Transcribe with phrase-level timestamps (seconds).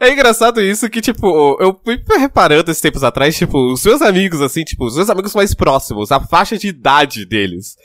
[0.00, 4.40] É engraçado isso que, tipo, eu fui reparando esses tempos atrás, tipo, os seus amigos,
[4.40, 7.76] assim, tipo, os meus amigos mais próximos, a faixa de idade deles.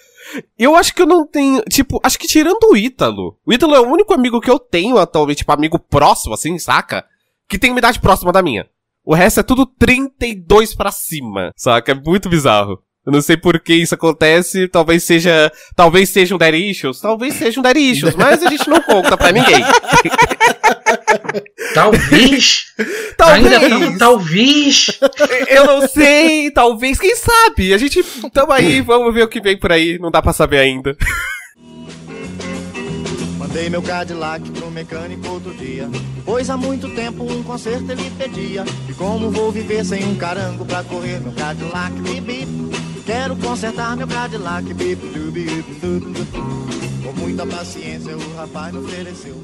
[0.57, 3.37] Eu acho que eu não tenho, tipo, acho que tirando o Ítalo.
[3.45, 7.05] O Ítalo é o único amigo que eu tenho atualmente, tipo, amigo próximo, assim, saca?
[7.47, 8.67] Que tem uma idade próxima da minha.
[9.03, 11.91] O resto é tudo 32 pra cima, saca?
[11.91, 12.79] É muito bizarro.
[13.09, 17.63] Eu não sei por que isso acontece, talvez seja, talvez sejam um issues, talvez sejam
[17.63, 19.63] um issues, mas a gente não conta pra ninguém.
[21.73, 22.65] Talvez.
[23.17, 23.63] talvez.
[23.63, 24.99] Ainda talvez.
[25.47, 27.73] Eu não sei, talvez, quem sabe?
[27.73, 30.59] A gente tamo aí, vamos ver o que vem por aí, não dá pra saber
[30.59, 30.95] ainda.
[33.49, 35.89] Mandei meu Cadillac pro mecânico outro dia
[36.23, 40.63] Pois há muito tempo um conserto ele pedia E como vou viver sem um carango
[40.63, 43.03] pra correr meu Cadillac bip, bip.
[43.07, 46.88] Quero consertar meu Cadillac bip, bip, bip, bip.
[47.03, 49.35] Com muita paciência o rapaz me ofereceu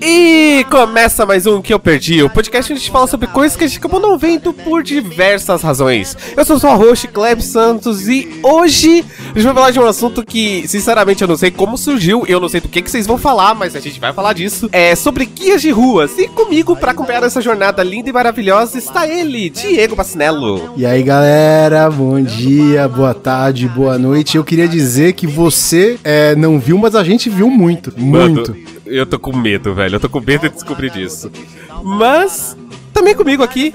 [0.00, 3.56] e começa mais um que eu perdi, o podcast onde a gente fala sobre coisas
[3.56, 6.16] que a gente acabou não vendo por diversas razões.
[6.36, 10.24] Eu sou sua host, Kleb Santos, e hoje a gente vai falar de um assunto
[10.24, 13.18] que, sinceramente, eu não sei como surgiu, eu não sei do que, que vocês vão
[13.18, 14.68] falar, mas a gente vai falar disso.
[14.72, 16.16] É sobre guias de ruas.
[16.16, 20.72] E comigo, para acompanhar essa jornada linda e maravilhosa, está ele, Diego Bacinello.
[20.76, 24.36] E aí, galera, bom dia, boa tarde, boa noite.
[24.36, 28.52] Eu queria dizer que você é, não viu, mas a gente viu muito, muito.
[28.52, 29.96] Mano, eu tô com medo, velho.
[29.96, 31.30] Eu tô com medo de descobrir disso.
[31.82, 32.56] Mas,
[32.92, 33.74] também comigo aqui,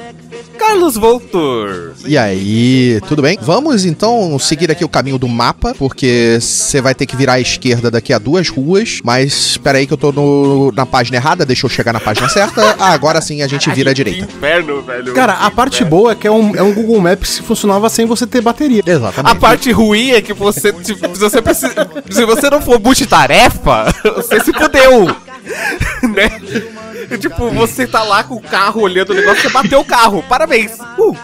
[0.58, 1.94] Carlos Voltor.
[2.06, 3.38] E aí, tudo bem?
[3.42, 7.40] Vamos então seguir aqui o caminho do mapa, porque você vai ter que virar à
[7.40, 9.00] esquerda daqui a duas ruas.
[9.04, 12.30] Mas espera aí que eu tô no, na página errada, deixa eu chegar na página
[12.30, 12.76] certa.
[12.80, 14.26] Ah, agora sim a gente vira à direita.
[14.26, 15.14] inferno, velho.
[15.14, 18.06] Cara, a parte boa é que é um, é um Google Maps que funcionava sem
[18.06, 18.84] você ter bateria.
[18.86, 19.32] Exatamente.
[19.32, 21.74] A parte ruim é que você, tipo, se você precisa,
[22.10, 25.06] se você não for multitarefa, você se fudeu.
[26.14, 26.42] né?
[27.20, 30.24] tipo, você tá lá com o carro olhando o negócio, você bateu o carro.
[30.24, 30.74] Parabéns.
[30.98, 31.16] Uh.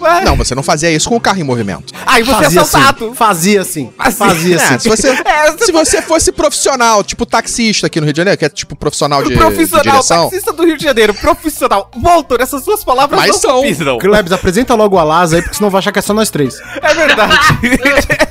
[0.24, 1.92] Não, você não fazia isso com o carro em movimento.
[2.06, 3.06] Aí você fazia é assaltado.
[3.06, 3.92] Assim, fazia assim.
[3.96, 4.74] Fazia assim.
[4.74, 8.38] É, se você, é, se você fosse profissional, tipo taxista aqui no Rio de Janeiro,
[8.38, 10.24] que é tipo profissional de, profissional, de direção.
[10.24, 11.90] taxista do Rio de Janeiro, profissional.
[11.96, 13.98] Voltor, essas duas palavras Mas não são.
[13.98, 16.58] Klebs, apresenta logo a Lasa aí, porque senão vai achar que é só nós três.
[16.82, 17.38] É verdade.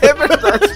[0.01, 0.69] é verdade.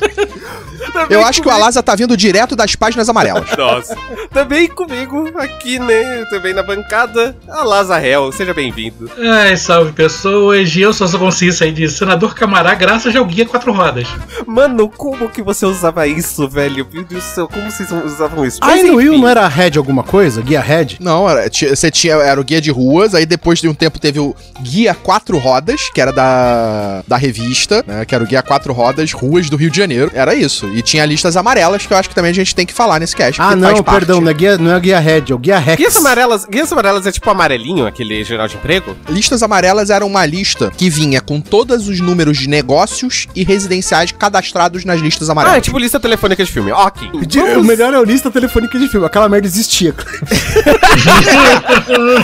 [0.93, 1.43] Também Eu acho comigo.
[1.43, 3.49] que o Alasa tá vindo direto das páginas amarelas.
[3.57, 3.95] Nossa.
[4.31, 6.25] Também comigo, aqui, né?
[6.29, 8.31] Também na bancada, Alasa Hell.
[8.31, 9.09] Seja bem-vindo.
[9.17, 10.75] Ai, salve pessoas.
[10.75, 14.07] Eu só sou consciência aí de senador Camará, graças ao Guia Quatro Rodas.
[14.45, 16.85] Mano, como que você usava isso, velho?
[16.91, 18.59] Meu Deus do céu, como vocês usavam isso?
[18.61, 20.41] Aí no Will não era Red alguma coisa?
[20.41, 20.97] Guia Red?
[20.99, 24.19] Não, era, você tinha, era o guia de ruas, aí depois de um tempo teve
[24.19, 28.03] o Guia Quatro Rodas, que era da, da revista, né?
[28.03, 30.11] Que era o Guia Quatro Rodas, Ruas do Rio de Janeiro.
[30.13, 30.67] Era isso.
[30.75, 33.15] E tinha listas amarelas, que eu acho que também a gente tem que falar nesse
[33.15, 33.41] cast.
[33.41, 35.75] Ah, não, perdão, não é, guia, não é guia Red, é o Guia Rex.
[35.77, 38.95] Guias amarelas, guias amarelas é tipo amarelinho, aquele geral de emprego?
[39.09, 44.13] Listas amarelas era uma lista que vinha com todos os números de negócios e residenciais
[44.13, 45.55] cadastrados nas listas amarelas.
[45.55, 47.09] Ah, é tipo lista telefônica de filme, ok.
[47.11, 47.57] Vamos...
[47.57, 49.93] O melhor é a lista telefônica de filme, aquela merda existia.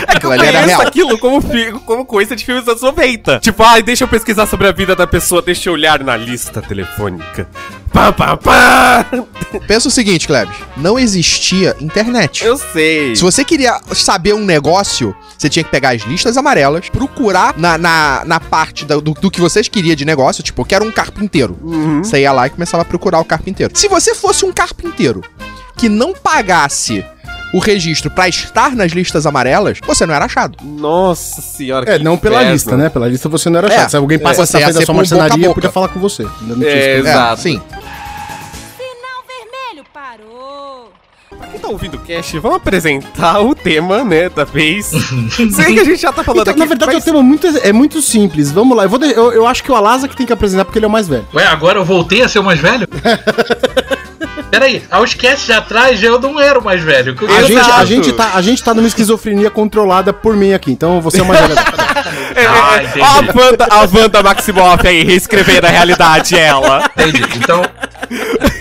[0.07, 0.81] é que eu conheço real.
[0.81, 1.41] aquilo como,
[1.85, 3.39] como coisa de filmes dos anos 90.
[3.39, 6.15] Tipo, ai, ah, deixa eu pesquisar sobre a vida da pessoa, deixa eu olhar na
[6.15, 7.49] lista telefônica.
[7.91, 9.05] Pá, pá, pá.
[9.67, 10.55] Pensa o seguinte, Klebs.
[10.77, 12.43] Não existia internet.
[12.45, 13.15] Eu sei.
[13.15, 17.77] Se você queria saber um negócio, você tinha que pegar as listas amarelas, procurar na,
[17.77, 20.91] na, na parte do, do, do que vocês queriam de negócio, tipo, eu quero um
[20.91, 21.57] carpinteiro.
[21.61, 22.03] Uhum.
[22.03, 23.71] Você ia lá e começava a procurar o carpinteiro.
[23.75, 25.21] Se você fosse um carpinteiro
[25.75, 27.03] que não pagasse
[27.53, 30.57] o registro para estar nas listas amarelas, você não era achado.
[30.63, 31.95] Nossa senhora.
[31.95, 32.53] É, não pela inferno.
[32.53, 32.89] lista, né?
[32.89, 33.85] Pela lista você não era achado.
[33.85, 36.27] É, Se alguém passasse é, na frente da sua marcenaria, podia falar com você.
[36.63, 37.33] É, exato.
[37.33, 37.61] É, sim.
[41.59, 44.87] Tá ouvindo o cast, vamos apresentar o tema, né, da vez.
[45.55, 46.59] Sei que a gente já tá falando então, aqui.
[46.59, 47.03] Na verdade, mas...
[47.03, 48.51] o tema muito, é muito simples.
[48.51, 49.11] Vamos lá, eu, vou de...
[49.11, 51.07] eu, eu acho que o Alasa que tem que apresentar porque ele é o mais
[51.07, 51.27] velho.
[51.33, 52.87] Ué, agora eu voltei a ser o mais velho?
[54.49, 57.15] Peraí, aos casts de atrás eu não era o mais velho.
[57.37, 60.99] A gente, a, gente tá, a gente tá numa esquizofrenia controlada por mim aqui, então
[60.99, 61.53] você é o mais velho.
[62.35, 66.89] é, ah, é, a Wanda, a Wanda Maximoff aí, reescrevendo a realidade, ela.
[66.97, 67.23] Entendi.
[67.37, 67.61] Então,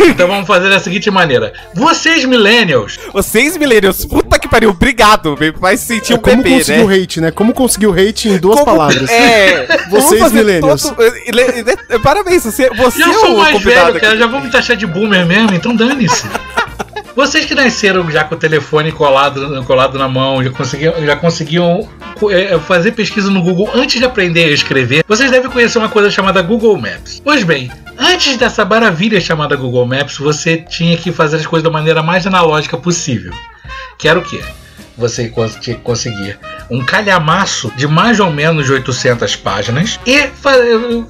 [0.00, 1.52] então vamos fazer da seguinte maneira.
[1.74, 2.98] Vocês millennials.
[3.12, 5.36] Vocês millennials, puta que pariu, obrigado.
[5.60, 6.96] Faz sentir é, um como bebê, conseguiu né?
[6.96, 7.30] hate, né?
[7.30, 9.10] Como conseguiu hate em duas como, palavras.
[9.10, 9.66] É.
[9.90, 10.82] Vocês millennials.
[10.82, 10.96] Todo,
[12.02, 14.16] parabéns, você, você eu é sou o mais velho, cara.
[14.16, 16.26] Já vou me taxar de boomer mesmo, então dane-se.
[17.18, 21.88] Vocês que nasceram já com o telefone colado, colado na mão, já conseguiam, já conseguiam
[22.30, 26.12] é, fazer pesquisa no Google antes de aprender a escrever, vocês devem conhecer uma coisa
[26.12, 27.20] chamada Google Maps.
[27.24, 31.70] Pois bem, antes dessa maravilha chamada Google Maps, você tinha que fazer as coisas da
[31.70, 33.32] maneira mais analógica possível.
[33.98, 34.42] Que era o quê?
[34.98, 36.36] você tinha que conseguir
[36.70, 40.18] um calhamaço de mais ou menos 800 páginas e,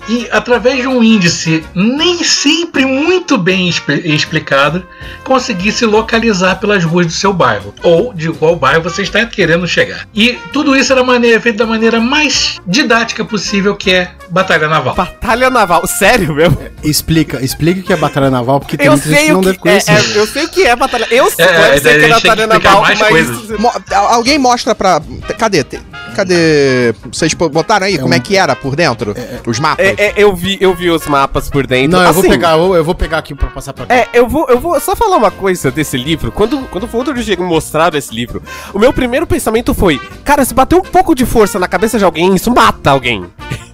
[0.09, 4.87] e através de um índice nem sempre muito bem expli- explicado,
[5.25, 9.67] conseguir se localizar pelas ruas do seu bairro ou de qual bairro você está querendo
[9.67, 10.07] chegar.
[10.15, 14.95] E tudo isso era maneira, feito da maneira mais didática possível, que é batalha naval.
[14.95, 15.87] Batalha naval.
[15.87, 16.59] Sério mesmo?
[16.83, 19.41] Explica, explica o que é batalha naval, porque tem Eu muita gente sei que não
[19.41, 19.93] o deve que é, conhecer.
[19.93, 21.07] é, Eu sei o que é batalha.
[21.11, 23.59] Eu sei, É, eu sei daí que é batalha naval, mas.
[23.59, 25.01] Mo- al- alguém mostra pra.
[25.39, 25.48] Cadê?
[25.51, 25.81] Tem-
[26.15, 26.95] Cadê?
[27.13, 29.15] Vocês botaram aí como é que era por dentro?
[29.47, 29.87] Os mapas?
[29.87, 31.97] É, é, eu, vi, eu vi os mapas por dentro.
[31.97, 33.95] Não, eu vou Assim, pegar, eu, eu vou pegar aqui pra passar pra cá.
[33.95, 36.33] É, eu vou, eu vou só falar uma coisa desse livro.
[36.33, 38.43] Quando, quando o Voltor chegou mostraram esse livro,
[38.75, 42.05] o meu primeiro pensamento foi: Cara, se bater um pouco de força na cabeça de
[42.05, 43.25] alguém, isso mata alguém.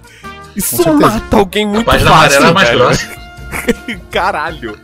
[0.55, 2.39] Isso mata alguém muito fácil.
[2.77, 3.09] grossa.
[4.09, 4.77] Caralho.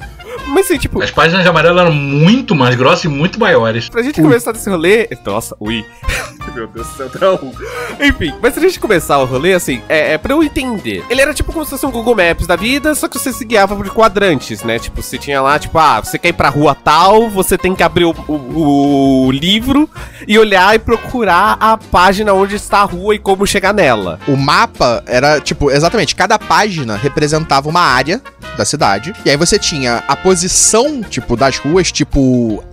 [0.48, 3.90] Mas assim, tipo, As páginas de amarelo eram muito mais grossas e muito maiores.
[3.90, 5.08] Pra gente começar desse rolê.
[5.26, 5.86] Nossa, ui.
[6.56, 8.06] Meu Deus do céu, não.
[8.06, 11.04] Enfim, mas pra gente começar o rolê, assim, é, é pra eu entender.
[11.10, 13.46] Ele era tipo como se fosse um Google Maps da vida, só que você se
[13.46, 14.80] guiava por quadrantes, né?
[14.80, 17.84] Tipo, você tinha lá, tipo, ah, você quer ir pra rua tal, você tem que
[17.84, 19.90] abrir o, o- o livro
[20.28, 24.20] e olhar e procurar a página onde está a rua e como chegar nela.
[24.28, 28.22] O mapa era, tipo, exatamente, cada página representava uma área
[28.58, 29.14] da cidade.
[29.24, 32.64] E aí você tinha a posição, tipo, das ruas, tipo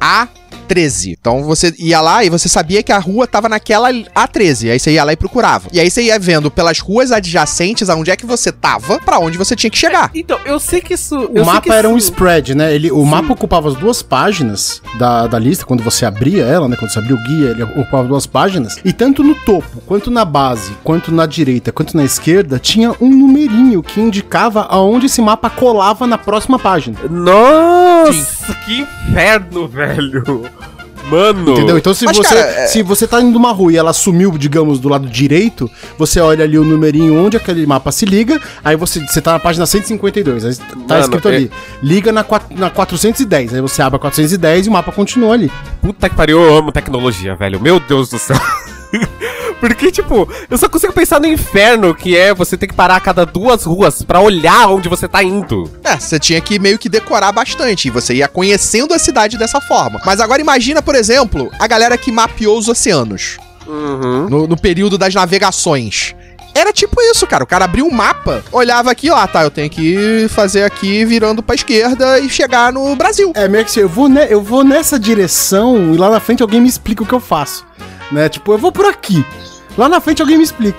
[0.69, 1.17] A13.
[1.19, 4.71] Então você ia lá e você sabia que a rua tava naquela A13.
[4.71, 5.69] Aí você ia lá e procurava.
[5.73, 9.39] E aí você ia vendo pelas ruas adjacentes aonde é que você tava, pra onde
[9.39, 10.11] você tinha que chegar.
[10.15, 11.17] Então, eu sei que isso.
[11.17, 12.75] O mapa era um spread, né?
[12.75, 16.77] Ele, o mapa ocupava as duas páginas da, da lista, quando você abria ela, né?
[16.77, 18.79] Quando você abria o guia, ele ocupava duas páginas.
[18.85, 23.11] E tanto no topo, quanto na base, quanto na direita, quanto na esquerda, tinha um
[23.11, 26.99] numerinho que indicava aonde esse mapa colava na próxima página.
[27.09, 30.38] Nossa, que inferno, velho.
[31.11, 31.53] Mano.
[31.53, 31.79] Entendeu?
[31.79, 34.31] Então, se Mas, você, cara, é- se você tá indo numa rua e ela sumiu,
[34.37, 38.77] digamos, do lado direito, você olha ali o numerinho onde aquele mapa se liga, aí
[38.77, 41.51] você, você tá na página 152, aí tá Mano, escrito é- ali,
[41.83, 45.51] liga na, na 410, aí você abre a 410 e o mapa continua ali.
[45.81, 47.59] Puta que pariu, eu amo tecnologia, velho.
[47.59, 48.37] Meu Deus do céu.
[49.61, 53.01] Porque, tipo, eu só consigo pensar no inferno que é você ter que parar a
[53.01, 55.71] cada duas ruas pra olhar onde você tá indo.
[55.83, 57.89] É, você tinha que meio que decorar bastante.
[57.89, 60.01] E você ia conhecendo a cidade dessa forma.
[60.07, 63.37] Mas agora imagina, por exemplo, a galera que mapeou os oceanos.
[63.67, 64.29] Uhum.
[64.31, 66.15] no, no período das navegações.
[66.55, 67.45] Era tipo isso, cara.
[67.45, 71.43] O cara abriu um mapa, olhava aqui, ó, tá, eu tenho que fazer aqui virando
[71.43, 73.31] pra esquerda e chegar no Brasil.
[73.37, 76.43] É, meio que assim, eu vou, ne- eu vou nessa direção e lá na frente
[76.43, 77.67] alguém me explica o que eu faço.
[78.11, 78.29] Né?
[78.29, 79.25] Tipo, eu vou por aqui.
[79.77, 80.79] Lá na frente alguém me explica.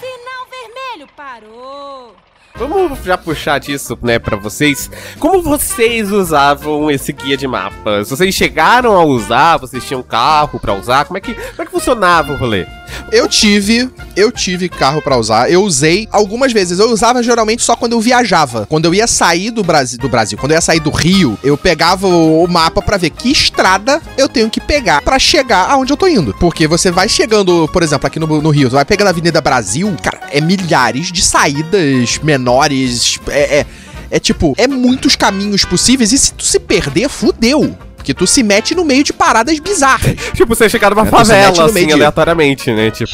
[0.00, 2.16] Sinal vermelho parou.
[2.54, 4.90] Vamos já puxar disso, né, pra vocês.
[5.18, 8.10] Como vocês usavam esse guia de mapas?
[8.10, 9.56] Vocês chegaram a usar?
[9.56, 11.04] Vocês tinham carro pra usar?
[11.04, 12.66] Como é que, como é que funcionava o rolê?
[13.10, 15.50] Eu tive, eu tive carro pra usar.
[15.50, 16.78] Eu usei algumas vezes.
[16.78, 18.66] Eu usava geralmente só quando eu viajava.
[18.68, 21.56] Quando eu ia sair do Brasil, do Brasil, quando eu ia sair do Rio, eu
[21.56, 25.96] pegava o, mapa pra ver que estrada eu tenho que pegar pra chegar aonde eu
[25.96, 26.34] tô indo.
[26.38, 29.40] Porque você vai chegando, por exemplo, aqui no, no Rio, você vai pegando a Avenida
[29.40, 33.66] Brasil, cara, é milhares de saídas menores, é, é,
[34.10, 37.76] é tipo, é muitos caminhos possíveis e se tu se perder, fudeu.
[38.02, 40.16] Porque tu se mete no meio de paradas bizarras.
[40.34, 42.90] Tipo, você chegar numa É, favela, assim, de- aleatoriamente, né?
[42.90, 43.12] Tipo.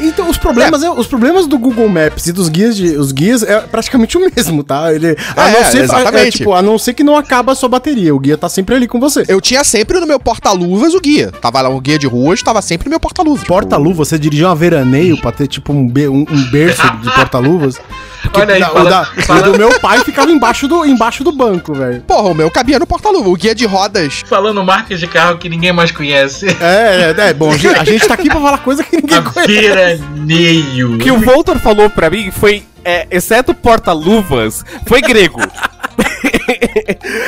[0.00, 0.88] Então, os problemas, é.
[0.90, 4.64] os problemas do Google Maps e dos guias de, os guias é praticamente o mesmo,
[4.64, 4.94] tá?
[4.94, 6.28] Ele, a É, não ser, exatamente.
[6.28, 8.74] é, tipo, a não ser que não acaba a sua bateria, o guia tá sempre
[8.74, 9.24] ali com você.
[9.28, 11.30] Eu tinha sempre no meu porta-luvas o guia.
[11.42, 13.44] Tava lá o guia de ruas, tava sempre no meu porta-luvas.
[13.46, 17.78] Porta-luva, você dirigiu uma veraneio pra ter tipo um, be- um, um berço de porta-luvas.
[18.22, 20.84] Porque Olha aí, da- o, fala- da- fala- o do meu pai ficava embaixo do,
[20.84, 22.02] embaixo do banco, velho.
[22.02, 23.28] Porra, o meu cabia no porta-luva.
[23.28, 24.22] O guia de rodas.
[24.26, 26.46] Falando marcas de carro que ninguém mais conhece.
[26.60, 29.52] É, é, é, bom, a gente, a tá aqui pra falar coisa que ninguém conhece.
[29.52, 30.94] Veraneio.
[30.94, 35.40] O que o Voltor falou pra mim foi, é, exceto porta-luvas, foi grego.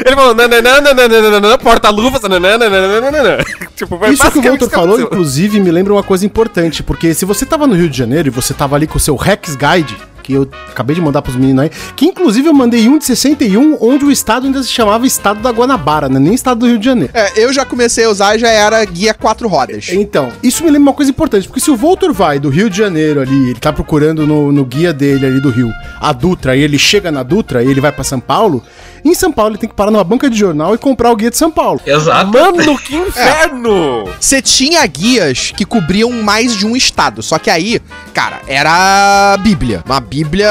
[0.05, 3.39] Ele falou, nananana, porta-luvas, nananana.
[3.75, 7.25] Tipo, foi Isso que o Walter falou, inclusive, me lembra uma coisa importante, porque se
[7.25, 9.97] você tava no Rio de Janeiro e você tava ali com o seu Rex Guide,
[10.33, 13.77] que eu acabei de mandar pros meninos aí, que inclusive eu mandei um de 61,
[13.81, 16.19] onde o estado ainda se chamava Estado da Guanabara, né?
[16.19, 17.13] Nem Estado do Rio de Janeiro.
[17.15, 19.91] É, eu já comecei a usar, já era guia quatro rodas.
[19.91, 22.77] Então, isso me lembra uma coisa importante, porque se o Voltor vai do Rio de
[22.77, 25.71] Janeiro ali, ele tá procurando no, no guia dele ali do Rio,
[26.01, 28.63] a Dutra, e ele chega na Dutra e ele vai pra São Paulo,
[29.05, 31.31] Em São Paulo, ele tem que parar numa banca de jornal e comprar o guia
[31.31, 31.81] de São Paulo.
[31.87, 32.31] Exato.
[32.31, 34.05] Mano, que inferno!
[34.21, 37.23] Você tinha guias que cobriam mais de um estado.
[37.23, 37.81] Só que aí,
[38.15, 39.83] cara, era a Bíblia.
[39.87, 40.49] Uma Bíblia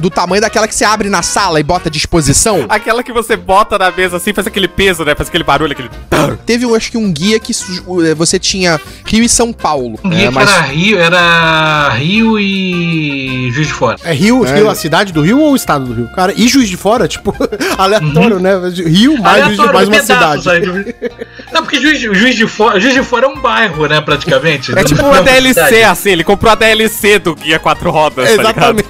[0.00, 2.66] do tamanho daquela que você abre na sala e bota à disposição.
[2.68, 5.14] Aquela que você bota na mesa assim, faz aquele peso, né?
[5.14, 5.90] Faz aquele barulho, aquele.
[6.46, 9.98] Teve, eu acho que um guia que eh, você tinha Rio e São Paulo.
[10.04, 13.96] Um guia É, que mas era Rio, era Rio e Juiz de Fora.
[14.04, 14.54] É Rio, É.
[14.54, 16.08] Rio, a cidade do Rio ou o estado do Rio?
[16.14, 17.34] Cara, e Juiz de Fora, tipo,
[17.96, 18.52] aleatório, né?
[18.86, 20.42] Rio mais Juiz de mais uma cidade.
[20.44, 20.94] sabe?
[21.52, 24.76] Não, porque Juiz, de- Juiz, de Fora, Juiz de Fora é um bairro, né, praticamente.
[24.78, 25.82] É tipo uma uma DLC, cidade.
[25.84, 28.32] assim, ele comprou a DLC do Guia Quatro Rodas, tá?
[28.42, 28.88] Exatamente.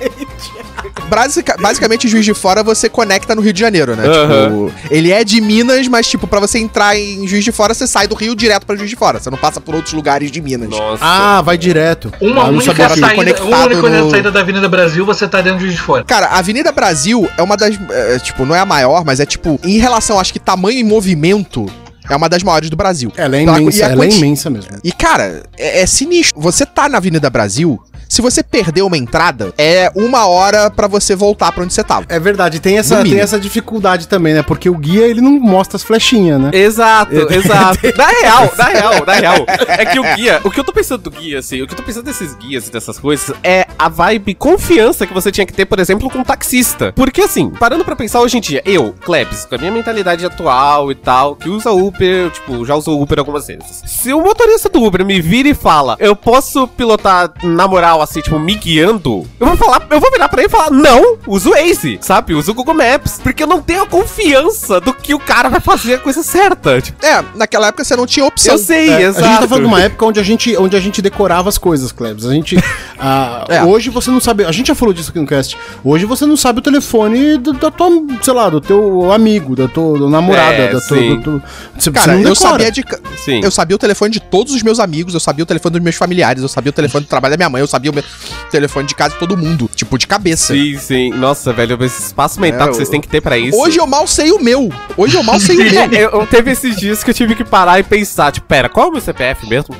[1.08, 4.06] Basica- basicamente, Juiz de Fora você conecta no Rio de Janeiro, né?
[4.06, 4.44] Aham.
[4.70, 7.86] Tipo, ele é de Minas, mas, tipo, pra você entrar em Juiz de Fora, você
[7.86, 9.20] sai do Rio direto pra Juiz de Fora.
[9.20, 10.68] Você não passa por outros lugares de Minas.
[10.70, 11.04] Nossa.
[11.04, 12.12] Ah, vai direto.
[12.20, 15.64] Uma Ah, única, saída, uma única no- saída da Avenida Brasil, você tá dentro de
[15.66, 16.04] Juiz de Fora.
[16.04, 17.78] Cara, a Avenida Brasil é uma das.
[17.90, 20.84] é, tipo, não é a maior, mas é tipo, em relação, acho que tamanho e
[20.84, 21.66] movimento,
[22.08, 23.12] é uma das maiores do Brasil.
[23.16, 24.70] Ela é Pela- imensa, a ela é imensa mesmo.
[24.82, 26.40] E, cara, é, é sinistro.
[26.40, 27.78] Você tá na Avenida Brasil,
[28.08, 32.06] se você perder uma entrada, é uma hora pra você voltar pra onde você tava.
[32.08, 34.42] É verdade, tem essa, tem essa dificuldade também, né?
[34.42, 36.50] Porque o guia, ele não mostra as flechinhas, né?
[36.52, 37.78] Exato, exato.
[37.96, 39.46] Na real, na real, na real.
[39.66, 41.76] É que o guia, o que eu tô pensando do guia, assim, o que eu
[41.76, 45.52] tô pensando desses guias e dessas coisas é a vibe confiança que você tinha que
[45.52, 46.92] ter, por exemplo, com um taxista.
[46.94, 50.90] Porque assim, parando pra pensar hoje em dia, eu, Klebs, com a minha mentalidade atual
[50.90, 53.82] e tal, que usa Uber, tipo, já usou Uber algumas vezes.
[53.86, 58.20] Se o motorista do Uber me vira e fala, eu posso pilotar na moral, assim,
[58.20, 61.48] tipo, me guiando, eu vou falar, eu vou virar pra ele e falar, não, usa
[61.48, 62.34] o Waze, sabe?
[62.34, 63.20] Usa o Google Maps.
[63.22, 66.80] Porque eu não tenho a confiança do que o cara vai fazer a coisa certa.
[66.80, 68.54] Tipo, É, naquela época você não tinha opção.
[68.54, 69.24] eu sei, É, exato.
[69.24, 71.58] A gente tá falando de uma época onde a gente, onde a gente decorava as
[71.58, 72.24] coisas, Klebs.
[72.26, 72.56] A gente.
[72.98, 73.62] ah, É.
[73.64, 74.44] Hoje você não sabe.
[74.44, 75.56] A gente já falou disso aqui no cast.
[75.84, 77.90] Hoje você não sabe o telefone do- da tua,
[78.22, 80.98] sei lá, do teu amigo, da tua namorada, É, da tua.
[80.98, 81.16] sim.
[81.16, 81.42] do teu-
[81.78, 82.84] você, Cara, você eu sabia de.
[83.16, 83.40] Sim.
[83.42, 85.96] Eu sabia o telefone de todos os meus amigos, eu sabia o telefone dos meus
[85.96, 88.04] familiares, eu sabia o telefone do trabalho da minha mãe, eu sabia o meu
[88.50, 89.68] telefone de casa de todo mundo.
[89.74, 90.54] Tipo, de cabeça.
[90.54, 91.10] Sim, sim.
[91.10, 93.58] Nossa, velho, esse espaço mental É, que vocês eu- têm que ter pra isso.
[93.58, 94.70] Hoje eu mal sei o meu.
[94.96, 95.80] Hoje eu mal sei o meu.
[95.82, 98.68] É, eu, eu teve esses dias que eu tive que parar e pensar, tipo, pera,
[98.68, 99.74] qual é o meu CPF mesmo?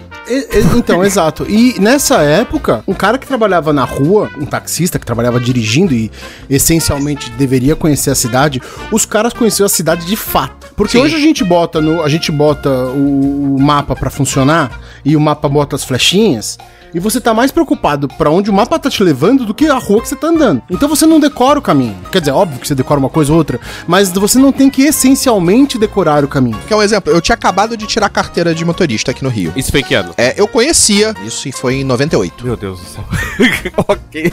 [0.77, 1.47] Então, exato.
[1.49, 6.11] E nessa época, um cara que trabalhava na rua, um taxista que trabalhava dirigindo e
[6.51, 8.61] essencialmente deveria conhecer a cidade,
[8.93, 10.69] os caras conheciam a cidade de fato.
[10.77, 11.05] Porque Sim.
[11.05, 15.21] hoje a gente bota no, a gente bota o, o mapa pra funcionar e o
[15.21, 16.59] mapa bota as flechinhas.
[16.95, 19.75] E você tá mais preocupado pra onde o mapa tá te levando do que a
[19.75, 20.63] rua que você tá andando.
[20.71, 21.97] Então você não decora o caminho.
[22.11, 24.83] Quer dizer, óbvio que você decora uma coisa ou outra, mas você não tem que
[24.83, 26.59] essencialmente decorar o caminho.
[26.67, 29.31] Que é um exemplo, eu tinha acabado de tirar a carteira de motorista aqui no
[29.31, 29.53] Rio.
[29.57, 30.15] Isso foi que ano?
[30.17, 32.45] É, eu conhecia, isso foi em 98.
[32.45, 33.05] Meu Deus do céu.
[33.87, 34.31] ok.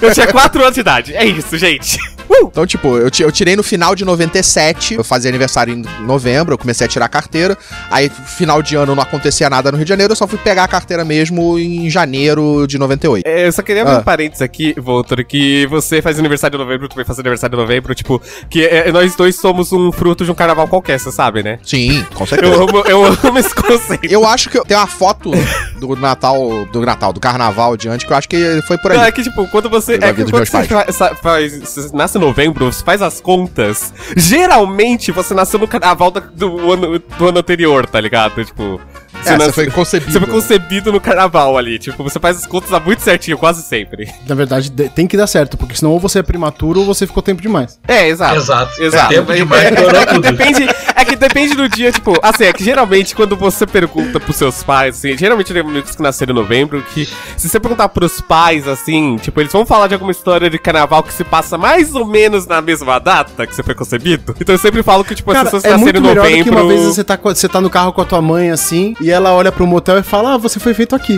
[0.00, 1.14] Eu tinha 4 anos de idade.
[1.14, 1.98] É isso, gente.
[2.30, 6.58] Então, tipo, eu, eu tirei no final de 97, eu fazia aniversário em novembro, eu
[6.58, 7.56] comecei a tirar a carteira.
[7.90, 10.64] Aí, final de ano não acontecia nada no Rio de Janeiro, eu só fui pegar
[10.64, 13.26] a carteira mesmo em janeiro de 98.
[13.26, 13.98] É, eu só queria abrir Ah.
[13.98, 17.60] um parênteses aqui, Voltor, que você faz aniversário em novembro, tu vai fazer aniversário em
[17.60, 21.42] novembro, tipo, que é, nós dois somos um fruto de um carnaval qualquer, você sabe,
[21.42, 21.58] né?
[21.64, 22.52] Sim, com certeza.
[22.52, 24.04] Eu amo, eu amo esse conceito.
[24.06, 25.30] Eu acho que eu- tem uma foto
[25.78, 29.08] do Natal, do Natal, do Carnaval diante, que eu acho que foi por Não, ali.
[29.08, 29.94] é que, tipo, quando você.
[29.94, 33.92] É que quando você fa- faz, você nasce em novembro, você faz as contas.
[34.16, 38.44] Geralmente você nasceu no carnaval da- do, ano, do ano anterior, tá ligado?
[38.44, 38.80] Tipo.
[39.14, 40.12] É, você nasce- foi concebido.
[40.12, 41.78] Você foi concebido no carnaval ali.
[41.78, 44.12] Tipo, você faz as contas muito certinho, quase sempre.
[44.26, 47.06] Na verdade, de- tem que dar certo, porque senão ou você é prematuro ou você
[47.06, 47.78] ficou tempo demais.
[47.86, 48.36] É, exato.
[48.36, 48.82] Exato.
[48.82, 49.12] Exato.
[49.12, 52.52] É tempo É- demais, é, é depende, é que depende do dia, tipo, assim, é
[52.52, 56.82] que geralmente quando você pergunta pros seus pais, assim, geralmente amigos que nasceram em novembro,
[56.92, 57.06] que
[57.36, 61.02] se você perguntar pros pais, assim, tipo, eles vão falar de alguma história de carnaval
[61.02, 64.34] que se passa mais ou menos na mesma data que você foi concebido.
[64.40, 66.24] Então eu sempre falo que, tipo, as Cara, pessoas que é nasceram muito em melhor
[66.24, 66.44] do novembro.
[66.44, 69.10] que uma vez você tá, você tá no carro com a tua mãe, assim, e
[69.10, 71.16] ela olha pro motel e fala, ah, você foi feito aqui.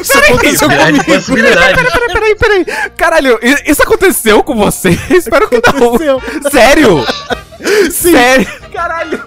[0.00, 1.04] Isso aconteceu Grande comigo.
[1.14, 1.74] possibilidade.
[1.74, 2.90] Peraí, peraí, peraí.
[2.96, 4.90] Caralho, isso aconteceu com você?
[5.10, 6.50] Espero que não.
[6.50, 7.04] Sério?
[7.90, 8.12] Sim.
[8.12, 8.46] Sério?
[8.72, 9.22] Caralho.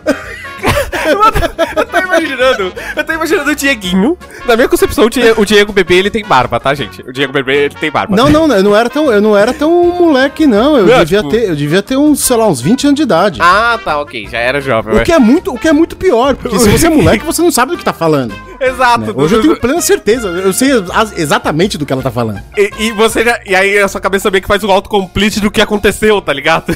[1.75, 4.17] Eu tô imaginando, eu tô imaginando o Dieguinho.
[4.45, 7.01] Na minha concepção, o Diego, o Diego bebê ele tem barba, tá, gente?
[7.07, 8.15] O Diego bebê ele tem barba.
[8.15, 10.77] Não, não, eu não era tão, eu não era tão moleque, não.
[10.77, 13.03] Eu, Não, devia tipo- ter, eu devia ter uns, sei lá, uns 20 anos de
[13.03, 13.39] idade.
[13.41, 14.95] Ah, tá, ok, já era jovem.
[14.95, 17.41] O que, é muito, o que é muito pior, porque se você é moleque, você
[17.41, 18.31] não sabe do que tá falando.
[18.31, 18.67] né?
[18.67, 19.13] Exato.
[19.15, 20.69] Hoje eu tenho plena certeza, eu sei
[21.17, 22.41] exatamente do que ela tá falando.
[22.57, 25.51] e, e você já, e aí a sua cabeça meio que faz o autocomplete do
[25.51, 26.75] que aconteceu, tá ligado?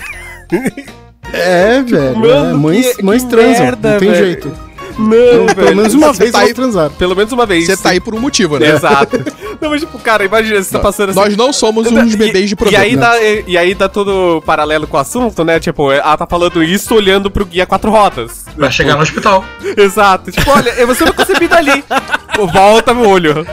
[1.33, 2.17] É, velho.
[2.17, 4.25] Mano, é, mães, que- mães que transam, merda, não tem velho.
[4.25, 4.51] jeito.
[4.97, 6.91] Não, Pelo menos uma Você vez tá aí- transaram.
[6.95, 7.65] Pelo menos uma vez.
[7.67, 8.67] Você tá aí por um motivo, né?
[8.67, 9.17] Exato.
[9.61, 11.19] Não, mas tipo, cara, imagina, você tá passando assim.
[11.19, 12.83] Nós não somos uns E- bebês de e programa.
[12.83, 15.57] aí, dá, e, e aí dá todo paralelo com o assunto, né?
[15.59, 18.45] Tipo, ela tá falando isso olhando pro guia quatro rodas.
[18.57, 19.43] Vai chegar no hospital.
[19.77, 20.31] Exato.
[20.31, 21.83] Tipo, olha, você não concebido ali.
[22.53, 23.45] Volta meu olho.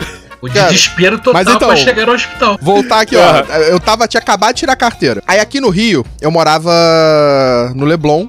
[0.46, 2.58] O Cara, desespero total mas então- pra chegar ao hospital.
[2.60, 3.40] Voltar aqui, ó.
[3.70, 5.22] Eu tava, tinha acabado de tirar a carteira.
[5.26, 6.70] Aí aqui no Rio, eu morava
[7.74, 8.26] no Leblon.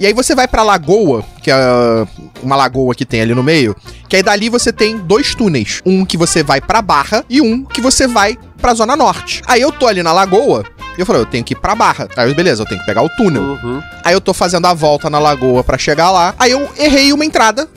[0.00, 1.56] E aí você vai pra Lagoa, que é
[2.42, 3.76] uma lagoa que tem ali no meio.
[4.08, 5.80] Que aí dali você tem dois túneis.
[5.86, 9.42] Um que você vai pra Barra e um que você vai pra Zona Norte.
[9.46, 10.64] Aí eu tô ali na Lagoa.
[10.96, 12.08] E eu falei, eu tenho que ir pra Barra.
[12.16, 13.42] Aí eu, beleza, eu tenho que pegar o túnel.
[13.42, 13.80] Uhum.
[14.04, 16.34] Aí eu tô fazendo a volta na lagoa pra chegar lá.
[16.38, 17.68] Aí eu errei uma entrada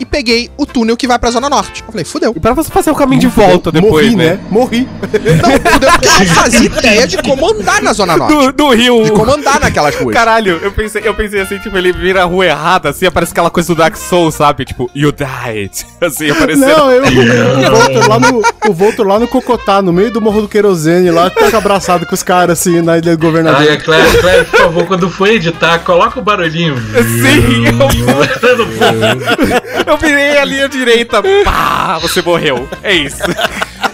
[0.00, 1.82] e peguei o túnel que vai pra Zona Norte.
[1.86, 2.32] Eu falei, fudeu.
[2.36, 4.40] E pra você fazer o caminho de volta depois, Morri, né?
[4.50, 4.88] Morri.
[5.42, 8.34] Não, fudeu porque eu não fazia ideia de como andar na Zona Norte.
[8.34, 9.04] Do, do Rio.
[9.04, 10.14] De como andar naquelas ruas.
[10.14, 13.50] Caralho, eu pensei, eu pensei assim, tipo, ele vira a rua errada, assim, aparece aquela
[13.50, 14.64] coisa do Dark Souls, sabe?
[14.64, 15.70] Tipo, you died.
[16.00, 16.66] Assim, aparecendo.
[16.66, 20.42] Não, eu, o Voltor lá no, o Voltor lá no Cocotá, no meio do Morro
[20.42, 23.60] do Querosene, lá, tá abraçado com os caras, assim, na ilha do governador.
[23.60, 26.76] Ai, a Claire, Claire, por favor, quando for editar, coloca o barulhinho.
[26.76, 29.83] Sim, eu.
[29.86, 31.22] Eu virei a linha direita.
[31.44, 32.68] Pá, você morreu.
[32.82, 33.18] É isso.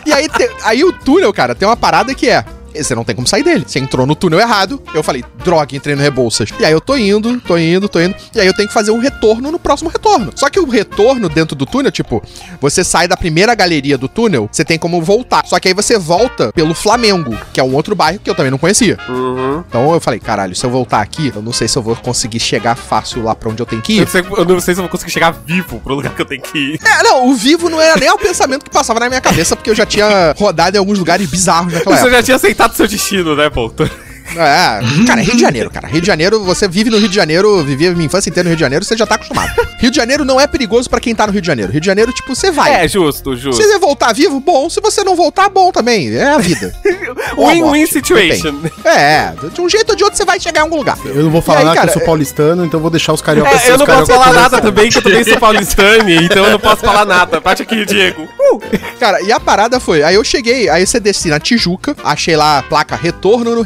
[0.07, 2.45] E aí, te- aí o túnel, cara, tem uma parada que é.
[2.75, 3.65] Você não tem como sair dele.
[3.67, 4.83] Você entrou no túnel errado.
[4.95, 6.51] Eu falei, droga, entrei no Rebouças.
[6.59, 8.15] E aí eu tô indo, tô indo, tô indo.
[8.35, 10.33] E aí eu tenho que fazer um retorno no próximo retorno.
[10.35, 12.23] Só que o retorno dentro do túnel, tipo,
[12.61, 15.45] você sai da primeira galeria do túnel, você tem como voltar.
[15.47, 18.51] Só que aí você volta pelo Flamengo, que é um outro bairro que eu também
[18.51, 18.99] não conhecia.
[19.09, 19.65] Uhum.
[19.69, 22.41] Então eu falei, caralho, se eu voltar aqui, eu não sei se eu vou conseguir
[22.41, 24.01] chegar fácil lá pra onde eu tenho que Eu, ir.
[24.05, 26.27] não sei, eu não sei se eu vou conseguir chegar vivo pro lugar que eu
[26.27, 26.81] tenho que ir.
[26.85, 29.71] É, não, o vivo não era nem o pensamento que passava na minha cabeça, porque
[29.71, 32.17] eu já tinha rodado em alguns lugares bizarros naquela Você época.
[32.17, 33.91] já tinha aceitado seu destino, né, Voltor?
[34.37, 35.89] É, cara, Rio de Janeiro, cara.
[35.89, 38.57] Rio de Janeiro, você vive no Rio de Janeiro, vivia minha infância inteira no Rio
[38.57, 39.51] de Janeiro, você já tá acostumado.
[39.79, 41.73] Rio de Janeiro não é perigoso pra quem tá no Rio de Janeiro.
[41.73, 42.85] Rio de Janeiro, tipo, você vai.
[42.85, 43.63] É, justo, Se justo.
[43.63, 44.69] você voltar vivo, bom.
[44.69, 46.15] Se você não voltar, bom também.
[46.15, 46.75] É a vida.
[47.37, 48.55] Win-win situation.
[48.85, 50.99] É, de um jeito ou de outro você vai chegar em algum lugar.
[51.05, 53.13] Eu não vou falar aí, nada cara, que eu sou paulistano, então eu vou deixar
[53.13, 56.45] os cariocas É, eu não posso falar nada também, que eu também sou paulistane, então
[56.45, 57.41] eu não posso falar nada.
[57.41, 58.23] Bate aqui, Diego.
[58.23, 58.61] Uh!
[58.99, 62.59] Cara, e a parada foi, aí eu cheguei, aí você desci na Tijuca, achei lá
[62.59, 63.63] a placa retorno no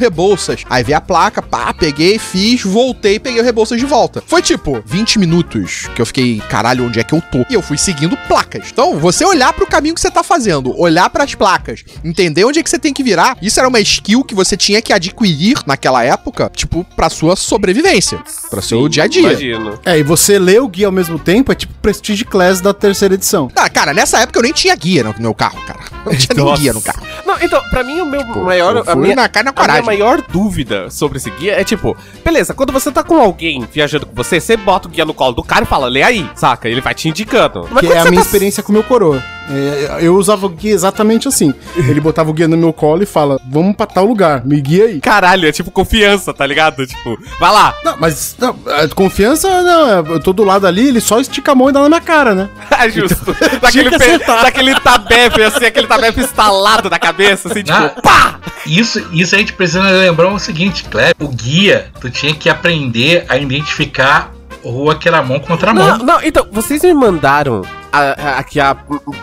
[0.55, 0.65] Rebouças.
[0.69, 4.23] Aí vi a placa, pá, peguei, fiz, voltei, peguei o Rebouças de volta.
[4.27, 7.45] Foi tipo 20 minutos que eu fiquei, caralho, onde é que eu tô?
[7.51, 8.69] E eu fui seguindo placas.
[8.73, 12.63] Então, você olhar pro caminho que você tá fazendo, olhar pras placas, entender onde é
[12.63, 16.05] que você tem que virar, isso era uma skill que você tinha que adquirir naquela
[16.05, 19.23] época, tipo, pra sua sobrevivência, pra seu dia a dia.
[19.23, 19.79] Imagino.
[19.85, 23.15] É, e você lê o guia ao mesmo tempo, é tipo Prestige Class da terceira
[23.15, 23.51] edição.
[23.57, 25.81] Ah, cara, nessa época eu nem tinha guia no meu carro, cara.
[26.05, 27.03] Não tinha nem guia no carro.
[27.39, 28.77] Não, então, pra mim, o meu maior.
[28.77, 29.85] eu A minha, na cara na a minha coragem.
[29.85, 34.15] maior dúvida sobre esse guia é tipo, beleza, quando você tá com alguém viajando com
[34.15, 36.69] você, você bota o guia no colo do cara e fala, lê aí, saca?
[36.69, 37.69] Ele vai te indicando.
[37.71, 39.23] Mas que é a minha tá- experiência com o meu coroa.
[39.51, 41.53] É, eu usava o guia exatamente assim.
[41.77, 44.87] Ele botava o guia no meu colo e fala: Vamos pra tal lugar, me guia
[44.87, 45.01] aí.
[45.01, 46.87] Caralho, é tipo confiança, tá ligado?
[46.87, 47.75] Tipo, vai lá.
[47.85, 51.53] Não, mas não, a confiança, não, é, eu tô do lado ali, ele só estica
[51.53, 52.49] a mão e dá na minha cara, né?
[52.85, 53.35] É justo.
[53.61, 57.91] daquele, que pe- daquele tabefe, assim, aquele tabefe instalado na cabeça, assim, tipo, Ah.
[58.03, 58.39] pá!
[58.67, 61.15] Isso, isso a gente precisa lembrar o seguinte, Cleber.
[61.21, 64.33] O guia, tu tinha que aprender a identificar
[64.65, 65.99] rua que era mão contra mão.
[65.99, 67.63] Não, não, então, vocês me mandaram
[68.01, 68.77] a- aqui a,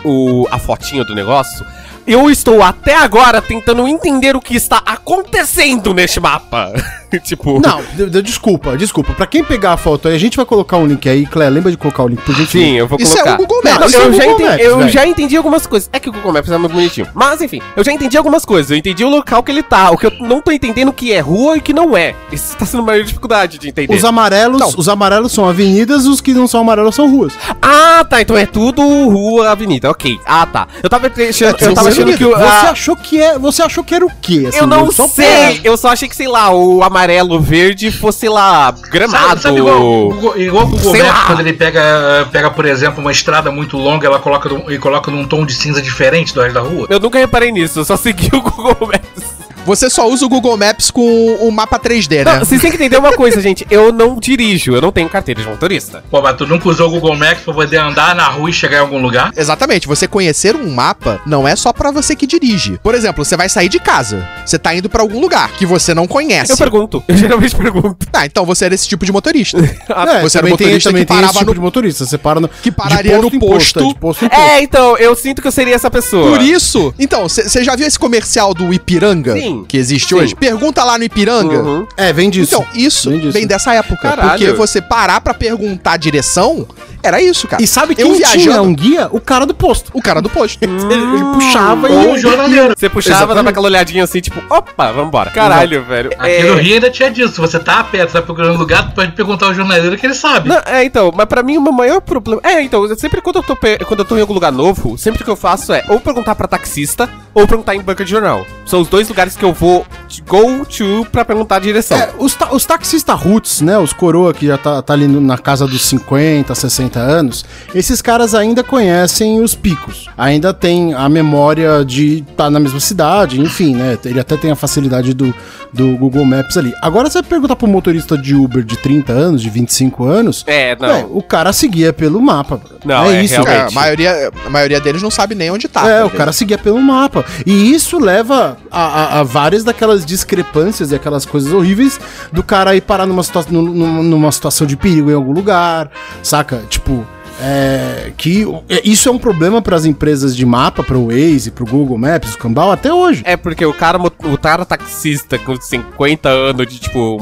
[0.04, 1.64] o, a fotinho do negócio.
[2.06, 6.72] Eu estou até agora tentando entender o que está acontecendo neste mapa.
[7.24, 7.60] tipo.
[7.60, 9.12] Não, de- de- desculpa, desculpa.
[9.12, 11.26] Pra quem pegar a foto aí, a gente vai colocar um link aí.
[11.26, 12.50] Clé, lembra de colocar o link por gentileza?
[12.70, 13.34] Sim, eu vou Isso é colocar.
[13.34, 13.86] o Google Não, Maps.
[13.90, 15.90] isso é o eu já, Google entendi, Maps, eu já entendi algumas coisas.
[15.92, 17.06] É que o Google Maps é muito bonitinho.
[17.14, 18.70] Mas enfim, eu já entendi algumas coisas.
[18.70, 19.90] Eu entendi o local que ele tá.
[19.90, 22.14] O que eu não tô entendendo o que é rua e o que não é.
[22.32, 23.94] Isso tá sendo maior dificuldade de entender.
[23.94, 24.68] Os amarelos, Não.
[24.76, 27.32] os amarelos são avenidas, os que não são amarelos são ruas.
[27.60, 28.20] Ah, tá.
[28.22, 29.90] Então é tudo rua, avenida.
[29.90, 30.18] Ok.
[30.24, 30.66] Ah, tá.
[30.82, 32.30] Eu tava achando, eu tava achando que o.
[32.30, 34.44] você a- achou que é, você achou que era o quê?
[34.48, 38.20] assim, Eu não só sei, eu só achei que, sei lá, o amarelo verde fosse,
[38.20, 39.28] sei lá, gramado.
[39.28, 41.26] Sabe, sabe igual, o Google- igual o Google Maps, lá.
[41.26, 45.26] quando ele pega, pega, por exemplo, uma estrada muito longa, ela coloca e coloca num
[45.26, 46.86] tom de cinza diferente do resto da rua?
[46.90, 49.31] Eu nunca reparei nisso, eu só segui o Google Maps.
[49.64, 52.32] Você só usa o Google Maps com o mapa 3D, né?
[52.32, 53.64] Não, vocês têm que entender uma coisa, gente.
[53.70, 56.02] Eu não dirijo, eu não tenho carteira de motorista.
[56.10, 58.78] Pô, mas tu nunca usou o Google Maps pra poder andar na rua e chegar
[58.78, 59.32] em algum lugar?
[59.36, 62.78] Exatamente, você conhecer um mapa não é só pra você que dirige.
[62.82, 65.94] Por exemplo, você vai sair de casa, você tá indo pra algum lugar que você
[65.94, 66.50] não conhece.
[66.52, 67.96] Eu pergunto, eu geralmente pergunto.
[68.12, 69.58] Ah, então você era esse tipo de motorista.
[69.92, 72.04] É, Você era tem, motorista também que parava tipo no- de motorista.
[72.06, 72.48] Você para no.
[72.48, 73.78] que pararia no posto.
[73.78, 74.40] é, de posto em posto.
[74.40, 76.30] É, então, eu sinto que eu seria essa pessoa.
[76.30, 79.34] Por isso, então, você já viu esse comercial do Ipiranga?
[79.34, 79.51] Sim.
[79.60, 79.64] Sim.
[79.68, 80.14] que existe Sim.
[80.16, 80.34] hoje.
[80.34, 81.58] Pergunta lá no Ipiranga.
[81.60, 81.86] Uhum.
[81.96, 82.54] É, vem disso.
[82.54, 83.48] Então, isso Vem vem, disso.
[83.48, 84.08] dessa época.
[84.08, 84.30] Caralho.
[84.30, 86.66] Porque você parar pra perguntar a direção,
[87.02, 87.62] era isso, cara.
[87.62, 89.08] E sabe eu quem tinha viajando- um guia?
[89.10, 89.90] O cara do posto.
[89.94, 90.58] O cara do posto.
[90.62, 92.18] Ele, ele puxava o e...
[92.18, 92.74] jornaleiro.
[92.76, 93.36] Você puxava, Exatamente.
[93.36, 95.30] dava aquela olhadinha assim, tipo, opa, vambora.
[95.30, 96.10] Caralho, velho.
[96.18, 97.34] Aqui no Rio ainda tinha disso.
[97.34, 100.06] Se você tá a pé, tu tá procurando lugar, tu pode perguntar ao jornaleiro que
[100.06, 100.48] ele sabe.
[100.48, 102.40] Não, é, então, mas pra mim o meu maior problema.
[102.44, 104.96] É, então, eu sempre quando eu, tô, pe- quando eu tô em algum lugar novo,
[104.98, 108.46] sempre que eu faço é ou perguntar pra taxista ou perguntar em banca de jornal.
[108.66, 111.96] São os dois lugares que eu vou de- go to pra perguntar a direção.
[111.98, 113.76] É, os, ta- os taxistas roots, né?
[113.78, 118.00] Os coroa que já tá, tá ali no- na casa dos 50, 60 anos, esses
[118.02, 120.08] caras ainda conhecem os picos.
[120.16, 123.98] Ainda tem a memória de estar na mesma cidade, enfim, né?
[124.04, 125.34] Ele até tem a facilidade do,
[125.72, 126.72] do Google Maps ali.
[126.82, 130.44] Agora, você vai perguntar pro motorista de Uber de 30 anos, de 25 anos.
[130.46, 130.88] É, não.
[130.88, 132.60] é, o cara seguia pelo mapa.
[132.84, 133.56] Não, é, isso, realmente.
[133.56, 135.88] É, a, maioria, a maioria deles não sabe nem onde tá.
[135.88, 137.24] É, tá o cara seguia pelo mapa.
[137.46, 141.98] E isso leva a, a- a várias daquelas discrepâncias e aquelas coisas horríveis
[142.30, 145.90] do cara ir parar numa, situa num- num- numa situação de perigo em algum lugar,
[146.22, 146.62] saca?
[146.68, 147.06] Tipo.
[147.44, 151.50] É, que é, isso é um problema para as empresas de mapa, para o Waze,
[151.50, 153.22] para o Google Maps, o Cambal, até hoje.
[153.26, 157.18] É porque o cara, o cara taxista com 50 anos de, tipo,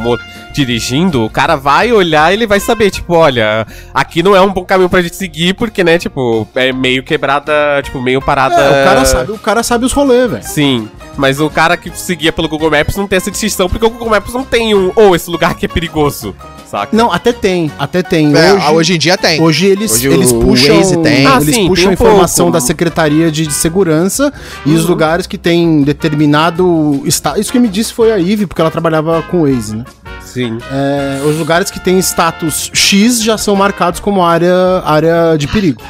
[0.53, 4.53] dirigindo, o cara vai olhar e ele vai saber, tipo, olha, aqui não é um
[4.53, 8.61] bom caminho pra gente seguir, porque, né, tipo, é meio quebrada, tipo, meio parada.
[8.61, 10.45] É, o, cara sabe, o cara sabe os rolês, velho.
[10.45, 13.91] Sim, mas o cara que seguia pelo Google Maps não tem essa distinção, porque o
[13.91, 16.37] Google Maps não tem um, ou esse lugar aqui é perigoso,
[16.71, 16.97] saca?
[16.97, 18.35] Não, até tem, até tem.
[18.37, 19.41] É, hoje, hoje, em dia tem.
[19.41, 21.27] Hoje eles, Hoje eles o puxam, Waze tem.
[21.27, 22.53] Ah, eles sim, puxam tem um informação pouco.
[22.53, 24.33] da Secretaria de Segurança
[24.65, 27.41] e os lugares que tem determinado estado.
[27.41, 29.85] Isso que me disse foi a Ive, porque ela trabalhava com o Waze, né?
[30.23, 30.59] Sim.
[30.71, 34.55] É, os lugares que têm status X já são marcados como área,
[34.85, 35.83] área de perigo.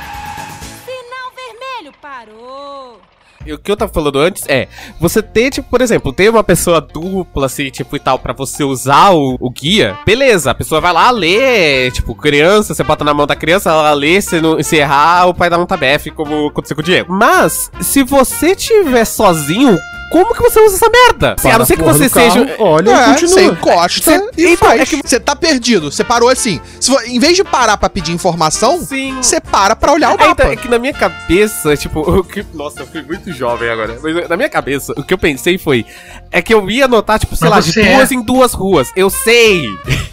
[3.46, 4.68] O que eu tava falando antes é,
[5.00, 8.62] você ter, tipo, por exemplo, ter uma pessoa dupla, assim, tipo, e tal, pra você
[8.62, 13.14] usar o, o guia, beleza, a pessoa vai lá ler, tipo, criança, você bota na
[13.14, 16.48] mão da criança, ela lê, se, não, se errar, o pai dá um tabefe, como
[16.48, 17.12] aconteceu com o Diego.
[17.12, 19.78] Mas, se você tiver sozinho,
[20.10, 21.36] como que você usa essa merda?
[21.38, 22.56] Se, a não ser que você do carro, seja...
[22.58, 23.28] Olha, É, continua.
[23.28, 24.80] você encosta Cê- e então, faz.
[24.80, 25.90] é que- Você tá perdido.
[25.90, 26.60] Você parou assim.
[26.80, 30.42] Se em vez de parar pra pedir informação, você para pra olhar o É, mapa.
[30.42, 33.98] então, é que na minha cabeça, tipo, o que, nossa, eu fui muito jovem agora.
[34.02, 35.86] Mas na minha cabeça, o que eu pensei foi.
[36.30, 38.14] É que eu ia anotar, tipo, sei Mas lá, de você duas é.
[38.14, 38.92] em duas ruas.
[38.96, 39.68] Eu sei!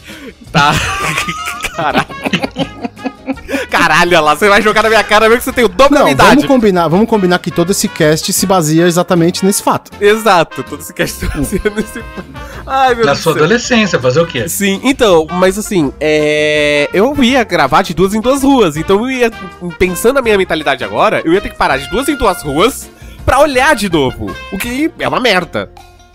[0.51, 0.73] tá.
[1.75, 2.07] Caralho.
[3.77, 5.99] Caralho, lá, você vai jogar na minha cara mesmo que você tem o dobro da
[5.99, 6.47] Não, minha vamos idade.
[6.47, 9.91] combinar, vamos combinar que todo esse cast se baseia exatamente nesse fato.
[10.01, 12.03] Exato, todo esse cast tá fazendo esse.
[12.65, 13.23] Ai, meu Na Deus.
[13.23, 13.43] sua céu.
[13.43, 14.49] adolescência, fazer o quê?
[14.49, 16.89] Sim, então, mas assim, é.
[16.93, 18.75] Eu ia gravar de duas em duas ruas.
[18.77, 19.31] Então eu ia.
[19.79, 22.89] Pensando na minha mentalidade agora, eu ia ter que parar de duas em duas ruas
[23.25, 24.29] pra olhar de novo.
[24.51, 25.69] O que é uma merda.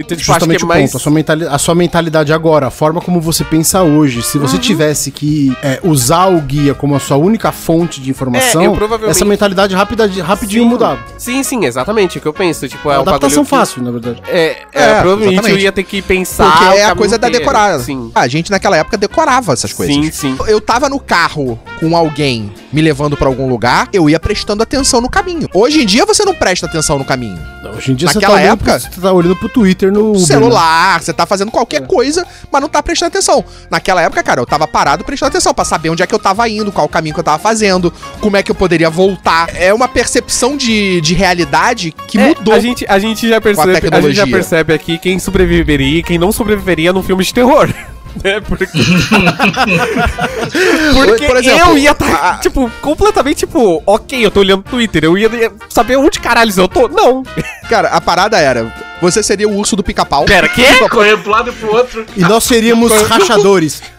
[0.04, 0.90] Então, tipo, acho que Justamente é o mais.
[0.90, 0.96] ponto.
[0.96, 4.46] A sua, mentali- a sua mentalidade agora, a forma como você pensa hoje, se Uhum.
[4.46, 8.70] você tivesse que é, usar o guia como a sua única fonte de informação, É,
[8.76, 10.68] provavelmente- essa mentalidade rápida, rapidinho Sim.
[10.68, 10.98] mudava.
[11.18, 12.18] Sim, sim, exatamente.
[12.18, 12.68] O que eu penso.
[12.68, 14.22] Tipo, É é uma um adaptação bagulho que- fácil, na verdade.
[14.28, 15.58] É, é, É, provavelmente exatamente.
[15.58, 16.50] eu ia ter que pensar.
[16.50, 17.44] Porque é a coisa da inteiro.
[17.44, 17.78] decorada.
[17.82, 18.10] Sim.
[18.14, 19.94] A gente naquela época decorava essas coisas.
[19.94, 20.36] Sim, sim.
[20.46, 25.00] Eu tava no carro com alguém me levando pra algum lugar, eu ia prestando atenção
[25.00, 25.48] no caminho.
[25.52, 27.38] Hoje em dia você não presta atenção no caminho.
[27.76, 30.26] Hoje em dia Naquela olhando época- pro, você tá olhando pro Twitter no Uber, né?
[30.26, 33.44] Celular, você tá fazendo qualquer coisa, mas não tá prestando atenção.
[33.70, 36.48] Naquela época, cara, eu tava parado prestando atenção pra saber onde é que eu tava
[36.48, 39.48] indo, qual o caminho que eu tava fazendo, como é que eu poderia voltar.
[39.54, 42.54] É uma percepção de, de realidade que É, mudou.
[42.54, 46.18] A gente, a gente já percebe, a, gente já percebe aqui quem sobreviveria e quem
[46.18, 47.68] não sobreviveria num filme de terror.
[48.22, 48.40] Né?
[48.40, 48.66] Porque,
[50.94, 55.04] Porque Por exemplo, eu ia estar, tipo, completamente, tipo, ok, eu tô olhando o Twitter,
[55.04, 55.30] eu ia
[55.68, 56.88] saber onde caralho eu tô.
[56.88, 57.22] Não.
[57.68, 58.72] Cara, a parada era,
[59.02, 60.24] você seria o urso do pica-pau.
[60.26, 60.78] Pera, quê?
[60.88, 62.06] Correr pro lado e pro outro.
[62.16, 63.82] E nós seríamos rachadores.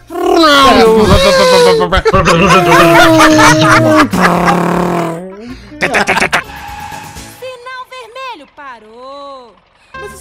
[7.38, 9.54] Sinal vermelho parou.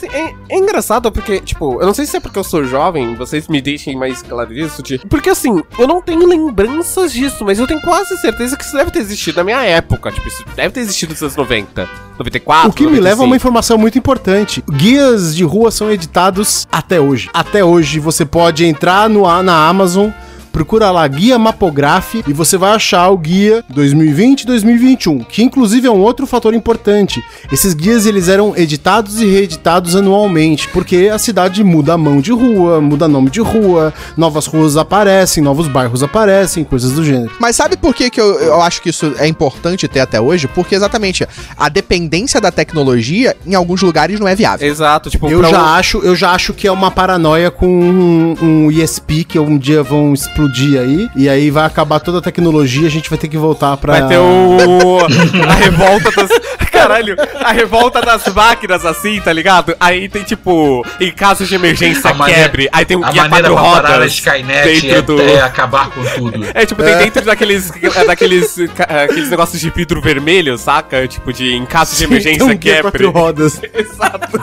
[0.04, 3.16] Assim, é, é engraçado porque, tipo, eu não sei se é porque eu sou jovem,
[3.16, 5.00] vocês me deixem mais claro disso, de...
[5.10, 8.92] porque assim, eu não tenho lembranças disso, mas eu tenho quase certeza que isso deve
[8.92, 12.74] ter existido na minha época, tipo, isso deve ter existido nos anos 90, 94, O
[12.74, 13.36] que me leva a uma 95.
[13.36, 14.64] informação muito importante.
[14.70, 17.30] Guias de rua são editados até hoje.
[17.34, 20.10] Até hoje você pode entrar no, na Amazon,
[20.54, 25.88] procura lá Guia Mapograph e você vai achar o guia 2020 e 2021, que inclusive
[25.88, 27.22] é um outro fator importante.
[27.52, 32.32] Esses guias eles eram editados e reeditados anualmente, porque a cidade muda a mão de
[32.32, 37.32] rua, muda nome de rua, novas ruas aparecem, novos bairros aparecem, coisas do gênero.
[37.40, 40.48] Mas sabe por que, que eu, eu acho que isso é importante ter até hoje?
[40.48, 44.68] Porque exatamente a dependência da tecnologia em alguns lugares não é viável.
[44.68, 48.36] Exato, tipo, Eu já, um- acho, eu já acho que é uma paranoia com um,
[48.40, 50.43] um ESP que um dia vão explodir
[50.80, 54.00] aí, e aí vai acabar toda a tecnologia, a gente vai ter que voltar pra...
[54.00, 54.58] Vai ter o.
[55.48, 56.30] A revolta das.
[56.88, 59.76] Caralho, a revolta das máquinas, assim, tá ligado?
[59.80, 60.86] Aí tem tipo.
[61.00, 62.70] Em caso de emergência A maneira- quebre.
[62.72, 64.14] Aí tem um guia quatro parar a rodas.
[64.14, 66.46] Skynet é, do- é acabar com tudo.
[66.54, 71.08] É, tipo, tem dentro daqueles, é, daqueles ca- aqueles negócios de vidro vermelho, saca?
[71.08, 72.82] Tipo, de em caso de emergência Tem um guia quebre.
[72.92, 73.62] quatro rodas.
[73.74, 74.40] Exato.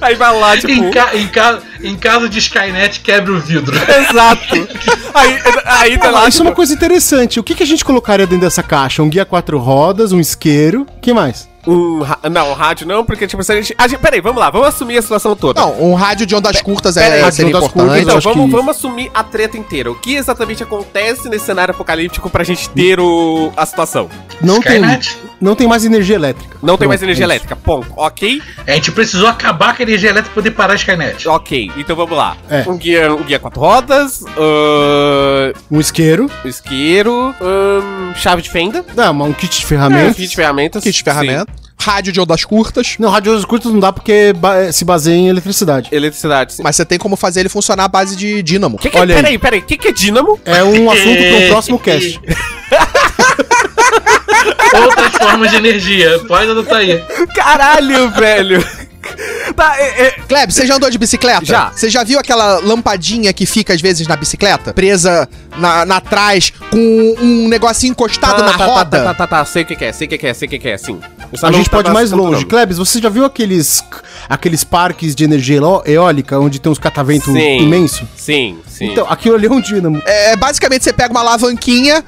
[0.00, 0.72] Aí vai lá, tipo.
[0.72, 3.76] Em, ca- em ca- em caso de Skynet, quebra o vidro.
[3.76, 4.68] Exato.
[5.14, 7.38] Aí, aí tá lá, isso é tipo, uma coisa interessante.
[7.38, 9.02] O que, que a gente colocaria dentro dessa caixa?
[9.02, 11.48] Um guia quatro rodas, um isqueiro, que mais?
[11.66, 14.00] Um, não, um rádio não, porque tipo, se a gente, a gente.
[14.00, 15.60] Peraí, vamos lá, vamos assumir a situação toda.
[15.60, 17.86] Não, um rádio de ondas curtas pera aí, é, de seria ondas importante.
[17.88, 19.90] curtas, Então, acho vamos, que- vamos assumir a treta inteira.
[19.90, 24.08] O que exatamente acontece nesse cenário apocalíptico pra gente ter o, a situação?
[24.40, 24.82] Não tem,
[25.40, 26.56] não tem mais energia elétrica.
[26.62, 27.86] Não tem mais energia é elétrica, ponto.
[27.96, 28.42] Ok?
[28.66, 31.28] A gente precisou acabar com a energia elétrica pra poder parar a Skynet.
[31.28, 32.36] Ok, então vamos lá.
[32.50, 32.64] É.
[32.68, 39.14] Um, guia, um guia quatro rodas, ahn, Um isqueiro, isqueiro, ahn, chave de fenda, não,
[39.14, 40.16] mas um kit de é, ferramentas.
[40.16, 40.82] kit de ferramentas.
[40.84, 41.51] Kit de ferramenta.
[41.78, 42.94] Rádio de ondas curtas.
[42.98, 45.88] Não, rádios curtas não dá porque ba- se baseia em eletricidade.
[45.90, 46.52] Eletricidade.
[46.54, 46.62] Sim.
[46.62, 48.78] Mas você tem como fazer ele funcionar à base de dínamo.
[48.78, 49.22] Que que, Olha aí.
[49.22, 50.38] peraí, peraí, o que, que é dínamo?
[50.44, 52.20] É um assunto para um próximo cast.
[54.74, 56.20] Outras formas de energia.
[56.26, 57.02] Pode adotar aí.
[57.34, 58.64] Caralho, velho.
[59.56, 61.44] Tá, é, é, Kleb, você já andou de bicicleta?
[61.44, 61.70] Já.
[61.70, 64.72] Você já viu aquela lampadinha que fica às vezes na bicicleta?
[64.72, 68.98] Presa na, na trás, com um negocinho encostado tá, na tá, roda?
[68.98, 70.46] Tá, tá, tá, tá, sei o que, que é, sei o que, que é, sei
[70.46, 71.00] o que, que é, sim.
[71.42, 72.44] A gente pode ir mais longe.
[72.44, 73.82] Klebs, você já viu aqueles,
[74.28, 77.58] aqueles parques de energia eó- eólica onde tem uns cataventos Sim.
[77.62, 78.02] imensos?
[78.16, 78.92] Sim, sim.
[78.92, 80.02] Então, aquilo ali é um dínamo.
[80.04, 82.04] É, basicamente você pega uma alavanquinha,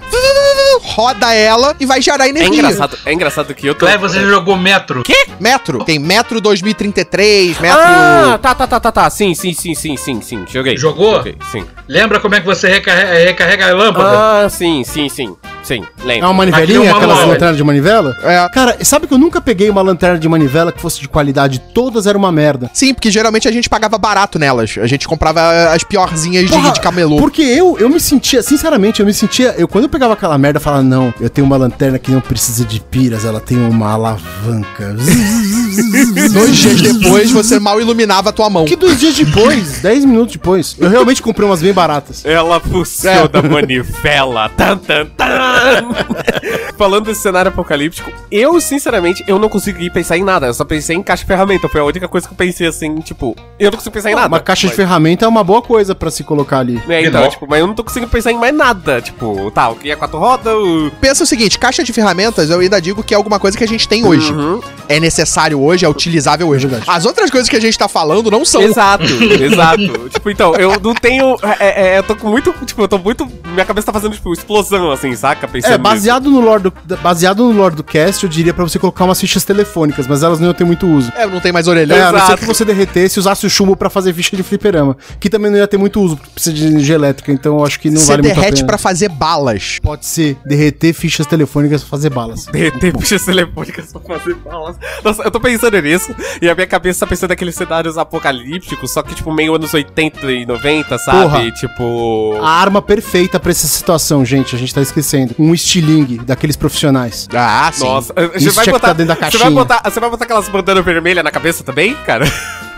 [0.83, 2.55] roda ela e vai gerar é energia.
[2.59, 3.81] engraçado, é engraçado que eu tô...
[3.87, 5.03] Claire, você jogou metro?
[5.41, 5.85] Metro.
[5.85, 7.79] Tem metro 2033, metro.
[7.81, 9.11] Ah, tá, tá, tá, tá, tá.
[9.11, 10.45] Sim, sim, sim, sim, sim, sim.
[10.49, 10.77] Joguei.
[10.77, 11.17] Jogou?
[11.17, 11.65] Joguei, sim.
[11.89, 14.45] Lembra como é que você recarrega, recarrega a lâmpada?
[14.45, 15.35] Ah, sim, sim, sim.
[15.65, 16.31] Sim, É lembro.
[16.31, 18.17] uma Aqui é manivelinha, uma aquelas lanternas de manivela?
[18.23, 18.49] É.
[18.53, 21.59] Cara, sabe que eu nunca peguei uma lanterna de manivela que fosse de qualidade?
[21.75, 22.71] Todas eram uma merda.
[22.73, 24.77] Sim, porque geralmente a gente pagava barato nelas.
[24.81, 25.41] A gente comprava
[25.73, 27.17] as piorzinhas de, Porra, de camelô.
[27.17, 29.55] Porque eu, eu me sentia, sinceramente, eu me sentia.
[29.57, 32.21] Eu, quando eu pegava aquela merda, eu falava, não, eu tenho uma lanterna que não
[32.21, 34.95] precisa de piras, ela tem uma alavanca.
[36.33, 38.65] Dois dias depois você mal iluminava a tua mão.
[38.65, 42.25] que dois dias depois, dez minutos depois, eu realmente comprei umas bem baratas.
[42.25, 44.49] Ela funciona da manivela.
[44.57, 45.54] Tan, tan, tan.
[46.77, 50.47] Falando desse cenário apocalíptico, eu, sinceramente, eu não consegui pensar em nada.
[50.47, 51.69] Eu só pensei em caixa de ferramenta.
[51.69, 54.27] Foi a única coisa que eu pensei assim, tipo, eu não consigo pensar em nada.
[54.29, 56.83] Uma caixa de Mas- ferramenta é uma boa coisa pra se colocar ali.
[56.89, 57.31] É, então, Menor.
[57.31, 59.01] tipo, mas eu não tô conseguindo pensar em mais nada.
[59.01, 60.91] Tipo, tá, o que é quatro rodas, o.
[61.01, 63.69] Pensa o seguinte, caixa de ferramentas, eu ainda digo que é alguma coisa que a
[63.69, 64.33] gente tem hoje.
[64.33, 64.61] Uhum.
[64.89, 66.67] É necessário hoje, é utilizável hoje.
[66.67, 66.91] Verdade.
[66.91, 68.63] As outras coisas que a gente tá falando não são.
[68.63, 69.05] Exato,
[69.41, 70.09] exato.
[70.09, 71.37] tipo, então, eu não tenho.
[71.61, 72.53] É, é, eu tô com muito.
[72.65, 73.29] Tipo, eu tô muito.
[73.49, 75.44] Minha cabeça tá fazendo, tipo, explosão, assim, saca?
[75.49, 78.79] Pensando É, baseado no, lore do, baseado no lore do cast, eu diria pra você
[78.79, 81.13] colocar umas fichas telefônicas, mas elas não iam ter muito uso.
[81.17, 81.97] É, não tem mais orelhão.
[81.97, 84.43] É, a não ser que você derretesse e usasse o chumbo pra fazer ficha de
[84.43, 84.97] fliperama.
[85.21, 87.79] Que também não ia ter muito uso, porque precisa de energia elétrica, então eu acho
[87.81, 88.67] que não Você vale muito a derrete pena.
[88.67, 89.79] pra fazer balas.
[89.83, 92.47] Pode ser, derreter fichas telefônicas pra fazer balas.
[92.47, 94.77] Derreter fichas telefônicas pra fazer balas.
[95.05, 99.03] Nossa, eu tô pensando nisso e a minha cabeça tá pensando naqueles cenários apocalípticos, só
[99.03, 101.23] que, tipo, meio anos 80 e 90, sabe?
[101.23, 101.51] Porra.
[101.53, 102.39] Tipo.
[102.43, 105.34] A arma perfeita pra essa situação, gente, a gente tá esquecendo.
[105.39, 107.29] Um estilingue daqueis profissionais.
[107.35, 107.85] Ah, sim.
[107.85, 108.89] Nossa, você Isso vai botar.
[108.89, 109.51] tá dentro da você, vai caixinha.
[109.51, 112.25] botar você vai botar aquelas bandanas vermelhas na cabeça também, cara?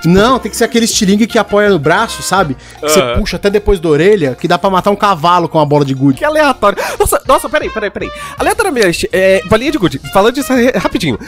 [0.07, 2.57] Não, tem que ser aquele estilingue que apoia no braço, sabe?
[2.81, 3.19] Que você Aham.
[3.21, 5.95] puxa até depois da orelha, que dá pra matar um cavalo com uma bola de
[5.95, 6.19] gude.
[6.19, 6.79] Que aleatório.
[6.99, 8.11] Nossa, nossa, peraí, peraí, peraí.
[8.39, 10.01] Aleatoriamente, é, balinha de gude.
[10.13, 11.19] Falando disso ra- rapidinho.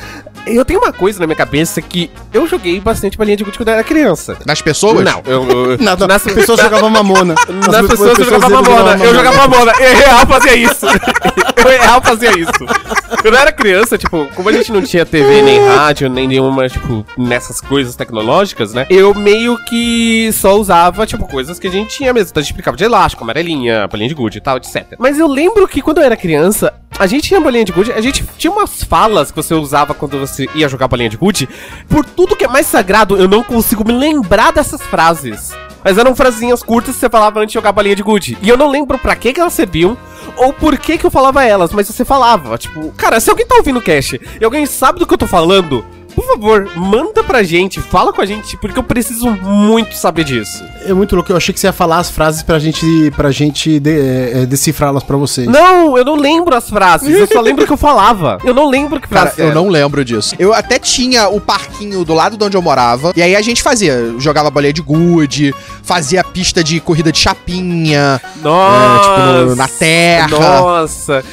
[0.46, 3.68] Eu tenho uma coisa na minha cabeça que eu joguei bastante balinha de gude quando
[3.68, 4.36] eu era criança.
[4.46, 5.04] Nas pessoas?
[5.04, 5.48] Não, eu.
[5.48, 7.34] eu Nada, nas as pessoas jogavam mamona.
[7.70, 9.04] Nas pessoas eu jogava mamona.
[9.04, 9.72] Eu jogava mamona.
[9.80, 10.86] Eu real fazia isso.
[10.86, 12.52] Eu real fazia isso.
[13.22, 16.68] Quando eu era criança, tipo, como a gente não tinha TV, nem rádio, nem nenhuma,
[16.68, 18.86] tipo, nessas coisas tecnológicas, né?
[18.90, 22.30] Eu meio que só usava, tipo, coisas que a gente tinha mesmo.
[22.30, 24.94] Então a gente explicava de elástico, amarelinha, bolinha de gude e tal, etc.
[24.98, 28.00] Mas eu lembro que quando eu era criança, a gente tinha bolinha de gude, a
[28.00, 31.48] gente tinha umas falas que você usava quando você ia jogar bolinha de gude.
[31.88, 35.52] Por tudo que é mais sagrado, eu não consigo me lembrar dessas frases.
[35.84, 38.36] Mas eram frasinhas curtas que você falava antes de jogar bolinha de gude.
[38.42, 39.96] E eu não lembro pra que, que elas serviam
[40.36, 42.58] ou por que, que eu falava elas, mas você falava.
[42.58, 45.26] Tipo, cara, se alguém tá ouvindo o cast e alguém sabe do que eu tô
[45.26, 45.84] falando,
[46.18, 50.64] por favor, manda pra gente, fala com a gente, porque eu preciso muito saber disso.
[50.84, 53.78] É muito louco, eu achei que você ia falar as frases pra gente, pra gente
[53.78, 55.46] de- é, é, decifrá-las pra vocês.
[55.46, 58.38] Não, eu não lembro as frases, eu só lembro que eu falava.
[58.44, 59.54] Eu não lembro que Cara, frase eu era.
[59.54, 60.34] não lembro disso.
[60.38, 63.12] Eu até tinha o parquinho do lado de onde eu morava.
[63.14, 64.14] E aí a gente fazia.
[64.18, 68.76] Jogava bolinha de gude, fazia pista de corrida de chapinha, Nossa.
[68.84, 68.98] é,
[69.38, 70.28] tipo, no- na terra.
[70.28, 71.24] Nossa.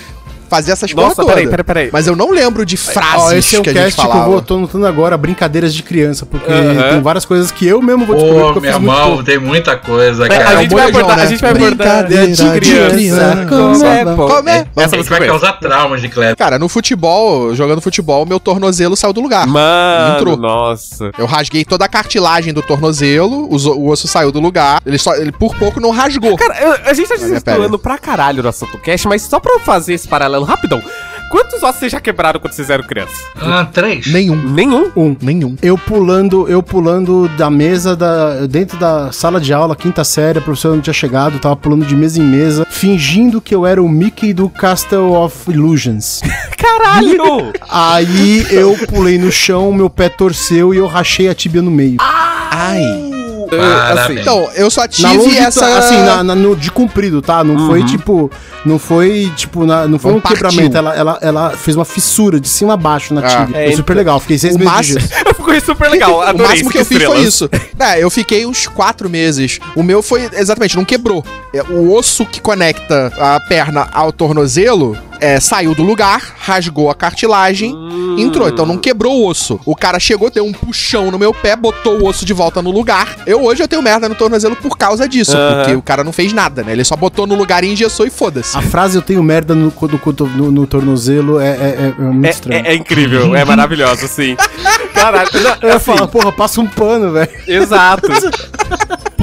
[0.49, 1.29] Fazia essas coisas todas.
[1.33, 1.89] peraí, peraí, peraí.
[1.91, 4.01] Mas eu não lembro de frases Ó, esse é um que a gente cast que
[4.01, 4.29] eu falava.
[4.29, 6.89] vou, tô notando agora, brincadeiras de criança, porque Aham.
[6.91, 9.23] tem várias coisas que eu mesmo vou descobrir Pô, muito irmão, pouco.
[9.23, 10.49] tem muita coisa, É, cara.
[10.49, 11.23] a gente vai molejão, abordar, né?
[11.23, 12.95] a gente vai abordar Brincadeira de criança.
[12.95, 14.27] criança, Como é bom.
[14.27, 14.65] Como é?
[14.75, 16.35] Essa música vai causar traumas de Kleber.
[16.35, 19.47] Cara, no futebol, jogando futebol, meu tornozelo saiu do lugar.
[19.47, 20.37] Mano, Entrou.
[20.37, 21.11] nossa.
[21.17, 24.81] Eu rasguei toda a cartilagem do tornozelo, o, osso saiu do lugar.
[24.85, 26.35] Ele só, ele por pouco não rasgou.
[26.35, 29.53] Cara, eu- a gente tá minha desvirtuando pra caralho no assunto cast, mas só pra
[29.53, 30.81] eu fazer esse paralelo rapidão.
[31.29, 33.17] Quantos ossos vocês já quebraram quando vocês eram crianças?
[33.35, 34.07] Ah, três?
[34.07, 34.35] Nenhum.
[34.35, 34.91] Nenhum.
[34.95, 35.15] Um.
[35.21, 35.55] Nenhum.
[35.61, 40.41] Eu pulando, eu pulando da mesa da dentro da sala de aula, quinta série, a
[40.41, 43.89] professora não tinha chegado, tava pulando de mesa em mesa, fingindo que eu era o
[43.89, 46.21] Mickey do Castle of Illusions.
[46.57, 47.51] Caralho!
[47.69, 51.97] Aí eu pulei no chão, meu pé torceu e eu rachei a tíbia no meio.
[51.99, 53.14] Ai.
[53.55, 54.21] Eu- Parabéns.
[54.21, 55.77] Então, eu só tive essa.
[55.77, 57.43] assim, na, na- no, de comprido, tá?
[57.43, 58.29] Não foi tipo,
[58.65, 60.47] não foi tipo, na- não foi um partiu.
[60.47, 63.45] quebramento, ela, ela, ela fez uma fissura de cima a baixo na Ah.
[63.45, 63.57] tíbia.
[63.61, 64.99] É, foi super legal, fiquei seis meses máximo-.
[65.35, 66.19] Ficou super legal.
[66.33, 67.49] o máximo que eu fiz foi isso.
[67.77, 69.59] É, eu fiquei uns quatro meses.
[69.75, 71.23] O meu foi exatamente, não quebrou.
[71.53, 76.95] É, O osso que conecta a perna ao tornozelo é, saiu do lugar, rasgou a
[76.95, 78.15] cartilagem, Hum.
[78.17, 78.47] entrou.
[78.49, 79.59] Então não quebrou o osso.
[79.65, 82.71] O cara chegou, deu um puxão no meu pé, botou o osso de volta no
[82.71, 83.17] lugar.
[83.25, 86.31] Eu hoje eu tenho merda no tornozelo por causa disso, porque o cara não fez
[86.33, 86.71] nada, né?
[86.71, 88.57] Ele só botou no lugar e engessou e foda-se.
[88.57, 92.29] A frase eu tenho merda no, no, no- no tornozelo é, é, é muito É,
[92.29, 92.65] estranho.
[92.65, 94.35] é- é incrível, é maravilhoso, sim.
[95.11, 95.29] Caralho,
[95.61, 97.29] não, Eu assim, falar, porra, passa um pano, velho.
[97.47, 98.07] exato.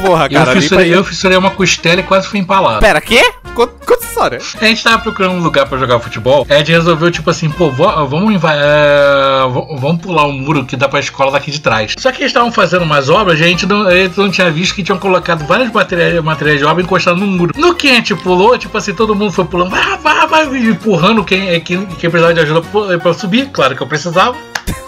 [0.00, 2.80] Porra, Eu cara, nem fissurei, eu fissurei uma costela e quase fui empalado.
[2.80, 3.22] Pera, quê?
[3.54, 4.38] Conta conta história.
[4.60, 6.46] A gente tava procurando um lugar pra jogar futebol.
[6.48, 10.76] A gente resolveu, tipo assim, pô, vamos, inva- é, v- vamos pular um muro que
[10.76, 11.94] dá pra escola daqui de trás.
[11.98, 14.50] Só que eles estavam fazendo umas obras e a gente não, a gente não tinha
[14.50, 17.52] visto que tinham colocado vários materiais, materiais de obra encostados no muro.
[17.56, 21.22] No que a gente pulou, tipo assim, todo mundo foi pulando, vai, vai, vai, empurrando
[21.24, 23.50] quem, quem, quem precisava de ajuda pra, pra subir.
[23.52, 24.34] Claro que eu precisava,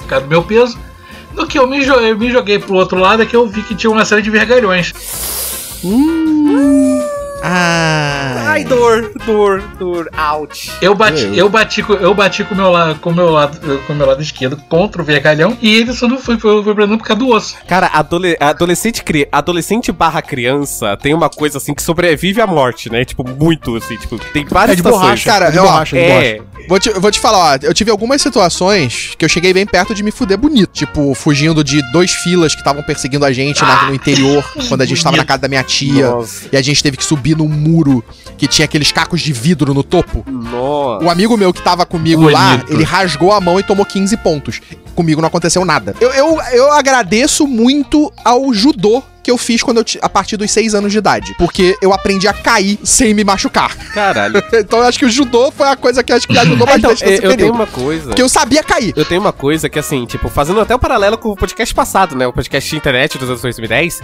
[0.05, 0.79] por causa do meu peso.
[1.35, 3.63] No que eu me, jo- eu me joguei pro outro lado é que eu vi
[3.63, 4.93] que tinha uma série de vergalhões.
[7.47, 8.45] Ah.
[8.53, 10.71] Ai, dor, dor, dor, ouch.
[10.81, 13.79] Eu bati, Eu- eu bati, com, eu bati com o meu lado, com meu lado,
[13.87, 17.05] com meu lado esquerdo contra o vergalhão e ele só não foi, foi, dentro por
[17.07, 17.57] causa do osso.
[17.69, 22.91] Cara, adole- adolescente, cri- adolescente barra criança tem uma coisa assim que sobrevive à morte,
[22.91, 23.05] né?
[23.05, 25.03] Tipo, muito, assim, tipo, tem várias É de situações.
[25.03, 26.54] borracha, Cara, é de borracha, é de borracha.
[26.69, 29.95] Vou te, vou te falar, ó, eu tive algumas situações que eu cheguei bem perto
[29.95, 30.71] de me fuder bonito.
[30.73, 34.87] Tipo, fugindo de dois filas que estavam perseguindo a gente lá no interior, quando a
[34.87, 36.11] gente tava na casa da minha tia.
[36.11, 36.49] Nossa.
[36.51, 38.03] E a gente teve que subir num muro
[38.39, 40.25] que tinha aqueles cacos de vidro no topo.
[40.31, 41.05] Nossa.
[41.05, 42.73] O amigo meu que tava comigo lá, Bonito.
[42.73, 44.61] ele rasgou a mão e tomou 15 pontos.
[44.95, 45.95] Comigo não aconteceu nada.
[46.01, 50.51] Eu, eu, eu agradeço muito ao judô que eu fiz quando eu a partir dos
[50.53, 51.35] 6 anos de idade.
[51.39, 53.75] Porque eu aprendi a cair sem me machucar.
[53.93, 54.41] Caralho.
[54.53, 57.03] então eu acho que o judô foi a coisa que acho que ajudou então, bastante
[57.05, 57.55] eu, nesse eu tenho período.
[57.55, 58.07] uma coisa.
[58.09, 58.93] Porque eu sabia cair.
[58.95, 62.15] Eu tenho uma coisa que, assim, tipo, fazendo até o paralelo com o podcast passado,
[62.15, 62.27] né?
[62.27, 64.03] O podcast de internet dos anos 2010.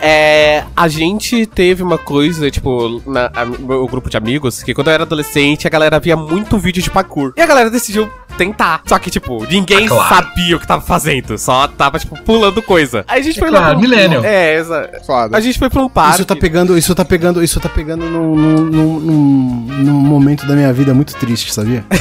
[0.00, 0.64] É.
[0.76, 4.94] A gente teve uma coisa, tipo, na, a- o grupo de amigos, que quando eu
[4.94, 7.32] era adolescente, a galera via muito vídeo de parkour.
[7.36, 8.08] E a galera decidiu
[8.44, 8.80] tentar.
[8.86, 10.14] Só que, tipo, ninguém Ah, claro.
[10.14, 11.36] sabia o que tava fazendo.
[11.36, 13.04] Só tava, tipo, pulando coisa.
[13.06, 13.80] Aí a gente É foi claro, lá.
[13.80, 14.24] millennial.
[14.24, 14.90] É, exa...
[15.06, 15.36] Foda.
[15.36, 16.14] A gente foi pra um parque.
[16.14, 20.46] Isso tá pegando, isso tá pegando, isso tá pegando num, num, num, num- num momento
[20.46, 21.84] da minha vida muito triste, sabia?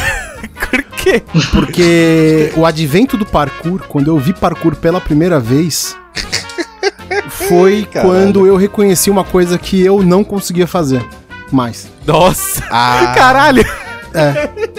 [0.69, 1.23] Por quê?
[1.51, 5.95] Porque o advento do parkour, quando eu vi parkour pela primeira vez,
[7.29, 8.09] foi Caralho.
[8.13, 11.03] quando eu reconheci uma coisa que eu não conseguia fazer
[11.51, 11.89] mais.
[12.05, 12.63] Nossa.
[12.69, 13.13] Ah.
[13.15, 13.65] Caralho.
[14.13, 14.49] É,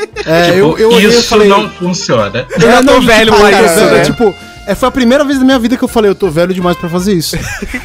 [0.54, 2.46] eu, eu olhei Isso falei, não funciona.
[2.50, 4.00] Eu já tô velho, tipo, mas cara, isso, é, né?
[4.02, 4.37] tipo,
[4.70, 6.76] é, foi a primeira vez da minha vida que eu falei, eu tô velho demais
[6.76, 7.37] pra fazer isso.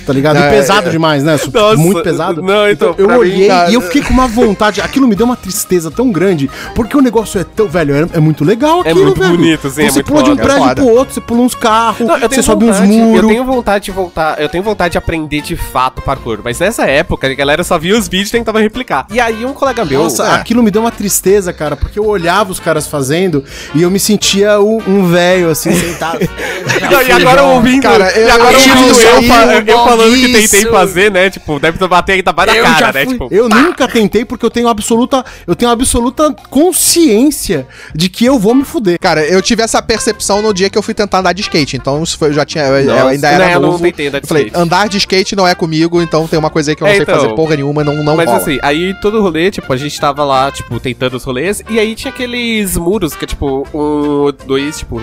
[0.06, 0.36] Tá ligado?
[0.40, 1.38] Não, e pesado é- demais, né?
[1.54, 2.42] Nossa, Muito pesado.
[2.42, 4.82] não, então, eu pra mim, olhei cara, e eu fiquei com uma vontade.
[4.82, 8.20] Aquilo me deu uma tristeza tão grande, porque o negócio é tão, velho, é, é
[8.20, 9.36] muito legal É aquilo, muito velho.
[9.38, 10.76] bonito, assim, é Você muito pula de um é prédio foda.
[10.76, 13.30] pro outro, você pula uns carros, Não, eu você sobe uns vontade, Eu muros.
[13.32, 17.28] tenho vontade de voltar, eu tenho vontade de aprender de fato parkour, mas nessa época
[17.28, 19.06] a galera só via os vídeos e tentava replicar.
[19.12, 22.06] E aí um colega meu, Nossa, é, aquilo me deu uma tristeza, cara, porque eu
[22.06, 23.44] olhava os caras fazendo
[23.74, 26.20] e eu me sentia um, um velho, assim, sentado.
[26.82, 30.26] Não, e agora ouvindo, Cara, eu- e agora eu ouvindo eu, eu bom falando que
[30.26, 30.52] isso.
[30.52, 31.30] tentei fazer, né?
[31.30, 33.04] Tipo, deve bater ainda mais na Eu cara, né?
[33.06, 38.26] fui- Tipo, Eu nunca tentei porque eu tenho absoluta, eu tenho absoluta consciência de que
[38.26, 38.98] eu vou me fuder.
[39.00, 41.76] Cara, eu tive essa percepção no dia que eu fui tentar andar de skate.
[41.78, 42.64] Então, isso foi, eu já tinha.
[42.66, 43.84] eu- eu ainda era eu não novo.
[43.84, 44.62] tentei andar de eu falei, skate.
[44.64, 46.96] andar de skate não é comigo, então tem uma coisa aí que eu não É,
[46.98, 47.16] sei então.
[47.16, 48.38] fazer porra nenhuma, não, não Mas rola.
[48.40, 51.96] assim, aí todo rolê, tipo, a gente tava lá, tipo, tentando os rolês, e aí
[51.96, 55.02] tinha aqueles muros que é tipo, um, dois, tipo,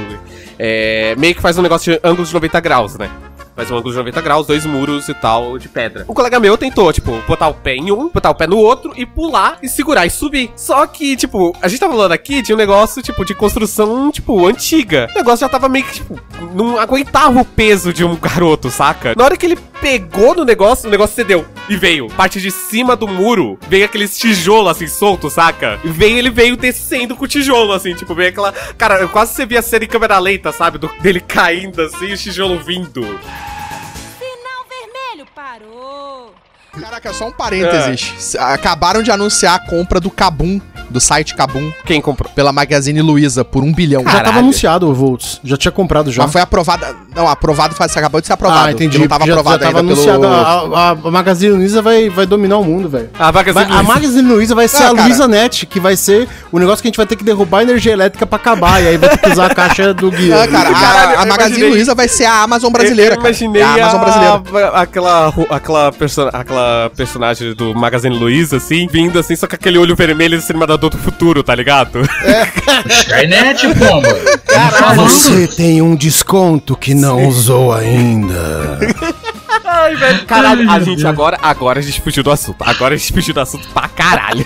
[0.59, 3.11] é, meio que faz um negócio de ângulo de 90 graus, né?
[3.55, 6.07] Faz um ângulo de 90 graus, dois muros e tal, de pedra.
[6.09, 8.93] Um colega meu tentou, tipo, botar o pé em um, botar o pé no outro
[8.97, 10.51] e pular e segurar e subir.
[10.57, 14.47] Só que, tipo, a gente tava falando aqui de um negócio, tipo, de construção, tipo,
[14.47, 15.09] antiga.
[15.13, 16.19] O negócio já tava meio que, tipo,
[16.55, 19.15] não aguentava o peso de um garoto, saca?
[19.15, 22.07] Na hora que ele pegou no negócio, o negócio cedeu e veio.
[22.09, 25.79] Parte de cima do muro, veio aqueles tijolos assim, solto, saca?
[25.85, 28.53] E veio, ele veio descendo com o tijolo, assim, tipo, veio aquela.
[28.79, 30.79] Cara, eu quase você via a cena em câmera lenta, sabe?
[30.79, 33.03] Do, dele caindo assim e o tijolo vindo.
[33.03, 36.33] Sinal vermelho parou.
[36.81, 38.13] Caraca, só um parênteses.
[38.17, 40.59] S- Acabaram de anunciar a compra do Kabum,
[40.93, 42.31] do site Kabum, Quem comprou?
[42.35, 44.03] pela Magazine Luiza, por um bilhão.
[44.05, 44.39] Já tava Caralho.
[44.41, 45.41] anunciado o Volts.
[45.43, 46.23] Já tinha comprado já.
[46.23, 46.95] Mas foi aprovada.
[47.17, 48.69] Não, aprovado faz, acabou de ser aprovado.
[48.69, 48.99] ah, entendi.
[48.99, 50.21] Não tava já, aprovado já tava ainda anunciado.
[50.21, 50.33] pelo.
[50.35, 53.11] A, a- a Magazine Luiza vai, vai dominar o mundo, velho.
[53.19, 54.93] A vaga Vai- a Magazine Luiza vai ser Ah, a.
[54.93, 57.63] Luiza Net, que vai ser o negócio que a gente vai ter que derrubar a
[57.63, 58.83] energia elétrica pra acabar.
[58.83, 60.43] E aí vai ter que usar a caixa do guia.
[60.43, 63.15] Ah, cara, a, Caralho, a eu Magazine imaginei- Luiza vai ser a Amazon brasileira.
[63.15, 63.79] Eu imaginei cara.
[63.79, 64.69] É a Amazon brasileira.
[64.69, 69.79] a- aquela, aquela, perso aquela personagem do Magazine Luiza, assim, vindo assim, só com aquele
[69.79, 70.41] olho vermelho
[70.79, 72.01] do Exterminador do Futuro, tá ligado?
[72.89, 74.09] Skynet, pomba.
[74.71, 75.09] Falando.
[75.09, 78.81] Você tem um desconto que não usou ainda.
[79.65, 80.25] Ai, velho.
[80.27, 82.57] Caralho, a gente agora, agora a gente fugiu do assunto.
[82.61, 84.45] Agora a gente fugiu do assunto pra caralho.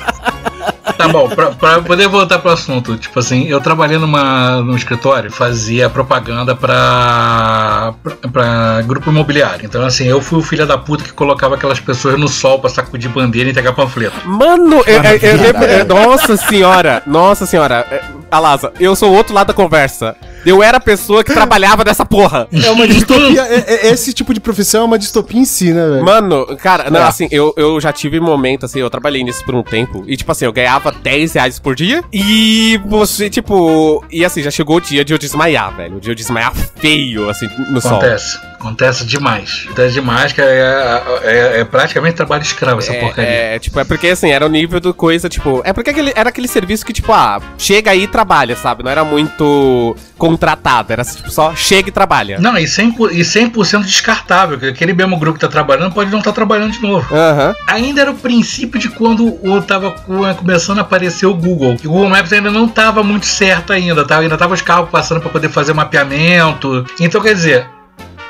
[0.96, 5.30] Tá bom, pra, pra poder voltar pro assunto, tipo assim, eu trabalhei numa, num escritório,
[5.30, 9.64] fazia propaganda pra, pra, pra grupo imobiliário.
[9.64, 12.70] Então, assim, eu fui o filho da puta que colocava aquelas pessoas no sol pra
[12.70, 14.16] sacudir bandeira e entregar panfleto.
[14.24, 17.86] Mano, eu, eu- é, nossa senhora, nossa senhora.
[17.90, 20.16] É, Alasa, eu sou o outro lado da conversa.
[20.46, 22.48] Eu era a pessoa que trabalhava nessa porra.
[22.52, 23.42] É uma distopia.
[23.50, 26.04] é- é- esse tipo de profissão é uma distopia em si, né, velho?
[26.04, 27.04] Mano, cara, não, É.
[27.04, 30.04] assim, eu, eu já tive momento, assim, eu trabalhei nisso por um tempo.
[30.06, 32.02] E, tipo assim, eu ganhava 10 reais por dia.
[32.12, 34.04] E você, tipo.
[34.10, 35.96] E assim, já chegou o dia de eu desmaiar, velho.
[35.96, 37.92] O dia de eu desmaiar feio, assim, no sol.
[37.98, 38.38] Acontece.
[38.58, 39.62] Acontece demais.
[39.66, 43.30] Acontece demais, que é, é- é praticamente trabalho escravo essa porcaria.
[43.30, 45.60] É, é, tipo, é porque assim, era o nível do coisa, tipo.
[45.64, 48.82] É porque aquele, era aquele serviço que, tipo, ah, chega aí e trabalha, sabe?
[48.82, 49.94] Não era muito
[50.36, 52.38] contratado, era tipo, só chega e trabalha.
[52.38, 56.18] Não, e 100%, e 100 descartável, que aquele mesmo grupo que tá trabalhando pode não
[56.18, 57.06] estar trabalhando de novo.
[57.14, 57.54] Aham.
[57.66, 61.76] Ainda era o princípio de quando o tava co- começando a aparecer o Google.
[61.82, 64.18] E o Google Maps ainda não tava muito certo ainda, tá?
[64.18, 66.84] ainda tava os carros passando para poder fazer mapeamento.
[67.00, 67.66] Então, quer dizer,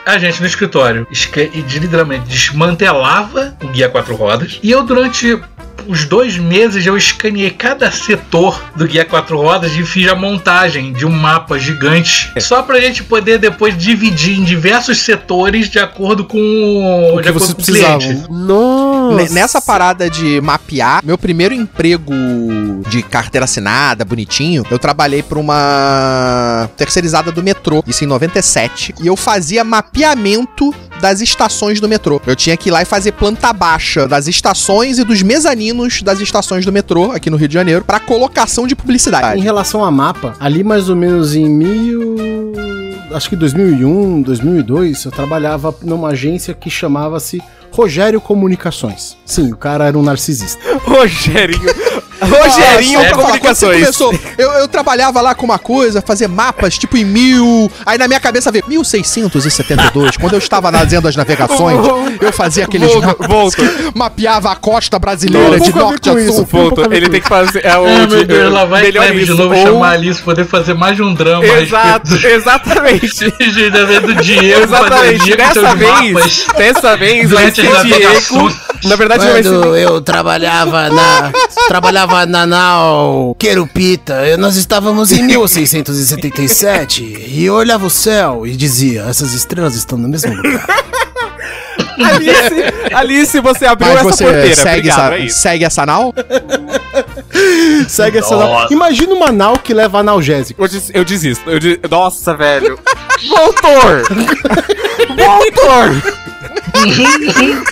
[0.05, 1.07] a gente no escritório
[1.53, 4.59] e de- literalmente desmantelava o guia quatro rodas.
[4.63, 5.41] E eu durante
[5.89, 10.93] os dois meses eu escaneei cada setor do guia quatro rodas e fiz a montagem
[10.93, 16.25] de um mapa gigante só pra gente poder depois dividir em diversos setores de acordo
[16.25, 18.25] com O de que vocês o precisavam.
[18.31, 19.17] Nossa.
[19.17, 22.13] Ne- Nessa parada de mapear, meu primeiro emprego
[22.89, 29.07] de carteira assinada, bonitinho, eu trabalhei pra uma terceirizada do metrô, isso em 97, e
[29.07, 32.21] eu fazia mapeamento das estações do metrô.
[32.27, 36.21] Eu tinha que ir lá e fazer planta baixa das estações e dos mezaninos das
[36.21, 39.41] estações do metrô aqui no Rio de Janeiro pra colocação de Em publicidade.
[39.41, 42.17] relação a mapa, ali mais ou menos em mil.
[43.13, 47.41] Acho que 2001, 2002, eu trabalhava numa agência que chamava-se
[47.73, 49.17] Rogério Comunicações.
[49.25, 50.61] Sim, o cara era um narcisista.
[50.85, 51.61] Rogerinho.
[52.21, 53.17] Rogerinho sério?
[53.17, 53.85] Comunicações.
[53.85, 57.71] Quando você começou, eu, eu trabalhava lá com uma coisa, fazer mapas tipo em mil.
[57.85, 60.17] Aí na minha cabeça veio 1672.
[60.17, 61.79] quando eu estava fazendo as navegações,
[62.21, 63.57] eu fazia aqueles Volta, mapas volta.
[63.57, 66.33] que mapeava a costa brasileira Não, de norte a isso.
[66.35, 66.47] sul.
[66.47, 66.93] Ponto.
[66.93, 67.65] Ele tem que fazer.
[67.65, 69.35] É o Ah, meu de- Deus, lá vai melhor de isso.
[69.35, 73.25] novo Ou- chamar a Alice poder fazer mais de um drama Exato, exatamente.
[73.31, 75.37] do, do Diego Exatamente.
[75.37, 76.47] Dessa vez, mapas.
[76.57, 78.53] dessa vez vai ser Diego.
[78.85, 79.49] Na verdade, vai ser.
[79.51, 81.33] Quando eu trabalhava na.
[81.69, 89.03] trabalhava na nau Querupita, nós estávamos em 1677 e eu olhava o céu e dizia:
[89.09, 90.65] essas estrelas estão no mesmo lugar.
[91.99, 94.55] Alice, Alice, você abriu Mas essa você porteira.
[94.55, 96.15] segue, Obrigado, essa, é segue essa nau?
[97.89, 98.49] Segue essa nau.
[98.49, 98.73] Nossa.
[98.73, 100.63] Imagina uma nau que leva analgésico.
[100.63, 101.49] Eu, des- eu desisto.
[101.51, 102.79] Eu de- Nossa, velho.
[103.29, 104.03] Voltor!
[105.17, 106.26] Voltor!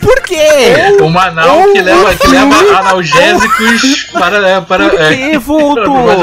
[0.00, 0.96] Por quê?
[1.00, 4.62] Uma nau que leva, que leva analgésicos para.
[4.62, 5.36] para Por é, que,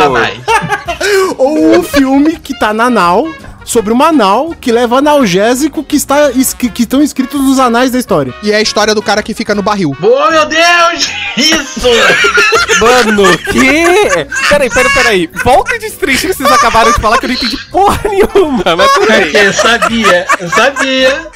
[0.03, 0.39] anais.
[1.37, 3.27] Ou um filme que tá na nau
[3.63, 7.91] sobre uma anal que leva analgésico que, está, es- que, que estão escritos nos anais
[7.91, 8.33] da história.
[8.43, 9.95] E é a história do cara que fica no barril.
[10.01, 11.09] Oh, meu Deus!
[11.37, 11.87] Isso!
[12.79, 13.85] Mano, que?
[14.49, 15.29] Peraí, peraí, peraí.
[15.43, 18.91] Volta de stream que vocês acabaram de falar que eu não entendi porra nenhuma, mas
[18.93, 19.31] tudo bem.
[19.35, 21.27] Eu sabia, eu sabia.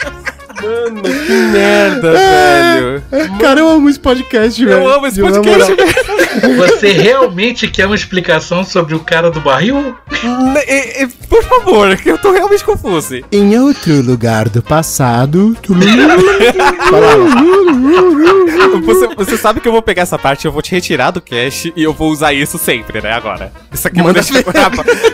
[0.62, 3.03] Mano, que merda, velho.
[3.39, 4.78] Cara, eu amo esse podcast, velho.
[4.84, 6.56] Eu amo esse podcast, velho.
[6.58, 9.95] Você realmente quer uma explicação sobre o cara do barril?
[10.24, 13.16] Ne- e- e, Por favor, que eu tô realmente confuso.
[13.32, 15.56] Em outro lugar do passado.
[18.86, 21.72] Você, você sabe que eu vou pegar essa parte, eu vou te retirar do cache
[21.76, 23.12] e eu vou usar isso sempre, né?
[23.14, 23.51] Agora.
[23.74, 24.43] Isso aqui eu vou deixar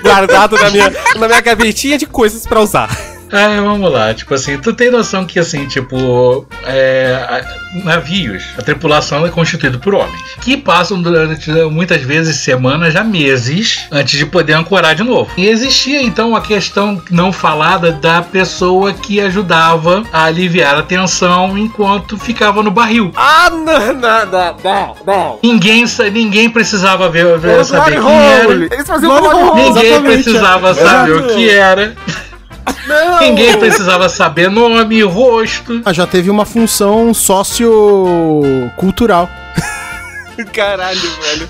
[0.01, 2.89] guardado na minha, na minha gavetinha de coisas pra usar.
[3.31, 4.13] Ah, vamos lá.
[4.13, 7.43] Tipo assim, tu tem noção que, assim, tipo, é,
[7.83, 13.87] navios, a tripulação é constituída por homens, que passam durante muitas vezes semanas a meses
[13.91, 15.31] antes de poder ancorar de novo.
[15.37, 21.57] E existia, então, a questão não falada da pessoa que ajudava a aliviar a tensão
[21.57, 23.11] enquanto ficava no barril.
[23.15, 25.39] Ah, não, não, não, não, não.
[25.41, 28.51] Ninguém, ninguém precisava ver, ver saber quem era.
[28.53, 29.55] Eles faziam.
[29.55, 31.95] Ninguém precisava saber o que era.
[32.87, 33.19] Não.
[33.21, 35.81] Ninguém precisava saber nome, rosto.
[35.85, 39.29] Ah, já teve uma função sociocultural.
[40.53, 41.47] Caralho, velho.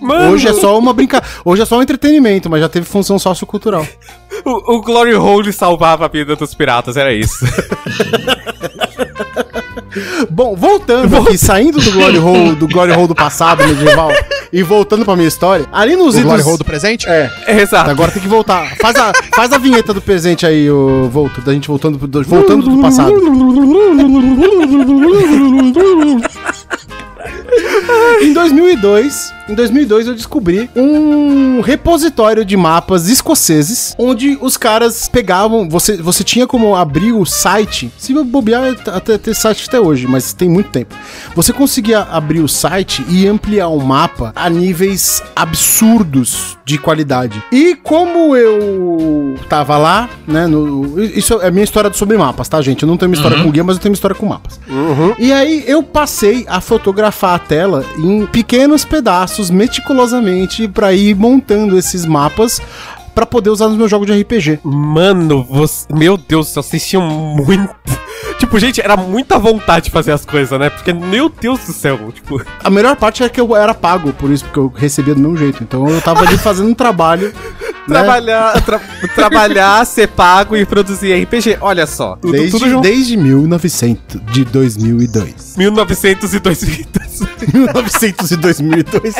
[0.00, 1.34] Mano, Hoje é só uma brincadeira.
[1.44, 3.86] Hoje é só um entretenimento, mas já teve função sociocultural.
[4.44, 7.34] o, o Glory Hole salvava a vida dos piratas, era isso.
[10.30, 14.10] Bom, voltando aqui, saindo do Glory Hole, do Glory Hole do passado medieval
[14.52, 16.24] e voltando pra minha história, ali nos O idos...
[16.24, 17.08] Glory Hole do presente?
[17.08, 17.90] É, Exato.
[17.90, 18.76] agora tem que voltar.
[18.80, 22.68] Faz a, faz a vinheta do presente aí, o Volto, da gente voltando, do, voltando
[22.68, 23.12] do passado.
[28.20, 35.68] Em 2002, em 2002 eu descobri um repositório de mapas escoceses, onde os caras pegavam,
[35.68, 40.32] você, você tinha como abrir o site, se bobear até ter site até hoje, mas
[40.32, 40.94] tem muito tempo.
[41.34, 47.42] Você conseguia abrir o site e ampliar o mapa a níveis absurdos de qualidade.
[47.50, 52.82] E como eu tava lá, né, no, isso é minha história sobre mapas, tá, gente?
[52.82, 54.60] Eu não tenho uma história com guia, mas eu tenho uma história com mapas.
[55.18, 62.04] E aí eu passei a fotografar tela em pequenos pedaços, meticulosamente, pra ir montando esses
[62.04, 62.60] mapas
[63.18, 64.60] pra poder usar nos meus jogos de RPG.
[64.62, 65.86] Mano, você...
[65.92, 67.68] meu Deus, vocês tinham muito.
[68.38, 70.70] Tipo, gente, era muita vontade de fazer as coisas, né?
[70.70, 72.40] Porque, meu Deus do céu, tipo.
[72.62, 75.36] A melhor parte é que eu era pago por isso, porque eu recebia do meu
[75.36, 75.62] jeito.
[75.62, 77.32] Então eu tava ali fazendo um trabalho.
[77.86, 77.98] né?
[77.98, 78.80] Trabalhar, tra-
[79.14, 81.58] trabalhar, ser pago e produzir RPG.
[81.60, 82.16] Olha só.
[82.16, 82.82] Tudo, Desde, tudo junto.
[82.82, 85.56] desde 1900, de 2002.
[85.56, 86.86] 1900 e 2000.
[87.54, 89.14] 1900 e 2002.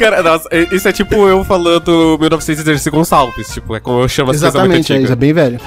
[0.00, 3.48] Cara, nossa, isso é tipo eu falando 1913 Gonçalves.
[3.48, 5.18] Tipo, é como eu chamo as coisas muito Exatamente, é, isso é antigas.
[5.18, 5.60] bem velho.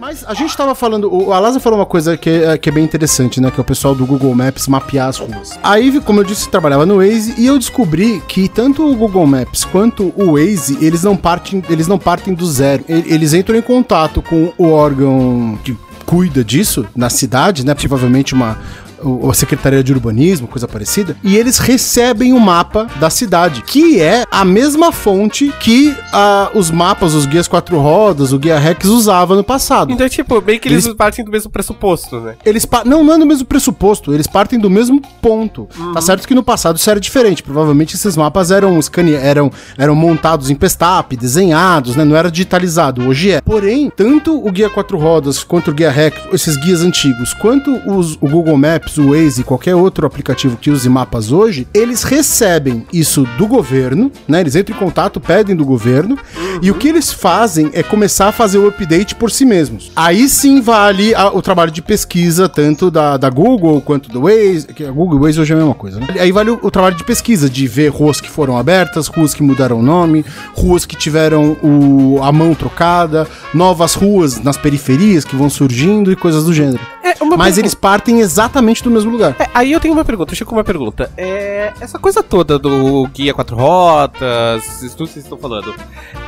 [0.00, 2.82] Mas a gente tava falando, o Alasa falou uma coisa que é, que é bem
[2.82, 3.50] interessante, né?
[3.50, 5.58] Que é o pessoal do Google Maps mapear as ruas.
[5.62, 9.66] Aí, como eu disse, trabalhava no Waze e eu descobri que tanto o Google Maps
[9.66, 12.82] quanto o Waze, eles não partem, eles não partem do zero.
[12.88, 15.76] Eles entram em contato com o órgão que
[16.06, 17.74] cuida disso na cidade, né?
[17.74, 18.58] Provavelmente uma
[19.02, 24.00] o- a Secretaria de Urbanismo, coisa parecida, e eles recebem o mapa da cidade, que
[24.00, 28.84] é a mesma fonte que ah, os mapas, os guias quatro rodas, o guia Rex
[28.86, 29.92] usava no passado.
[29.92, 32.34] Então, tipo, meio que eles, Eles- partem do mesmo pressuposto, né?
[32.44, 35.68] Eles não, não é no mesmo pressuposto, eles partem do mesmo ponto.
[35.94, 37.42] Tá certo que no passado isso era diferente.
[37.42, 38.78] Provavelmente esses mapas eram
[39.22, 42.04] eram, eram montados em Pestap, desenhados, né?
[42.04, 43.06] Não era digitalizado.
[43.06, 43.40] Hoje é.
[43.40, 48.14] Porém, tanto o guia quatro rodas quanto o guia Rex, esses guias antigos, quanto os,
[48.20, 52.86] o Google Maps, o Waze e qualquer outro aplicativo que use mapas hoje, eles recebem
[52.92, 54.40] isso do governo, né?
[54.40, 56.18] Eles entram em contato, pedem do governo,
[56.62, 59.90] e o que eles fazem é começar a fazer o update por si mesmos.
[59.94, 64.66] Aí sim vale a- o trabalho de pesquisa, tanto da, da Google quanto do Waze,
[64.74, 66.06] que a Google e o Waze hoje é a mesma coisa, né?
[66.18, 69.42] Aí vale o, o trabalho de pesquisa, de ver ruas que foram abertas, ruas que
[69.42, 70.24] mudaram o nome,
[70.54, 76.16] ruas que tiveram o, a mão trocada, novas ruas nas periferias que vão surgindo e
[76.16, 76.80] coisas do gênero.
[77.02, 77.60] É, Mas pergunta.
[77.60, 79.34] eles partem exatamente do mesmo lugar.
[79.38, 81.10] É, aí eu tenho uma pergunta, eu chego com uma pergunta.
[81.16, 85.74] É, essa coisa toda do guia quatro rotas, isso tudo que vocês estão falando,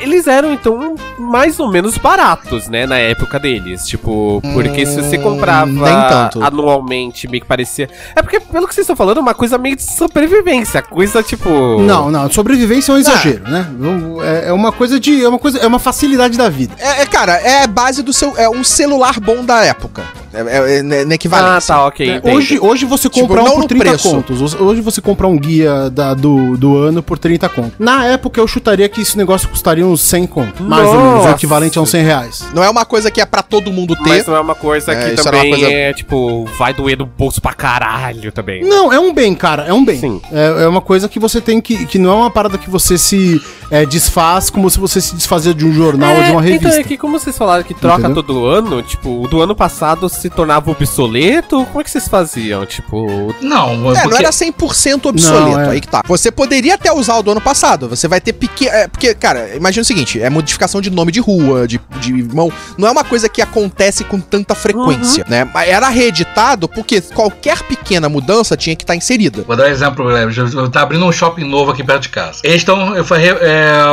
[0.01, 3.87] eles eram então mais ou menos baratos, né, na época deles.
[3.87, 6.43] Tipo, porque se você comprava nem tanto.
[6.43, 7.89] anualmente, meio que parecia.
[8.15, 11.81] É porque, pelo que vocês estão falando, é uma coisa meio de sobrevivência, coisa tipo.
[11.83, 13.67] Não, não, sobrevivência é um exagero, né?
[14.23, 15.25] É, é uma coisa de.
[15.25, 15.59] É uma coisa.
[15.59, 16.75] É uma facilidade da vida.
[16.79, 18.35] É, é, cara, é a base do seu.
[18.37, 20.22] É um celular bom da época.
[20.33, 21.75] É, é, é, na Ah, equivalência.
[21.75, 22.09] tá, ok.
[22.11, 22.37] É, entendi.
[22.37, 24.11] hoje, hoje você Tipo, compra não um por no 30 preço.
[24.11, 24.55] contos.
[24.55, 27.73] Hoje você compra um guia da- do, do ano por 30 contos.
[27.79, 30.61] Na época eu chutaria que esse negócio custaria uns 100 contos.
[30.67, 31.31] Mais ou menos, o Nossa.
[31.31, 32.45] equivalente a uns 100 reais.
[32.55, 34.09] Não é uma coisa que é pra todo mundo ter.
[34.09, 37.07] Mas não é uma coisa É, que uma também coisa- é, tipo, vai doer no
[37.07, 38.63] bolso pra caralho também.
[38.65, 39.99] Não, é um bem, cara, é um bem.
[39.99, 40.21] Sim.
[40.33, 41.85] É, é uma coisa que você tem que.
[41.87, 45.55] que não é uma parada que você se é, desfaz como se você se desfazia
[45.55, 46.69] de um jornal ou de uma revista.
[46.69, 48.23] Então é que como vocês falaram que troca Entendeu?
[48.23, 52.65] todo ano, tipo, o do ano passado se tornava obsoleto, como é que vocês faziam?
[52.65, 55.69] Tipo, Não, É, não porque- era 100% obsoleto, Não, é.
[55.71, 56.03] aí que tá.
[56.07, 58.71] Você poderia até usar o do ano passado, você vai ter pequeno...
[58.73, 62.53] É, porque, cara, imagina o seguinte, é modificação de nome de rua, de, de mão,
[62.79, 65.49] não é uma coisa que acontece com tanta frequência, né?
[65.53, 69.43] Mas Era reeditado porque qualquer pequena mudança tinha que estar inserida.
[69.47, 70.35] Vou dar um exemplo, Guilherme.
[70.37, 72.41] Eu tá abrindo um shopping novo aqui perto de casa.
[72.45, 72.95] Eles estão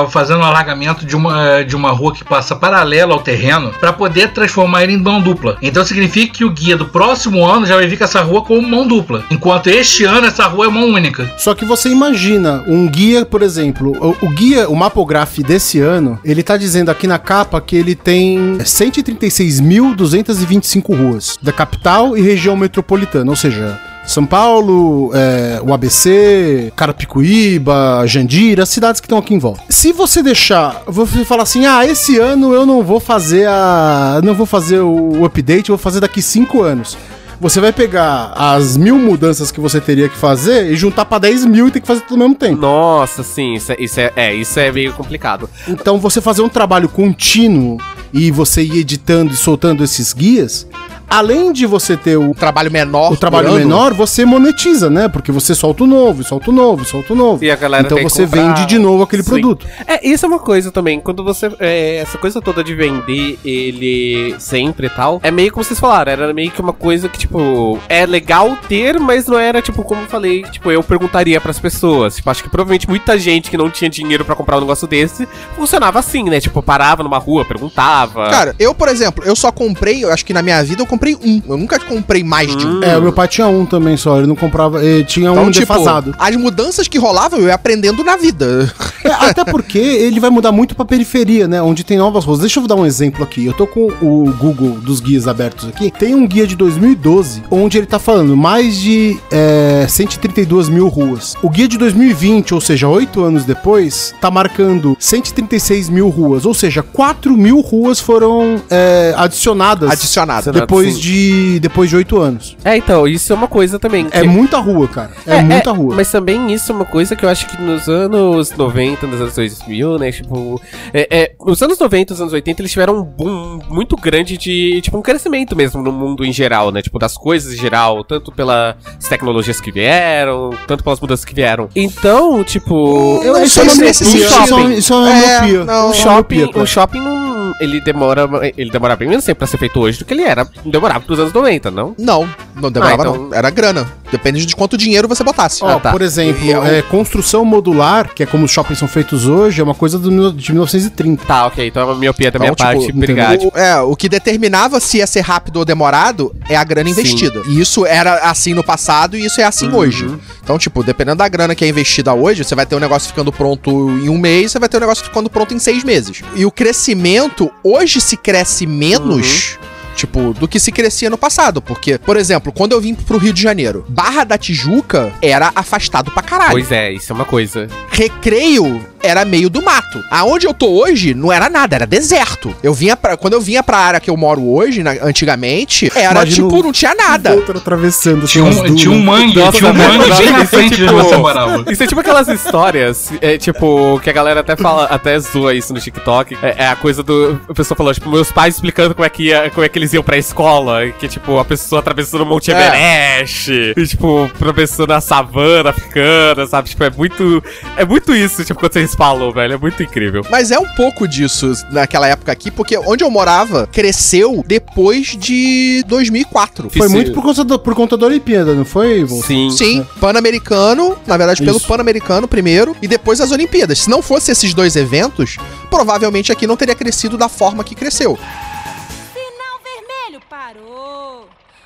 [0.10, 4.32] fazendo um alargamento de uma, de uma rua que passa paralela ao terreno para poder
[4.34, 5.58] transformar ele em mão dupla.
[5.62, 8.68] Então significa que o guia do próximo ano já vai vir com essa rua como
[8.68, 9.24] mão dupla.
[9.30, 11.32] Enquanto este ano essa rua é mão única.
[11.38, 16.20] Só que você imagina um guia, por exemplo, o, o guia, o Mapograph desse ano,
[16.24, 22.56] ele tá dizendo aqui na capa que ele tem 136.225 ruas da capital e região
[22.56, 29.36] metropolitana, ou seja, São Paulo, é, o ABC, Carapicuíba, Jandira, as cidades que estão aqui
[29.36, 29.62] em volta.
[29.70, 34.34] Se você deixar, você falar assim, ah, esse ano eu não vou fazer a, não
[34.34, 36.98] vou fazer o update, eu vou fazer daqui cinco anos.
[37.42, 41.46] Você vai pegar as mil mudanças que você teria que fazer e juntar pra 10
[41.46, 42.62] mil e ter que fazer tudo ao mesmo tempo.
[42.62, 45.50] nossa, sim, isso é, isso é, é, isso é meio complicado.
[45.66, 47.78] Então você fazer um trabalho contínuo
[48.12, 50.68] e você ir editando e soltando esses guias,
[51.10, 53.12] além de você ter o, trabalho menor.
[53.12, 55.08] o trabalho menor, você monetiza, né?
[55.08, 57.44] Porque você solta o novo, solta o novo, solta o novo.
[57.44, 58.54] E a galera então você comprar.
[58.54, 59.30] vende de novo aquele Sim.
[59.30, 59.68] produto.
[59.88, 61.00] É, isso é uma coisa também.
[61.00, 61.52] Quando você.
[61.60, 65.20] é, essa coisa toda de vender ele sempre e tal.
[65.24, 66.12] É meio como vocês falaram.
[66.12, 67.80] Era meio que uma coisa que, tipo.
[67.90, 70.44] É legal ter, mas não era, tipo, como eu falei.
[70.44, 72.16] Tipo, eu perguntaria pras pessoas.
[72.18, 75.28] Tipo, acho que provavelmente muita gente que não tinha dinheiro pra comprar um negócio desse
[75.56, 76.40] funcionava assim, né?
[76.40, 78.30] Tipo, parava numa rua, perguntava.
[78.30, 80.99] Cara, eu, por exemplo, eu só comprei, eu acho que na minha vida eu comprei
[81.24, 81.42] um.
[81.48, 82.84] Eu nunca comprei mais de um.
[82.84, 85.66] É, o meu pai tinha um também só, ele não comprava, ele tinha um tipo,
[85.68, 86.16] defasado.
[86.18, 88.72] as mudanças que rolavam eu ia aprendendo na vida.
[89.02, 91.62] É, até porque ele vai mudar muito pra periferia, né?
[91.62, 92.40] Onde tem novas ruas.
[92.40, 93.46] Deixa eu dar um exemplo aqui.
[93.46, 95.90] Eu tô com o Google dos guias abertos aqui.
[95.90, 101.36] Tem um guia de 2012, onde ele tá falando mais de é, 132 mil ruas.
[101.42, 106.46] O guia de 2020, ou seja, oito anos depois, tá marcando 136 mil ruas.
[106.46, 109.92] Ou seja, 4 mil ruas foram é, adicionadas.
[109.92, 110.52] Adicionado.
[110.52, 111.02] Depois Sim.
[111.02, 112.56] de depois de oito anos.
[112.64, 114.08] É, então, isso é uma coisa também.
[114.12, 115.12] É que- muita rua, cara.
[115.26, 115.96] É, muita rua.
[115.96, 119.36] Mas também isso é uma coisa que eu acho que nos anos 90, nos anos
[119.36, 120.12] 2000, né?
[120.12, 120.62] Tipo,
[120.94, 124.82] é, é, nos anos 90, nos anos 80, eles tiveram um boom muito grande de,
[124.82, 126.82] tipo, um crescimento mesmo no mundo em geral, né?
[126.82, 128.76] Tipo, das coisas em geral, tanto pelas
[129.10, 131.70] tecnologias que vieram, tanto pelas mudanças que vieram.
[131.76, 134.72] Então, tipo, Não acho sei que se um nesse shopping- sentido.
[134.74, 135.66] Isso é uma É, miopia.
[135.66, 137.29] não, o Isso é uma shopping, o shopping não,
[137.60, 138.28] ele demora,
[138.58, 141.20] ele demora bem menos tempo pra ser feito hoje do que ele era, demorava pros
[141.20, 141.96] anos 90, não?
[141.98, 143.34] Não, não demorava Ah, então- não.
[143.34, 143.88] Era grana.
[144.12, 145.64] Depende de quanto dinheiro você botasse.
[145.64, 145.92] Ó, Ah, tá.
[145.92, 149.62] por exemplo, E é é, construção modular, que é como os shoppings são feitos hoje,
[149.62, 151.26] é uma coisa do, de 1930.
[151.26, 153.52] Tá, ok, então é uma miopia da minha Então, tipo, parte, obrigado.
[153.54, 156.94] O, é, o que determinava se ia ser rápido ou demorado é a grana Sim.
[157.00, 157.42] investida.
[157.48, 159.76] E isso era assim no passado e isso é assim Uhum.
[159.78, 160.08] hoje.
[160.44, 163.32] Então, tipo, dependendo da grana que é investida hoje, você vai ter um negócio ficando
[163.32, 166.22] pronto em um mês, você vai ter um negócio ficando pronto em seis meses.
[166.36, 169.58] E o crescimento, hoje se cresce menos.
[169.62, 169.70] Uhum.
[170.00, 171.62] Tipo, do que se crescia no passado.
[171.62, 176.10] Porque, por exemplo, quando eu vim pro Rio de Janeiro, Barra da Tijuca era afastado
[176.10, 176.52] pra caralho.
[176.52, 177.68] Pois é, isso é uma coisa.
[177.90, 180.04] Recreio era meio do mato.
[180.12, 182.56] Aonde eu tô hoje não era nada, era deserto.
[182.64, 186.22] Eu vinha pra, quando eu vinha pra área que eu moro hoje, na- antigamente, era
[186.22, 187.34] Imagina tipo, não tinha nada.
[187.34, 188.26] Atravessando.
[188.28, 190.84] Tinha um, tinha um mangue, Nossa, tinha um mangue bem na isso é frente de
[190.86, 191.72] tipo- onde você morava.
[191.72, 195.74] Isso é tipo aquelas histórias, é, tipo, que a galera até fala, até zoa isso
[195.74, 196.38] no TikTok.
[196.42, 197.40] É, é a coisa do.
[197.50, 199.94] A pessoa falou, tipo, meus pais explicando como é que, ia, como é que eles
[199.94, 200.90] iam pra escola.
[201.00, 202.68] Que, tipo, a pessoa atravessando o Monte É.
[202.68, 203.52] Everest.
[203.78, 206.70] E, tipo, atravessando a savana africana, sabe?
[206.70, 207.44] Tipo, é muito.
[207.78, 209.54] É muito isso, tipo, quando falam, velho.
[209.54, 210.26] É muito incrível.
[210.30, 215.84] Mas é um pouco disso naquela época aqui, porque onde eu morava cresceu depois de
[215.88, 216.70] 2004.
[216.70, 219.08] Foi muito por conta, do, por conta da Olimpíada, não foi?
[219.08, 219.50] Sim.
[219.50, 221.60] Sim, Pan-Americano, na verdade pelo.
[221.60, 223.80] Pan-Americano primeiro e depois as Olimpíadas.
[223.80, 225.38] Se não fosse esses dois eventos,
[225.70, 228.18] provavelmente aqui não teria crescido da forma que cresceu.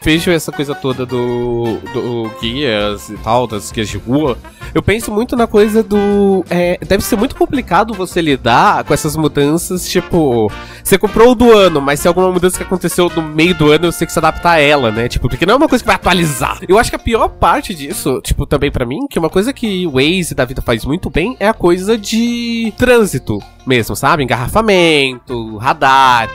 [0.04, 4.38] Vejo essa coisa toda do, do guias e tal, das guias de rua,
[4.74, 6.44] eu penso muito na coisa do.
[6.50, 10.52] é, deve ser muito complicado você lidar com essas mudanças, tipo,
[10.84, 13.92] você comprou o do ano, mas se alguma mudança que aconteceu no meio do ano,
[13.92, 15.08] você tem que se adaptar a ela, né?
[15.08, 16.60] Tipo, porque não é uma coisa que vai atualizar.
[16.68, 19.88] Eu acho que a pior parte disso, tipo, também pra mim, que uma coisa que
[19.88, 24.24] o Waze da vida faz muito bem é a coisa de trânsito mesmo, sabe?
[24.24, 26.30] Engarrafamento, radar.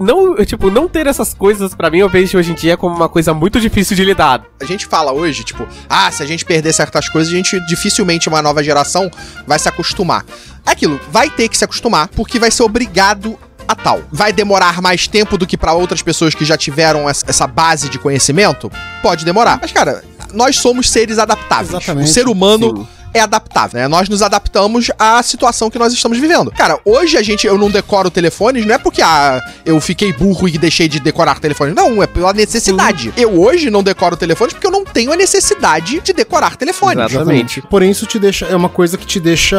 [0.00, 3.08] Não, tipo, não ter essas coisas pra mim eu vejo hoje em dia como uma
[3.08, 4.44] coisa muito difícil de lidar.
[4.60, 8.28] A gente fala hoje, tipo, ah, se a gente perder certas coisas, a gente dificilmente
[8.28, 9.10] uma nova geração
[9.46, 10.24] vai se acostumar.
[10.66, 14.02] É aquilo, vai ter que se acostumar porque vai ser obrigado a tal.
[14.12, 17.88] Vai demorar mais tempo do que pra outras pessoas que já tiveram essa essa base
[17.88, 18.70] de conhecimento?
[19.02, 19.58] Pode demorar.
[19.60, 21.70] Mas, cara, nós somos seres adaptáveis.
[21.70, 22.08] Exatamente.
[22.08, 22.95] O ser humano Sim.
[23.16, 23.88] É adaptável, né?
[23.88, 26.50] Nós nos adaptamos à situação que nós estamos vivendo.
[26.50, 30.48] Cara, hoje a gente, eu não decoro telefones, não é porque ah, eu fiquei burro
[30.48, 31.74] e deixei de decorar telefones.
[31.74, 33.12] Não, é pela necessidade.
[33.16, 37.12] Eu hoje não decoro telefones porque eu não tenho a necessidade de decorar telefones.
[37.12, 37.62] Exatamente.
[37.62, 38.46] Porém, isso te deixa.
[38.46, 39.56] É uma coisa que te deixa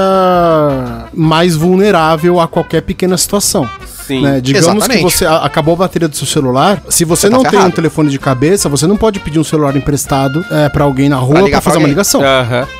[1.13, 3.69] mais vulnerável a qualquer pequena situação.
[4.07, 4.21] Sim.
[4.21, 4.39] né?
[4.41, 4.97] Digamos Exatamente.
[4.97, 6.81] que você acabou a bateria do seu celular.
[6.89, 9.43] Se você, Você tá não tem um telefone de cabeça, você não pode pedir um
[9.43, 12.21] celular emprestado é, para alguém na rua pra fazer uma ligação.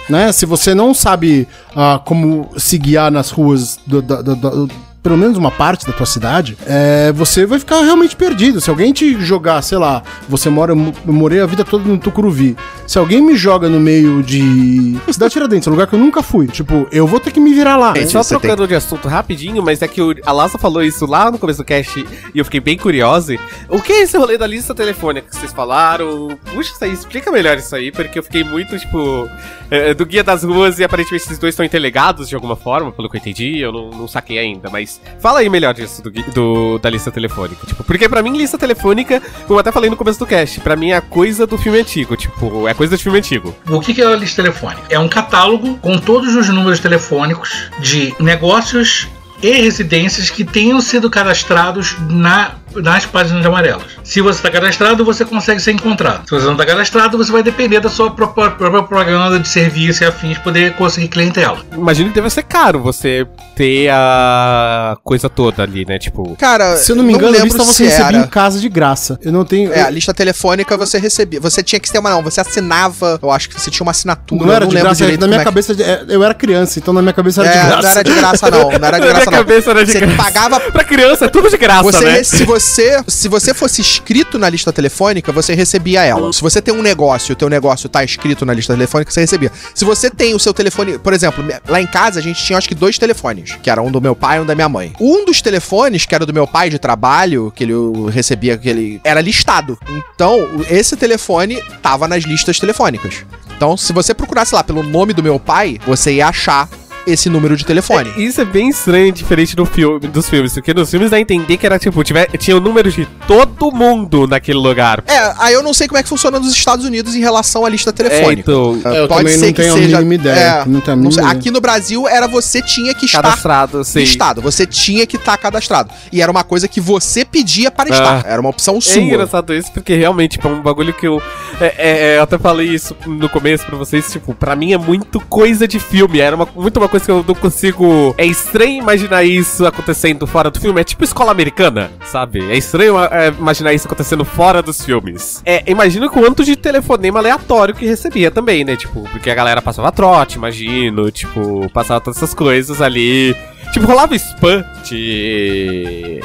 [0.09, 0.31] Né?
[0.31, 4.71] Se você não sabe ah, como se guiar nas ruas do, do- do- do-
[5.01, 8.59] pelo menos uma parte da tua cidade, é, você vai ficar realmente perdido.
[8.59, 12.57] Se alguém te jogar, sei lá, você mora, eu morei a vida toda no Tucuruvi.
[12.85, 16.47] Se alguém me joga no meio de Cidade Tiradentes, um lugar que eu nunca fui,
[16.47, 17.93] tipo, eu vou ter que me virar lá.
[17.95, 21.31] É, Só trocando de assunto rapidinho, mas é que o, a Laça falou isso lá
[21.31, 23.35] no começo do cast e eu fiquei bem curiosa.
[23.69, 26.37] O que é esse rolê da lista telefônica que vocês falaram?
[26.53, 29.29] Puxa, isso aí, explica melhor isso aí, porque eu fiquei muito, tipo,
[29.69, 33.09] é, do guia das ruas e aparentemente esses dois estão interligados de alguma forma, pelo
[33.09, 34.86] que eu entendi, eu não, não saquei ainda, mas
[35.19, 37.65] fala aí melhor disso do, do- da lista telefônica.
[37.65, 40.75] Tipo, porque pra mim, lista telefônica, como eu até falei no começo do cast, pra
[40.75, 43.55] mim é a coisa do filme antigo, tipo, é coisa de filme antigo.
[43.69, 44.83] O que que é a lista telefônica?
[44.89, 49.07] É um catálogo com todos os números telefônicos de negócios
[49.41, 53.83] e residências que tenham sido cadastrados na, nas páginas amarelas.
[54.03, 56.23] Se você está cadastrado, você consegue ser encontrado.
[56.27, 60.03] Se você não está cadastrado, você vai depender da sua própria, própria propaganda de serviço
[60.03, 61.59] e afins poder conseguir clientela.
[61.73, 63.25] Imagino que deve ser caro você
[63.55, 65.97] ter a coisa toda ali, né?
[65.99, 68.25] Tipo, Cara, Se eu não me engano, a lembro lista você recebia era.
[68.25, 69.19] em casa de graça.
[69.21, 69.71] Eu não tenho.
[69.73, 71.39] É, a lista telefônica você recebia.
[71.39, 73.19] Você tinha que ter uma, não, você assinava.
[73.21, 74.45] Eu acho que você tinha uma assinatura.
[74.45, 76.79] não era eu de graça, direito na minha é que- cabeça é, eu era criança,
[76.79, 77.81] então na minha cabeça era de É, graça.
[77.81, 78.59] não era de graça, não.
[78.71, 79.37] Não era de Na minha graça, não.
[79.37, 80.15] cabeça era de você graça.
[80.17, 80.59] pagava.
[80.59, 82.23] pra criança é tudo de graça, Você, né?
[82.23, 82.66] se, você,
[83.07, 86.31] se você fosse inscrito na lista telefônica, você recebia ela.
[86.33, 89.51] Se você tem um negócio o teu negócio tá inscrito na lista telefônica, você recebia.
[89.73, 92.67] Se você tem o seu telefone, por exemplo, lá em casa a gente tinha acho
[92.67, 94.93] que dois telefones, que era um do meu pai e um da minha mãe.
[94.99, 97.73] Um dos telefones, que era do meu pai de trabalho, que ele
[98.11, 99.77] recebia, que ele era listado.
[100.15, 100.39] Então,
[100.69, 103.25] esse telefone tava nas listas telefônicas.
[103.55, 106.69] Então, se você procurasse lá pelo nome do meu pai, você ia achar
[107.07, 108.11] esse número de telefone.
[108.17, 111.57] Isso é bem estranho, diferente do filme, dos filmes, porque nos filmes dá a entender
[111.57, 115.03] que era tipo, tiver, tinha o número de todo mundo naquele lugar.
[115.07, 117.69] É, aí eu não sei como é que funciona nos Estados Unidos em relação à
[117.69, 118.41] lista É, telefônica.
[118.41, 121.23] então, É, eu também não tenho a mínima ideia, não tenho a não sei.
[121.23, 124.03] mínima Aqui no Brasil era você tinha que estar cadastrado, sei.
[124.03, 125.89] listado, você tinha que estar cadastrado.
[126.11, 129.01] E era uma coisa que você pedia para estar, era uma opção É sua.
[129.01, 131.21] engraçado isso, porque realmente, tipo, é um bagulho que eu.
[131.59, 134.77] é, é, é, eu até falei isso no começo pra vocês, tipo, pra mim é
[134.77, 136.19] muito coisa de filme.
[136.19, 138.13] Era uma, muito uma coisa que eu não consigo.
[138.17, 140.81] É estranho imaginar isso acontecendo fora do filme.
[140.81, 142.39] É tipo escola americana, sabe?
[142.51, 145.41] É estranho é, imaginar isso acontecendo fora dos filmes.
[145.45, 148.75] É, imagino quanto de telefonema aleatório que recebia também, né?
[148.75, 153.35] Tipo, porque a galera passava trote, imagino, tipo, passava todas essas coisas ali.
[153.71, 156.21] Tipo, rolava spam de.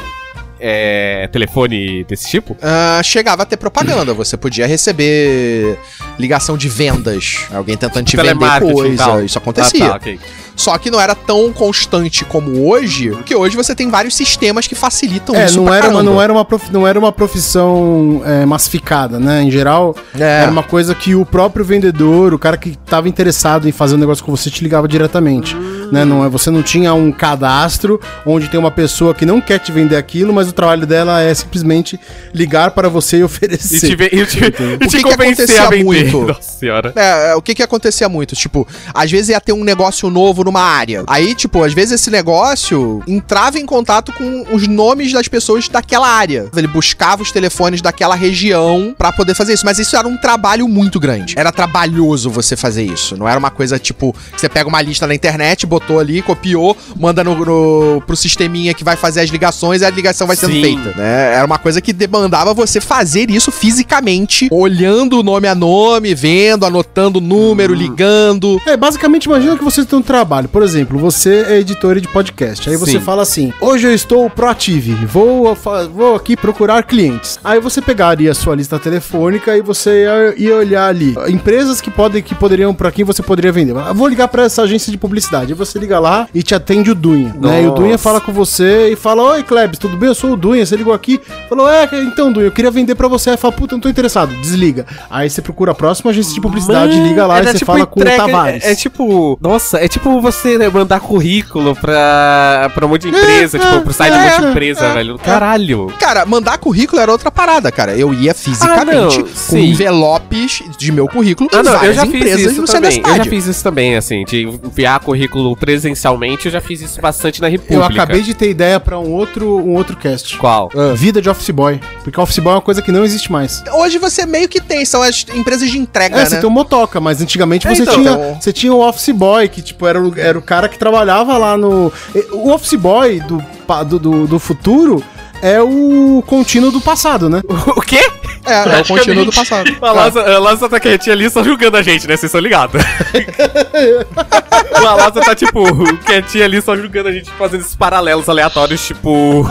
[0.65, 2.55] É, telefone desse tipo?
[2.61, 5.77] Ah, chegava a ter propaganda, você podia receber
[6.17, 9.25] ligação de vendas, alguém tentando te vender coisa, tal.
[9.25, 9.87] isso acontecia.
[9.87, 10.19] Ah, tá, ok.
[10.55, 14.75] Só que não era tão constante como hoje, porque hoje você tem vários sistemas que
[14.75, 18.45] facilitam É, isso não era, uma, não, era uma prof- não era uma profissão é,
[18.45, 19.41] massificada, né?
[19.43, 20.41] Em geral, É.
[20.43, 23.99] era uma coisa que o próprio vendedor, o cara que estava interessado em fazer um
[23.99, 25.55] negócio com você, te ligava diretamente.
[25.93, 26.03] Né?
[26.03, 29.71] Não, é- você não tinha um cadastro onde tem uma pessoa que não quer te
[29.71, 31.99] vender aquilo, mas o trabalho dela é simplesmente
[32.33, 33.79] ligar para você e E oferecer.
[33.79, 35.83] te, ve- e te, e O te que que convencer acontecia a vender.
[35.83, 36.21] muito?
[36.33, 36.93] Nossa senhora.
[36.95, 38.35] É, é, o que que acontecia muito?
[38.35, 41.03] Tipo, às vezes ia ter um negócio novo numa área.
[41.05, 46.07] Aí, tipo, às vezes esse negócio entrava em contato com os nomes das pessoas daquela
[46.07, 46.47] área.
[46.55, 49.63] Ele buscava os telefones daquela região pra poder fazer isso.
[49.65, 51.35] Mas isso era um trabalho muito grande.
[51.37, 53.15] Era trabalhoso você fazer isso.
[53.15, 56.75] Não era uma coisa, tipo, que você pega uma lista na internet, botou ali, copiou,
[56.97, 60.53] manda no, no, pro sisteminha que vai fazer as ligações e a ligação vai sendo
[60.53, 60.61] Sim.
[60.61, 61.33] feita, né?
[61.35, 67.19] Era uma coisa que demandava você fazer isso fisicamente, olhando nome a nome, vendo, anotando
[67.19, 68.61] o número, ligando.
[68.65, 70.47] É, basicamente, imagina que você tem um trabalho.
[70.47, 72.69] Por exemplo, você é editor de podcast.
[72.69, 73.01] Aí você Sim.
[73.01, 75.55] fala assim: hoje eu estou proative, vou,
[75.93, 77.39] vou aqui procurar clientes.
[77.43, 81.91] Aí você pegaria a sua lista telefônica e você ia, ia olhar ali empresas que
[81.91, 83.75] podem que poderiam para quem você poderia vender.
[83.75, 85.51] Eu vou ligar para essa agência de publicidade.
[85.51, 87.63] Aí você liga lá e te atende o Dunha, né?
[87.63, 87.71] E o.
[87.71, 90.09] Dunha fala com você e fala: Oi, Klebs, tudo bem?
[90.09, 90.65] Eu sou o Dunha.
[90.65, 91.19] Você ligou aqui?
[91.49, 93.31] Falou: É, então, Dunha, eu queria vender para você.
[93.31, 94.33] Aí fala: Puta, não tô interessado.
[94.41, 94.85] Desliga.
[95.09, 97.71] Aí você procura a próxima agência de publicidade, Mano, liga lá era e você tipo
[97.71, 98.63] fala com o Tavares.
[98.63, 99.37] É, é tipo.
[99.41, 103.75] Nossa, é tipo você né, mandar currículo pra, pra um monte de empresa, É, tipo,
[103.75, 105.17] é, pro site de um monte de é, empresa, é, velho.
[105.19, 105.93] Caralho.
[105.99, 107.95] Cara, mandar currículo era outra parada, cara.
[107.95, 109.71] Eu ia fisicamente Ah, não, com sim.
[109.71, 113.03] envelopes de meu currículo Ah, não, eu já fiz empresas isso da também.
[113.05, 117.41] Eu já fiz isso também, assim, de enviar currículo presencialmente, eu já fiz isso bastante
[117.41, 117.73] na República.
[117.75, 120.37] Eu acabei de ter ideia pra um outro, um outro cast.
[120.37, 120.69] Qual?
[120.95, 121.79] Vida de Office Boy.
[122.03, 123.63] Porque Office Boy é uma coisa que não existe mais.
[123.73, 126.25] Hoje você meio que tem, são as empresas de entrega, É, né?
[126.25, 127.95] você tem o motoca, mas antigamente É, você, então.
[127.95, 131.37] tinha, você tinha o Office Boy, que tipo, era o, era o cara que trabalhava
[131.37, 131.91] lá no.
[132.31, 133.43] O Office Boy do,
[133.87, 135.03] do, do, do futuro
[135.43, 137.41] é o contínuo do passado, né?
[137.75, 137.99] O quê?
[138.45, 139.69] É, é o contínuo do passado.
[139.81, 142.15] A Laza, a Laza tá quietinha ali só julgando a gente, né?
[142.15, 142.81] Vocês estão ligados.
[144.73, 145.61] a Laza tá, tipo,
[146.05, 149.45] quietinha ali só julgando a gente, fazendo esses paralelos aleatórios, tipo.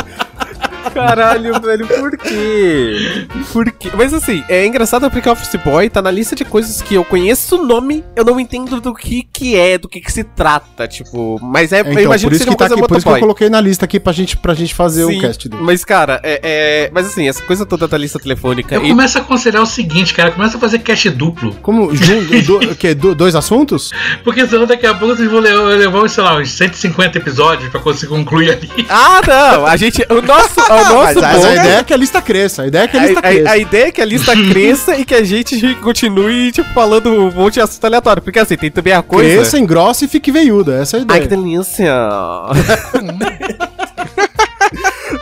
[0.92, 3.26] Caralho, velho, por quê?
[3.52, 3.88] Por quê?
[3.96, 7.56] Mas assim, é engraçado porque Office Boy tá na lista de coisas que eu conheço
[7.60, 11.38] o nome, eu não entendo do que que é, do que que se trata, tipo.
[11.42, 13.48] Mas é, Então, eu imagino isso seja que tá aqui, por isso que eu coloquei
[13.48, 15.62] na lista aqui pra gente, pra gente fazer Sim, o cast dele.
[15.62, 18.74] Mas, cara, é, é- Mas assim, essa coisa toda da lista telefônica.
[18.74, 21.54] Eu e- começo a aconselhar o seguinte, cara, começa a fazer cast duplo.
[21.62, 21.90] Como?
[22.44, 23.92] Do, que, do- dois assuntos?
[24.24, 27.80] Porque senão daqui a pouco vocês vão le- levar, sei lá, uns 150 episódios pra
[27.80, 28.70] conseguir concluir ali.
[28.88, 29.66] Ah, não!
[29.66, 30.04] A gente.
[30.10, 30.51] O nosso.
[30.60, 32.62] O nosso Mas Mas a ideia é que a lista cresça.
[32.62, 33.50] A ideia é que a lista A, a- cresça.
[33.50, 37.30] a ideia é que a lista cresça e que a gente continue, tipo, falando um
[37.32, 38.22] monte de assunto aleatório.
[38.22, 39.34] Porque assim, tem também a coisa.
[39.34, 40.80] Cresça, engrossa e fique veiuda.
[40.80, 41.20] Essa é a ideia.
[41.20, 41.94] Ai, que delícia!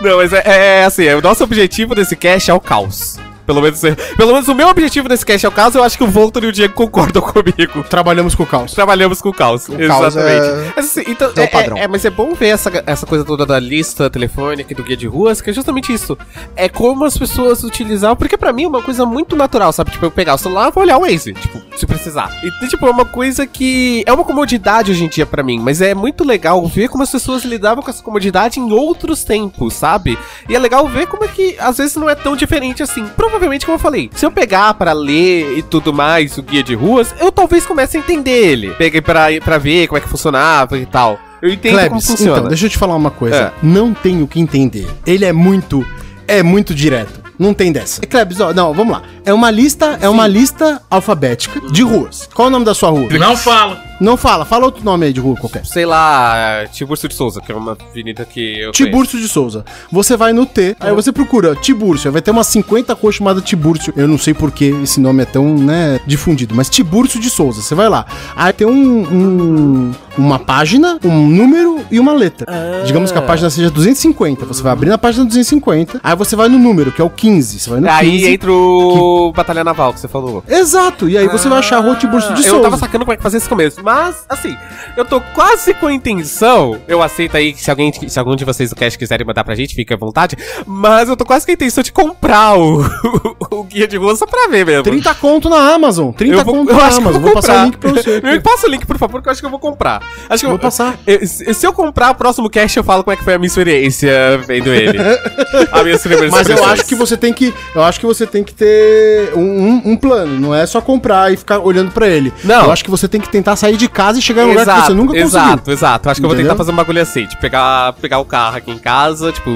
[0.01, 0.43] Não, mas é,
[0.81, 3.19] é assim, é, o nosso objetivo desse cast é o caos.
[3.51, 5.99] Pelo menos, é- pelo menos o meu objetivo desse cast é o caos, eu acho
[5.99, 7.83] que o Voltor e o Diego concordam comigo.
[7.89, 8.73] Trabalhamos com o caos.
[8.73, 9.67] Trabalhamos com o caos.
[9.67, 11.77] caos é- assim, então, é o é, padrão.
[11.77, 14.85] é- é, mas é bom ver essa, essa coisa toda da lista telefônica e do
[14.85, 16.17] guia de ruas, que é justamente isso.
[16.55, 19.91] É como as pessoas utilizavam, porque pra mim é uma coisa muito natural, sabe?
[19.91, 22.31] Tipo, eu pegar o celular e vou olhar o Waze, tipo, se precisar.
[22.63, 25.81] E, tipo, é uma coisa que é uma comodidade hoje em dia pra mim, mas
[25.83, 30.17] é muito legal ver como as pessoas lidavam com essa comodidade em outros tempos, sabe?
[30.49, 33.05] E é legal ver como é que às vezes não é tão diferente assim.
[33.17, 36.75] Provavelmente, como eu falei, se eu pegar pra ler e tudo mais o guia de
[36.75, 38.71] ruas, eu talvez comece a entender ele.
[38.75, 41.19] Peguei pra, pra ver como é que funcionava e tal.
[41.43, 42.39] Eu entendo como Klebs, funciona.
[42.39, 43.37] então, deixa eu te falar uma coisa.
[43.37, 43.53] É.
[43.63, 44.87] Não tem o que entender.
[45.07, 45.85] Ele é muito,
[46.29, 47.21] é muito direto.
[47.39, 48.03] Não tem dessa.
[48.03, 49.03] Klebs, ó, não, vamos lá.
[49.25, 52.29] É uma lista, é uma lista alfabética de ruas.
[52.35, 53.09] Qual é o nome da sua rua?
[53.19, 53.79] Não falo.
[54.01, 55.65] Não fala, fala outro nome aí de rua qualquer.
[55.67, 59.65] Sei lá, Tiburcio de Souza, que é uma avenida que eu Tibúrcio de Souza.
[59.93, 63.45] Você vai no T, aí você procura Tibúrcio, aí vai ter umas 50 coisas chamadas
[63.45, 63.93] Tibúrcio.
[63.97, 67.61] Eu não sei por que esse nome é tão, né, difundido, mas Tibúrcio de Souza.
[67.63, 68.07] Você vai lá.
[68.35, 72.47] Aí tem um, um- uma página, um número e uma letra.
[72.87, 74.45] Digamos que a página seja 250.
[74.47, 77.59] Você vai abrir na página 250, aí você vai no número, que é o 15.
[77.61, 78.29] Você vai no Aí 15.
[78.35, 80.43] entra o Batalha Naval que você falou.
[80.49, 82.63] Exato, e aí você vai achar a rua Tibúrcio de eu Souza.
[82.63, 83.83] tava sacando como é que fazer esse começo.
[83.91, 84.57] Mas, assim,
[84.97, 86.79] eu tô quase com a intenção.
[86.87, 89.57] Eu aceito aí que se alguém, se algum de vocês do cast quiserem mandar pra
[89.57, 90.37] gente, fique à vontade.
[90.65, 92.85] Mas eu tô quase com a intenção de comprar o,
[93.51, 94.85] o guia de rua só pra ver mesmo.
[94.85, 96.13] 30 conto na Amazon.
[96.13, 97.13] 30 eu vou, conto eu na Amazon.
[97.15, 98.21] vou, Vou passar o link pra você.
[98.23, 100.01] Me passa o link, por favor, que eu acho que eu vou comprar.
[100.29, 100.97] Acho que Vou eu, passar.
[101.05, 103.39] eu- se se eu comprar o próximo cast, eu falo como é que foi a
[103.39, 104.13] minha experiência
[104.47, 104.99] vendo ele.
[105.73, 107.53] a minha primeiras Mas eu acho que você tem que.
[107.75, 110.39] Eu acho que você tem que ter um, um- um plano.
[110.39, 112.33] Não é só comprar e ficar olhando pra ele.
[112.45, 112.67] Não.
[112.67, 114.65] Eu acho que você tem que tentar sair de casa e chegar em um lugar
[114.65, 115.27] que você nunca conseguiu.
[115.27, 116.09] Exato, exato.
[116.11, 116.53] Acho que eu vou Entendeu?
[116.53, 119.51] tentar fazer um bagulho assim, tipo, pegar, pegar o carro aqui em casa, tipo,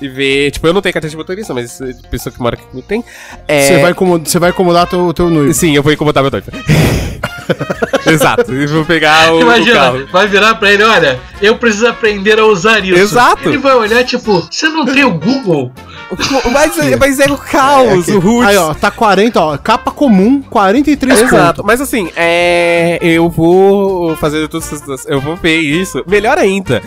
[0.00, 0.50] e ver.
[0.50, 1.78] Tipo, eu não tenho carteira de motorista, mas
[2.10, 3.04] pessoa que mora aqui comigo tem.
[3.46, 5.54] É, Você vai, incomodar, você vai incomodar teu, teu noivo.
[5.54, 6.46] Sim, eu vou incomodar meu noivo.
[8.06, 8.54] exato.
[8.54, 10.06] E vou pegar o, o Imagina, carro.
[10.12, 12.98] vai virar pra ele, olha, eu preciso aprender a usar isso.
[12.98, 13.48] Exato.
[13.48, 15.72] Ele vai olhar, tipo, você não tem o Google?
[16.52, 18.46] Mas, mas é o caos, o root.
[18.46, 19.58] Aí, ó, tá 40, ó.
[19.58, 21.64] Capa comum, 43 Exato, pontos.
[21.66, 22.98] mas assim, é.
[23.02, 25.06] Eu vou fazer todas essas.
[25.06, 26.02] Eu vou ver isso.
[26.06, 26.82] Melhor ainda.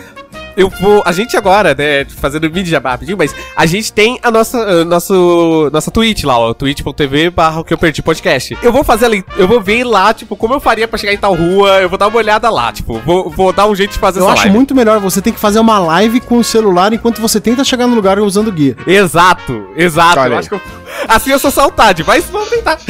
[0.56, 1.02] Eu vou.
[1.04, 4.84] A gente agora, né, fazendo vídeo já rapidinho, mas a gente tem a nossa, uh,
[4.84, 8.56] nosso, nossa Twitch lá, ó, twitch.tv barra o que eu perdi podcast.
[8.62, 11.18] Eu vou fazer ali, eu vou ver lá, tipo, como eu faria pra chegar em
[11.18, 13.98] tal rua, eu vou dar uma olhada lá, tipo, vou, vou dar um jeito de
[13.98, 14.54] fazer Eu essa acho live.
[14.56, 17.86] muito melhor você ter que fazer uma live com o celular enquanto você tenta chegar
[17.86, 18.76] no lugar usando o guia.
[18.86, 20.18] Exato, exato.
[20.20, 20.60] Olha Eu acho que eu-
[21.08, 22.78] assim eu sou saudade, mas vamos tentar.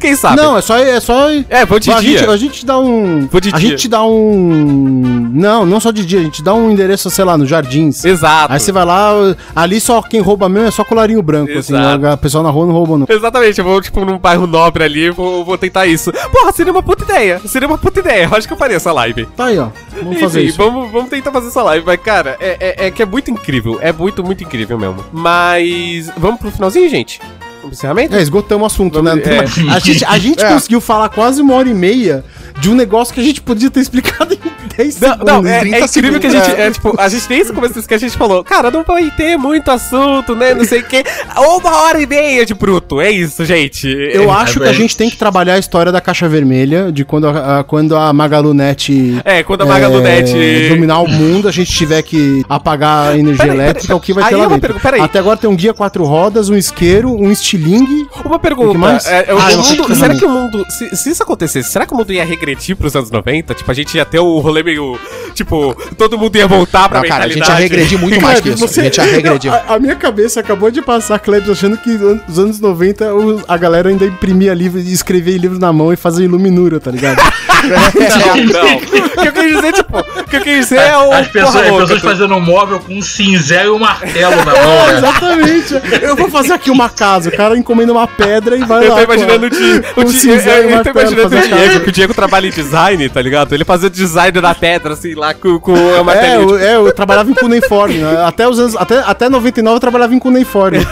[0.00, 0.36] Quem sabe?
[0.40, 0.78] Não, é só.
[0.78, 2.18] É, só É, vou de a, dia.
[2.18, 3.26] gente, a gente dá um.
[3.30, 3.68] Vou de a dia.
[3.70, 5.28] gente dá um.
[5.32, 8.04] Não, não só de dia, a gente dá um endereço, sei lá, no Jardins.
[8.04, 8.52] Exato.
[8.52, 9.12] Aí você vai lá,
[9.54, 11.96] ali só quem rouba mesmo é só colarinho branco, Exato.
[11.96, 13.06] assim, a pessoa na rua não rouba, não.
[13.08, 16.12] Exatamente, eu vou, tipo, num bairro nobre ali, vou, vou tentar isso.
[16.32, 17.40] Porra, seria uma puta ideia.
[17.46, 18.24] Seria uma puta ideia.
[18.30, 19.26] Eu acho que eu faria essa live.
[19.36, 19.68] Tá aí, ó.
[20.02, 20.58] Vamos fazer Enfim, isso.
[20.58, 23.78] Vamos, vamos tentar fazer essa live, mas, cara, é, é, é que é muito incrível.
[23.80, 25.04] É muito, muito incrível mesmo.
[25.12, 26.10] Mas.
[26.16, 27.20] Vamos pro finalzinho, gente?
[27.64, 28.14] Encerramento?
[28.14, 29.38] É, esgotamos o assunto, Vamos- né?
[29.38, 29.40] É.
[29.74, 30.48] A gente, a gente É.
[30.52, 32.24] conseguiu falar quase uma hora e meia
[32.58, 34.38] de um negócio que a gente podia ter explicado em
[34.76, 35.32] 10 Não, segundos.
[35.32, 36.64] não, é, 30 é incrível que a gente, segundos.
[36.66, 39.10] é, tipo, a gente desde o começo desse que a gente falou, cara, não vai
[39.10, 41.02] ter muito assunto, né, não sei o quê.
[41.36, 43.88] Uma hora e meia de bruto, é isso, gente.
[43.88, 47.26] Eu acho que a gente tem que trabalhar a história da caixa vermelha, de quando
[47.28, 51.52] a, a- quando a Magalu Net É, quando a Magalu Net- dominar o mundo, a
[51.52, 53.96] gente tiver que apagar a energia Peraí, elétrica, peraí.
[53.98, 54.60] o que vai Aí ter lá é uma dentro.
[54.68, 55.00] pergunta, peraí.
[55.00, 58.06] Até agora tem um guia quatro rodas, um isqueiro, um estilingue.
[58.24, 59.06] Uma O pergunta, que mais?
[59.06, 61.86] é, é, o Ah, eu mundo- será que o mundo, se, se isso acontecesse, será
[61.86, 62.45] que o mundo ia regredir
[62.76, 63.54] pros anos 90?
[63.54, 64.98] Tipo, a gente ia ter o rolê meio,
[65.34, 68.50] tipo, todo mundo ia voltar pra Não, cara, a gente ia regredir muito mais que
[68.50, 68.58] isso.
[68.58, 69.52] você- A gente ia regredir.
[69.52, 73.56] A, a minha cabeça acabou de passar, Klebs, achando que nos anos 90 o- a
[73.56, 77.16] galera ainda imprimia livro e escrevia livro na mão e fazia iluminura, tá ligado?
[77.66, 78.76] Não, não.
[78.76, 78.80] O
[79.22, 81.82] que eu quis dizer, tipo, o que eu quis dizer é o As pessoas, porra
[81.84, 84.98] as pessoas fazendo um móvel com um cinzel e um martelo na É, mão, né?
[84.98, 85.74] exatamente.
[86.02, 87.28] Eu vou fazer aqui uma casa.
[87.28, 88.96] O cara encomenda uma pedra e vai Eu lá.
[88.96, 89.84] tô imaginando o Diego.
[89.96, 91.40] e eu, tô martelo imaginando o.
[91.42, 93.52] Diego, que o Diego trabalha em design, tá ligado?
[93.54, 96.34] Ele fazia design da pedra, assim, lá com, com a É, matéria.
[96.42, 98.24] eu, é, eu trabalhava em cuneiforme, né?
[98.24, 98.76] Até os anos.
[98.76, 100.78] Até, até 99 eu trabalhava em cuneiforme.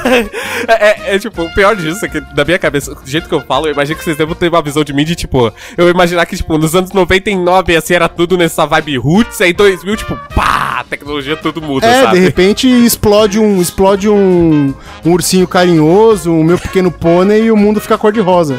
[0.67, 3.35] É, é, é, tipo, o pior disso é que, da minha cabeça, do jeito que
[3.35, 5.91] eu falo, eu imagino que vocês devem ter uma visão de mim de, tipo, eu
[5.91, 10.17] imaginar que, tipo, nos anos 99, assim, era tudo nessa vibe roots, aí 2000, tipo,
[10.35, 12.19] pá, a tecnologia tudo muda, É, sabe?
[12.19, 14.73] de repente explode um, explode um,
[15.05, 18.57] um ursinho carinhoso, um meu pequeno pônei e o mundo fica cor-de-rosa.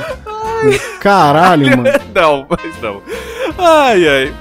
[1.00, 1.84] Caralho, mano.
[2.14, 3.02] não, mas não.
[3.58, 4.34] Ai, ai.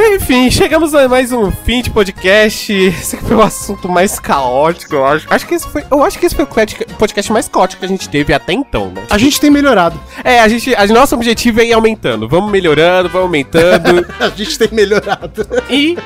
[0.00, 2.17] Enfim, chegamos a mais um fim de podcast.
[2.22, 5.26] Esse aqui foi o assunto mais caótico, eu acho.
[5.30, 7.86] Acho que esse foi, eu acho que esse foi o podcast- podcast mais caótico que
[7.86, 9.02] a gente teve até então, né?
[9.08, 9.98] A gente tem melhorado.
[10.24, 12.28] É, a gente, a nosso objetivo é ir aumentando.
[12.28, 14.06] Vamos melhorando, vamos aumentando.
[14.18, 15.46] A gente tem melhorado.
[15.70, 15.96] e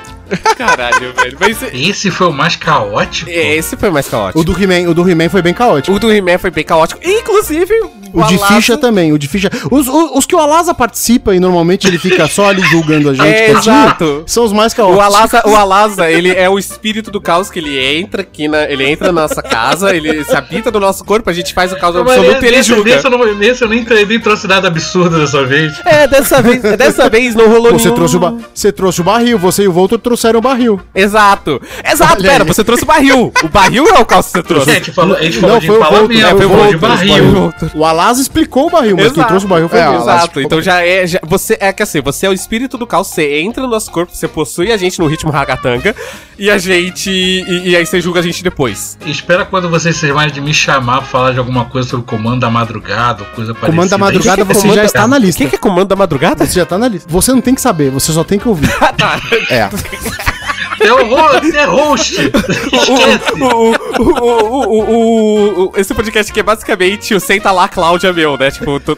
[0.56, 1.36] caralho, velho.
[1.40, 3.30] Mas Esse foi o mais caótico.
[3.30, 4.40] é, esse foi o mais caótico.
[4.40, 5.96] O do He-Man, o do He-Man foi bem caótico.
[5.96, 7.00] O do He-Man foi bem caótico.
[7.04, 7.72] Inclusive,
[8.12, 9.50] O de Alasa- ficha também, o de ficha.
[9.70, 13.14] Os, os, os que o Alasa participa e normalmente ele fica só ali julgando a
[13.14, 14.22] gente, É, exato.
[14.26, 15.04] são os mais O caóticos.
[15.04, 18.84] Alasa, o Alasa, ele é o espírito do caos que ele entra aqui na, ele
[18.88, 21.94] entra na nossa casa, ele se habita do nosso corpo, a gente faz o caos
[21.96, 22.94] Mas absoluto e ele nesse, julga.
[22.94, 25.72] nesse eu não, nesse eu nem, nem trouxe nada absurdo dessa vez.
[25.84, 29.38] É, dessa vez, dessa vez não rolou Você nenhum- trouxe, o você trouxe o barril,
[29.38, 30.80] você e o Voltor trouxeram o barril.
[30.94, 31.61] Exato.
[31.84, 32.48] Exato, Olha pera, aí.
[32.48, 33.32] você trouxe o barril.
[33.44, 34.70] O barril é o caos que você A trouxe.
[34.72, 36.66] gente falou, a gente falou Não, de foi o Voltor, empalamento, é, foi o falou
[36.66, 37.55] de Voltor, barril.
[37.74, 39.28] O Alasa explicou o barril, mas quem Exato.
[39.28, 41.07] trouxe o barril foi É, o Exato, então já é.
[41.07, 43.90] já- você é que assim, você é o espírito do caos, você entra no nosso
[43.90, 45.91] corpo, você possui a gente no ritmo ragatanga
[46.38, 47.11] e a gente.
[47.11, 48.97] E, e aí você julga a gente depois.
[49.07, 52.07] Espera quando vocês se mais de me chamar pra falar de alguma coisa sobre o
[52.07, 53.72] comando da madrugada ou coisa parecida.
[53.72, 55.43] Comando da madrugada Que que é você já está na O lista.
[55.43, 56.47] que, que é comando da madrugada?
[56.47, 57.09] Você já tá na lista.
[57.11, 58.70] Você não tem que saber, você só tem que ouvir.
[58.82, 59.20] Ah, tá.
[59.49, 59.70] É.
[60.80, 62.14] É o host, é host.
[62.14, 63.32] Esquece.
[63.40, 67.68] O, o, o, o, o, o- o- esse podcast aqui é basicamente o Senta lá,
[67.68, 68.50] Cláudia, meu, né?
[68.50, 68.96] Tipo, tô,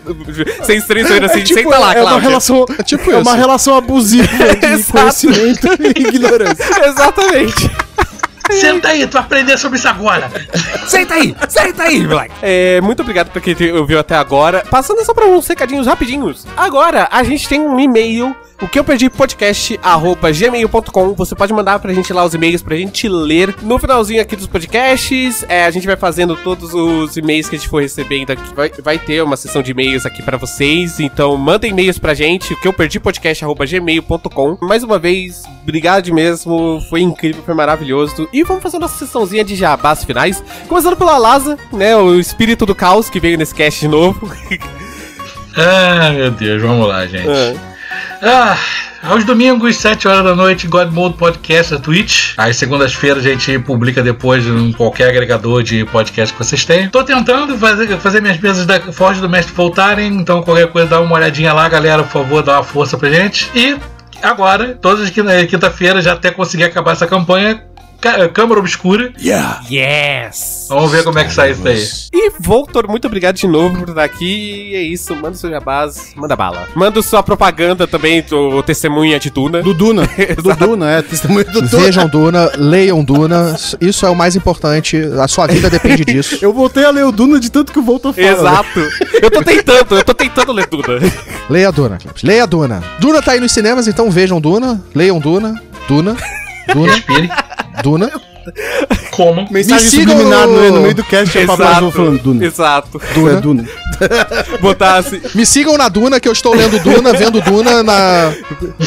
[0.65, 2.29] sem zoeiras assim, tipo, senta lá, é uma Cláudia.
[2.29, 6.87] relação, é tipo é uma relação abusiva de conhecimento e ignorância.
[6.87, 7.71] Exatamente.
[8.61, 10.31] Senta aí, tu aprender sobre isso agora.
[10.87, 12.35] Senta aí, senta aí, moleque.
[12.43, 14.63] É, muito obrigado pra quem ouviu até agora.
[14.71, 16.47] Passando só pra uns recadinhos rapidinhos.
[16.57, 21.15] Agora, a gente tem um e-mail, o que eu perdi podcast, arroba gmail.com.
[21.15, 23.55] Você pode mandar pra gente lá os e-mails pra gente ler.
[23.63, 27.59] No finalzinho aqui dos podcasts, é, a gente vai fazendo todos os e-mails que a
[27.59, 28.55] gente for recebendo aqui.
[28.55, 31.01] Vai, vai ter uma sessão de e-mails aqui pra vocês.
[31.01, 34.59] Então, mandem e-mails pra gente, o que eu perdi podcast, arroba gmail.com.
[34.63, 36.81] Mais uma vez, obrigado mesmo.
[36.89, 38.29] Foi incrível, foi maravilhoso.
[38.35, 40.43] E vamos fazer nossa sessãozinha de jabás finais.
[40.69, 41.97] Começando pela Laza, né?
[41.97, 44.29] O espírito do caos que veio nesse cast de novo.
[45.57, 47.29] Ah, meu Deus, vamos lá, gente.
[47.29, 47.55] É.
[48.21, 48.59] Ah,
[49.05, 52.33] aos domingos, 7 horas da noite, God Mode Podcast na Twitch.
[52.37, 56.91] Às segundas-feiras a gente publica depois em qualquer agregador de podcast que vocês tenham.
[56.91, 61.01] Tô tentando fazer, fazer minhas mesas da Forja do Mestre voltarem, então qualquer coisa dá
[61.01, 63.49] uma olhadinha lá, galera, por favor, dá uma força pra gente.
[63.55, 63.77] E
[64.21, 67.63] agora, todas as quinta- quinta-feira, já até conseguir acabar essa campanha, Ca-
[68.33, 69.13] Câmara Obscura.
[69.71, 70.67] Yes!
[70.69, 71.83] Vamos ver como é que sai isso daí.
[72.13, 74.71] E Voltor, muito obrigado de novo por estar aqui.
[74.73, 76.69] E é isso, manda seu jabás, manda bala.
[76.75, 79.63] Manda sua propaganda também, do Testemunha de Duna.
[79.63, 80.03] Do Duna.
[80.43, 81.03] do Duna, é.
[81.03, 81.83] Testemunho do Duna.
[81.85, 86.39] Vejam Duna, leiam Duna, isso é o mais importante, a sua vida depende disso.
[86.43, 88.27] Eu voltei a ler o Duna de tanto que o Volta fala.
[88.27, 88.33] né?
[88.33, 88.81] Exato.
[89.23, 90.85] Eu tô tentando, eu tô tentando ler Duna.
[91.49, 92.83] Leia Duna, leia Duna.
[92.99, 95.55] Duna tá aí nos cinemas, então vejam Duna, leiam Duna,
[95.89, 96.17] Duna,
[96.73, 97.29] Duna, Respire,
[97.83, 98.11] Duna.
[99.11, 99.47] comam.
[99.51, 100.81] Mensagem Me sigam subliminar no- no...
[100.83, 102.45] meio do cast, é o Pablo falando Duna.
[102.45, 103.01] Exato.
[103.15, 103.33] Duna.
[103.33, 103.65] É Duna.
[104.61, 105.21] Botar assim.
[105.35, 108.33] Me sigam na Duna, que eu estou lendo Duna, vendo Duna na,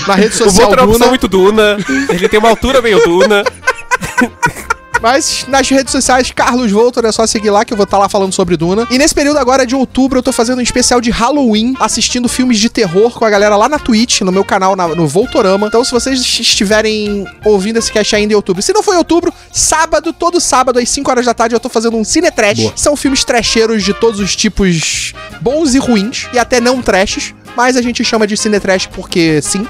[0.07, 1.77] na rede O social Voltor é uma muito Duna.
[2.09, 3.43] Ele tem uma altura meio Duna.
[5.01, 8.09] Mas nas redes sociais, Carlos Voltor, é só seguir lá que eu vou estar lá
[8.09, 8.87] falando sobre Duna.
[8.89, 12.57] E nesse período agora de outubro, eu tô fazendo um especial de Halloween, assistindo filmes
[12.59, 15.67] de terror com a galera lá na Twitch, no meu canal, na- no Voltorama.
[15.67, 19.31] Então, se vocês estiverem ouvindo esse cast ainda em outubro, se não for em outubro,
[19.51, 22.71] sábado, todo sábado, às 5 horas da tarde, eu tô fazendo um Cine Trash.
[22.75, 27.77] São filmes trasheiros de todos os tipos bons e ruins, e até não trashes, mas
[27.77, 29.67] a gente chama de Cine Trash porque sim,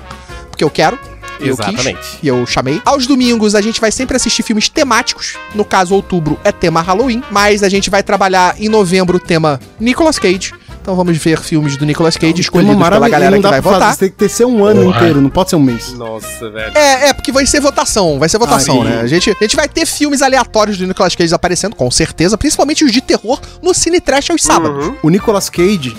[0.49, 0.97] porque eu quero.
[1.39, 2.19] Eu quis Exatamente.
[2.21, 2.81] e eu chamei.
[2.85, 5.35] Aos domingos a gente vai sempre assistir filmes temáticos.
[5.53, 9.59] No caso, outubro é tema Halloween, mas a gente vai trabalhar em novembro o tema
[9.79, 10.53] Nicolas Cage.
[10.81, 13.71] Então vamos ver filmes do Nicolas Cage escolhidos Uma pela galera não que vai pra
[13.71, 13.97] fazer, votar.
[13.97, 14.97] Tem que ter ser um ano Porra.
[14.97, 15.91] inteiro, não pode ser um mês.
[15.91, 16.71] Nossa, velho.
[16.77, 18.87] É, é, porque vai ser votação, vai ser votação, Aí.
[18.89, 19.01] né?
[19.01, 22.85] A gente, a gente vai ter filmes aleatórios do Nicolas Cage aparecendo, com certeza, principalmente
[22.85, 24.87] os de terror, no Cine Trash aos sábados.
[24.87, 24.95] Uhum.
[25.03, 25.93] O Nicolas Cage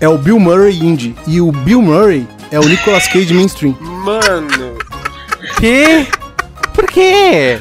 [0.00, 3.76] é o Bill Murray indie e o Bill Murray é o Nicolas Cage mainstream.
[3.80, 4.76] Mano.
[5.58, 6.06] Que?
[6.74, 7.58] Por quê?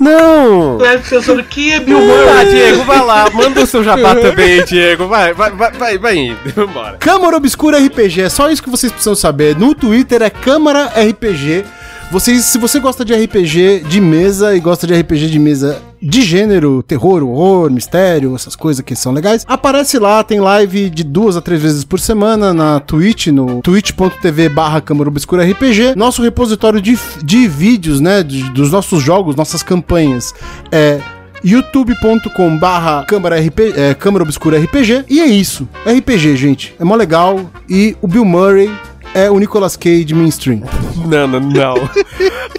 [0.00, 0.78] Não!
[0.78, 2.46] Cleber pensando que é Bill Tá, Murray.
[2.46, 5.06] Diego, vai lá, manda o seu jabá também, Diego.
[5.06, 6.38] Vai, vai, vai, vai, vai indo.
[6.54, 6.96] Vambora.
[6.98, 9.56] Câmara Obscura RPG, é só isso que vocês precisam saber.
[9.56, 11.64] No Twitter é Câmara RPG.
[12.10, 16.22] Vocês, se você gosta de RPG de mesa e gosta de RPG de mesa de
[16.22, 21.36] gênero, terror, horror, mistério, essas coisas que são legais, aparece lá, tem live de duas
[21.36, 25.94] a três vezes por semana na Twitch, no twitch.tv barra Câmara Obscura RPG.
[25.96, 30.34] Nosso repositório de, de vídeos, né, de- dos nossos jogos, nossas campanhas,
[30.70, 31.00] é
[31.42, 37.38] youtube.com barra câmara, é, câmara obscura RPG e é isso, RPG gente, é mó legal
[37.68, 38.70] e o Bill Murray
[39.14, 40.62] é o Nicolas Cage mainstream.
[41.06, 41.74] Não, não, não.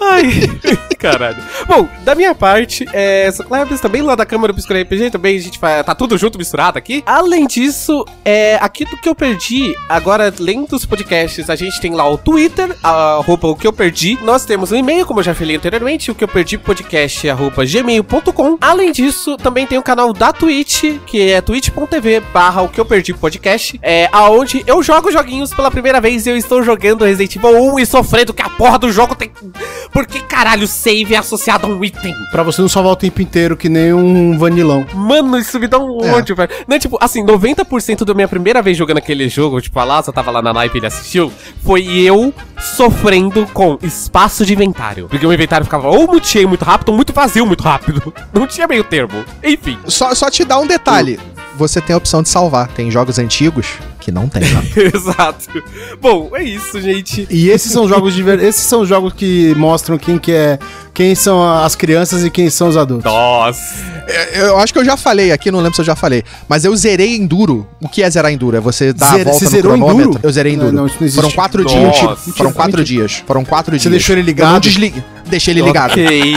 [0.00, 0.30] Ai,
[0.98, 1.36] caralho.
[1.66, 5.40] Bom, da minha parte, é, sou Clebs, também lá da Câmara Obscura RPG, também a
[5.40, 7.02] gente tá tudo junto, misturado aqui.
[7.06, 12.08] Além disso, é, aquilo que eu perdi, agora, além dos podcasts, a gente tem lá
[12.08, 14.18] o Twitter, arroba o que eu perdi.
[14.22, 17.64] Nós temos um e-mail, como eu já falei anteriormente, o que eu perdi podcast, arroba
[17.64, 18.58] gmail.com.
[18.60, 22.84] Além disso, também tem o canal da Twitch, que é twitch.tv barra o que eu
[22.84, 27.36] perdi podcast, é, aonde eu jogo joguinhos pela primeira vez e eu estou jogando Resident
[27.36, 29.30] Evil 1 e sofrendo que a porra do jogo tem...
[29.92, 32.14] Porque, caralho, save é associado a um item.
[32.30, 34.86] Pra você não salvar o tempo inteiro que nem um vanilão.
[34.94, 36.12] Mano, isso me dá um É.
[36.12, 36.50] ódio, velho.
[36.66, 40.30] Não, tipo, assim, 90% da minha primeira vez jogando aquele jogo, tipo, a Laza tava
[40.30, 41.32] lá na live e ele assistiu,
[41.64, 42.32] foi eu
[42.76, 45.08] sofrendo com espaço de inventário.
[45.08, 48.12] Porque o inventário ficava ou muito cheio muito rápido, ou muito vazio muito rápido.
[48.32, 49.24] Não tinha meio termo.
[49.42, 49.78] Enfim.
[49.86, 51.18] Só, só te dar um detalhe:
[51.56, 52.68] você tem a opção de salvar.
[52.68, 53.66] Tem jogos antigos
[54.00, 54.42] que não tem.
[54.76, 55.46] Exato.
[56.00, 57.26] Bom, é isso, gente.
[57.30, 58.40] E esses são jogos de ver...
[58.42, 60.58] esses são jogos que mostram quem que é,
[60.94, 63.04] quem são as crianças e quem são os adultos.
[63.10, 63.96] Nossa.
[64.34, 66.22] Eu, eu acho que eu já falei aqui, não lembro se eu já falei.
[66.48, 67.66] Mas eu zerei Enduro.
[67.82, 68.56] O que é zerar Enduro?
[68.56, 70.02] É você dar Zera- a volta você no zerou cronômetro.
[70.10, 70.20] Enduro?
[70.22, 70.72] Eu zerei Enduro.
[70.72, 71.20] Não, não, isso não existe.
[71.22, 71.74] Foram quatro Nossa.
[71.76, 71.86] dias.
[71.96, 72.84] Mentira, Foram quatro mentira.
[73.08, 73.22] dias.
[73.26, 73.90] Foram quatro Você dias.
[73.90, 74.52] deixou ele Eu ligado?
[74.52, 75.02] não desliguei.
[75.26, 75.90] Deixei ele ligado.
[75.90, 76.32] Ok.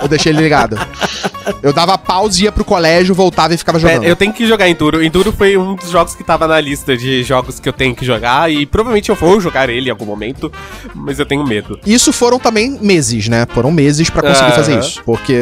[0.00, 0.78] Eu deixei ele ligado.
[1.62, 4.04] Eu dava pause, ia pro colégio, voltava e ficava jogando.
[4.04, 5.02] Eu tenho que jogar Enduro.
[5.02, 8.04] Enduro foi um dos jogos que tava na lista de jogos que eu tenho que
[8.04, 8.50] jogar.
[8.50, 10.52] E provavelmente eu vou jogar ele em algum momento.
[10.94, 11.78] Mas eu tenho medo.
[11.86, 13.46] Isso foram também meses, né?
[13.52, 14.56] Foram meses pra conseguir Aham.
[14.56, 15.02] fazer isso.
[15.04, 15.34] Porque.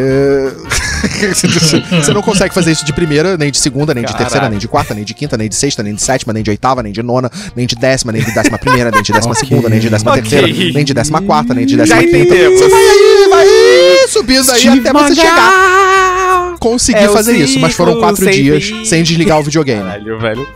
[2.02, 4.24] Você não consegue fazer isso de primeira, nem de segunda, nem de Caralho.
[4.30, 6.50] terceira, nem de quarta, nem de quinta, nem de sexta, nem de sétima, nem de
[6.50, 9.68] oitava, nem de nona, nem de décima, nem de décima primeira, nem de décima segunda,
[9.68, 10.22] nem de décima Ok.
[10.22, 12.34] terceira, nem de décima quarta, nem de décima quinta.
[12.34, 16.11] Você vai aí, vai aí, subindo aí Steve até você chegar.
[16.62, 16.72] Magal!
[16.72, 18.84] Conseguir É fazer isso, mas foram ciclo quatro sem dias fim.
[18.84, 19.82] sem desligar o videogame.
[19.82, 20.48] Caralho, velho.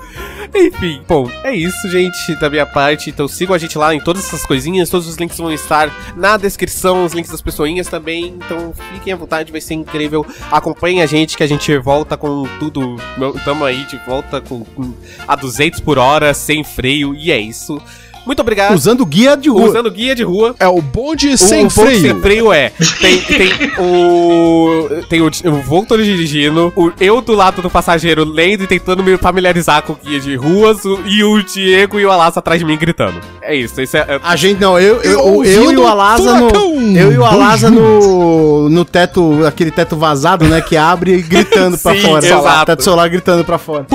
[0.54, 3.10] Enfim, bom, é isso, gente, da minha parte.
[3.10, 4.88] Então sigam a gente lá em todas essas coisinhas.
[4.88, 8.34] Todos os links vão estar na descrição, os links das pessoinhas também.
[8.36, 10.24] Então fiquem à vontade, vai ser incrível.
[10.50, 12.96] Acompanhem a gente que a gente volta com tudo.
[13.44, 14.94] Tamo aí de volta com, com
[15.26, 17.14] a 200 por hora, sem freio.
[17.14, 17.80] E é isso.
[18.26, 18.74] Muito obrigado.
[18.74, 19.68] Usando guia de rua.
[19.68, 20.54] Usando guia de rua.
[20.58, 22.00] É o bonde O- sem o freio.
[22.00, 22.72] sem freio é.
[23.00, 24.88] Tem, tem o.
[25.08, 29.16] Tem o, o Voltor dirigindo, o eu do lado do passageiro lendo e tentando me
[29.16, 32.64] familiarizar com o guia de ruas, o- e o Diego e o Alas atrás de
[32.66, 33.14] mim gritando.
[33.40, 34.00] É isso, isso é.
[34.00, 36.50] é- A gente não, eu, eu, eu, ouvindo e o Alasa no.
[36.96, 40.60] Eu e o Alasa no, no teto, aquele teto vazado, né?
[40.60, 42.26] Que abre e gritando pra Sim, fora.
[42.26, 42.66] exato.
[42.66, 43.86] Teto solar gritando pra fora.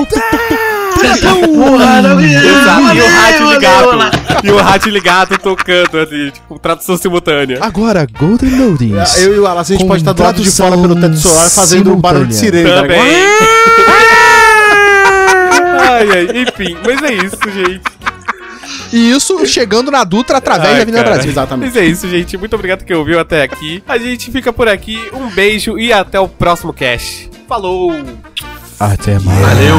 [1.54, 3.98] Porra, não Exato, e o rádio ligado.
[4.44, 7.58] E o rádio ligado tocando, assim, tipo, tradução simultânea.
[7.60, 9.18] Agora, Golden Loadings.
[9.18, 11.48] Eu e o Alasa, a gente pode estar do lado de fora pelo teto solar
[11.48, 12.68] fazendo um barulho de sirene.
[12.70, 13.00] tá Também.
[15.80, 17.82] ai, ai, enfim, mas é isso, gente.
[18.92, 21.14] E isso chegando na Dutra através Ai, da Avenida cara.
[21.14, 21.30] Brasil.
[21.30, 21.72] Exatamente.
[21.72, 22.36] Mas é isso, gente.
[22.36, 23.82] Muito obrigado que ouviu até aqui.
[23.88, 25.10] A gente fica por aqui.
[25.14, 27.30] Um beijo e até o próximo cast.
[27.48, 27.92] Falou!
[28.78, 29.40] Até mais.
[29.40, 29.76] Valeu.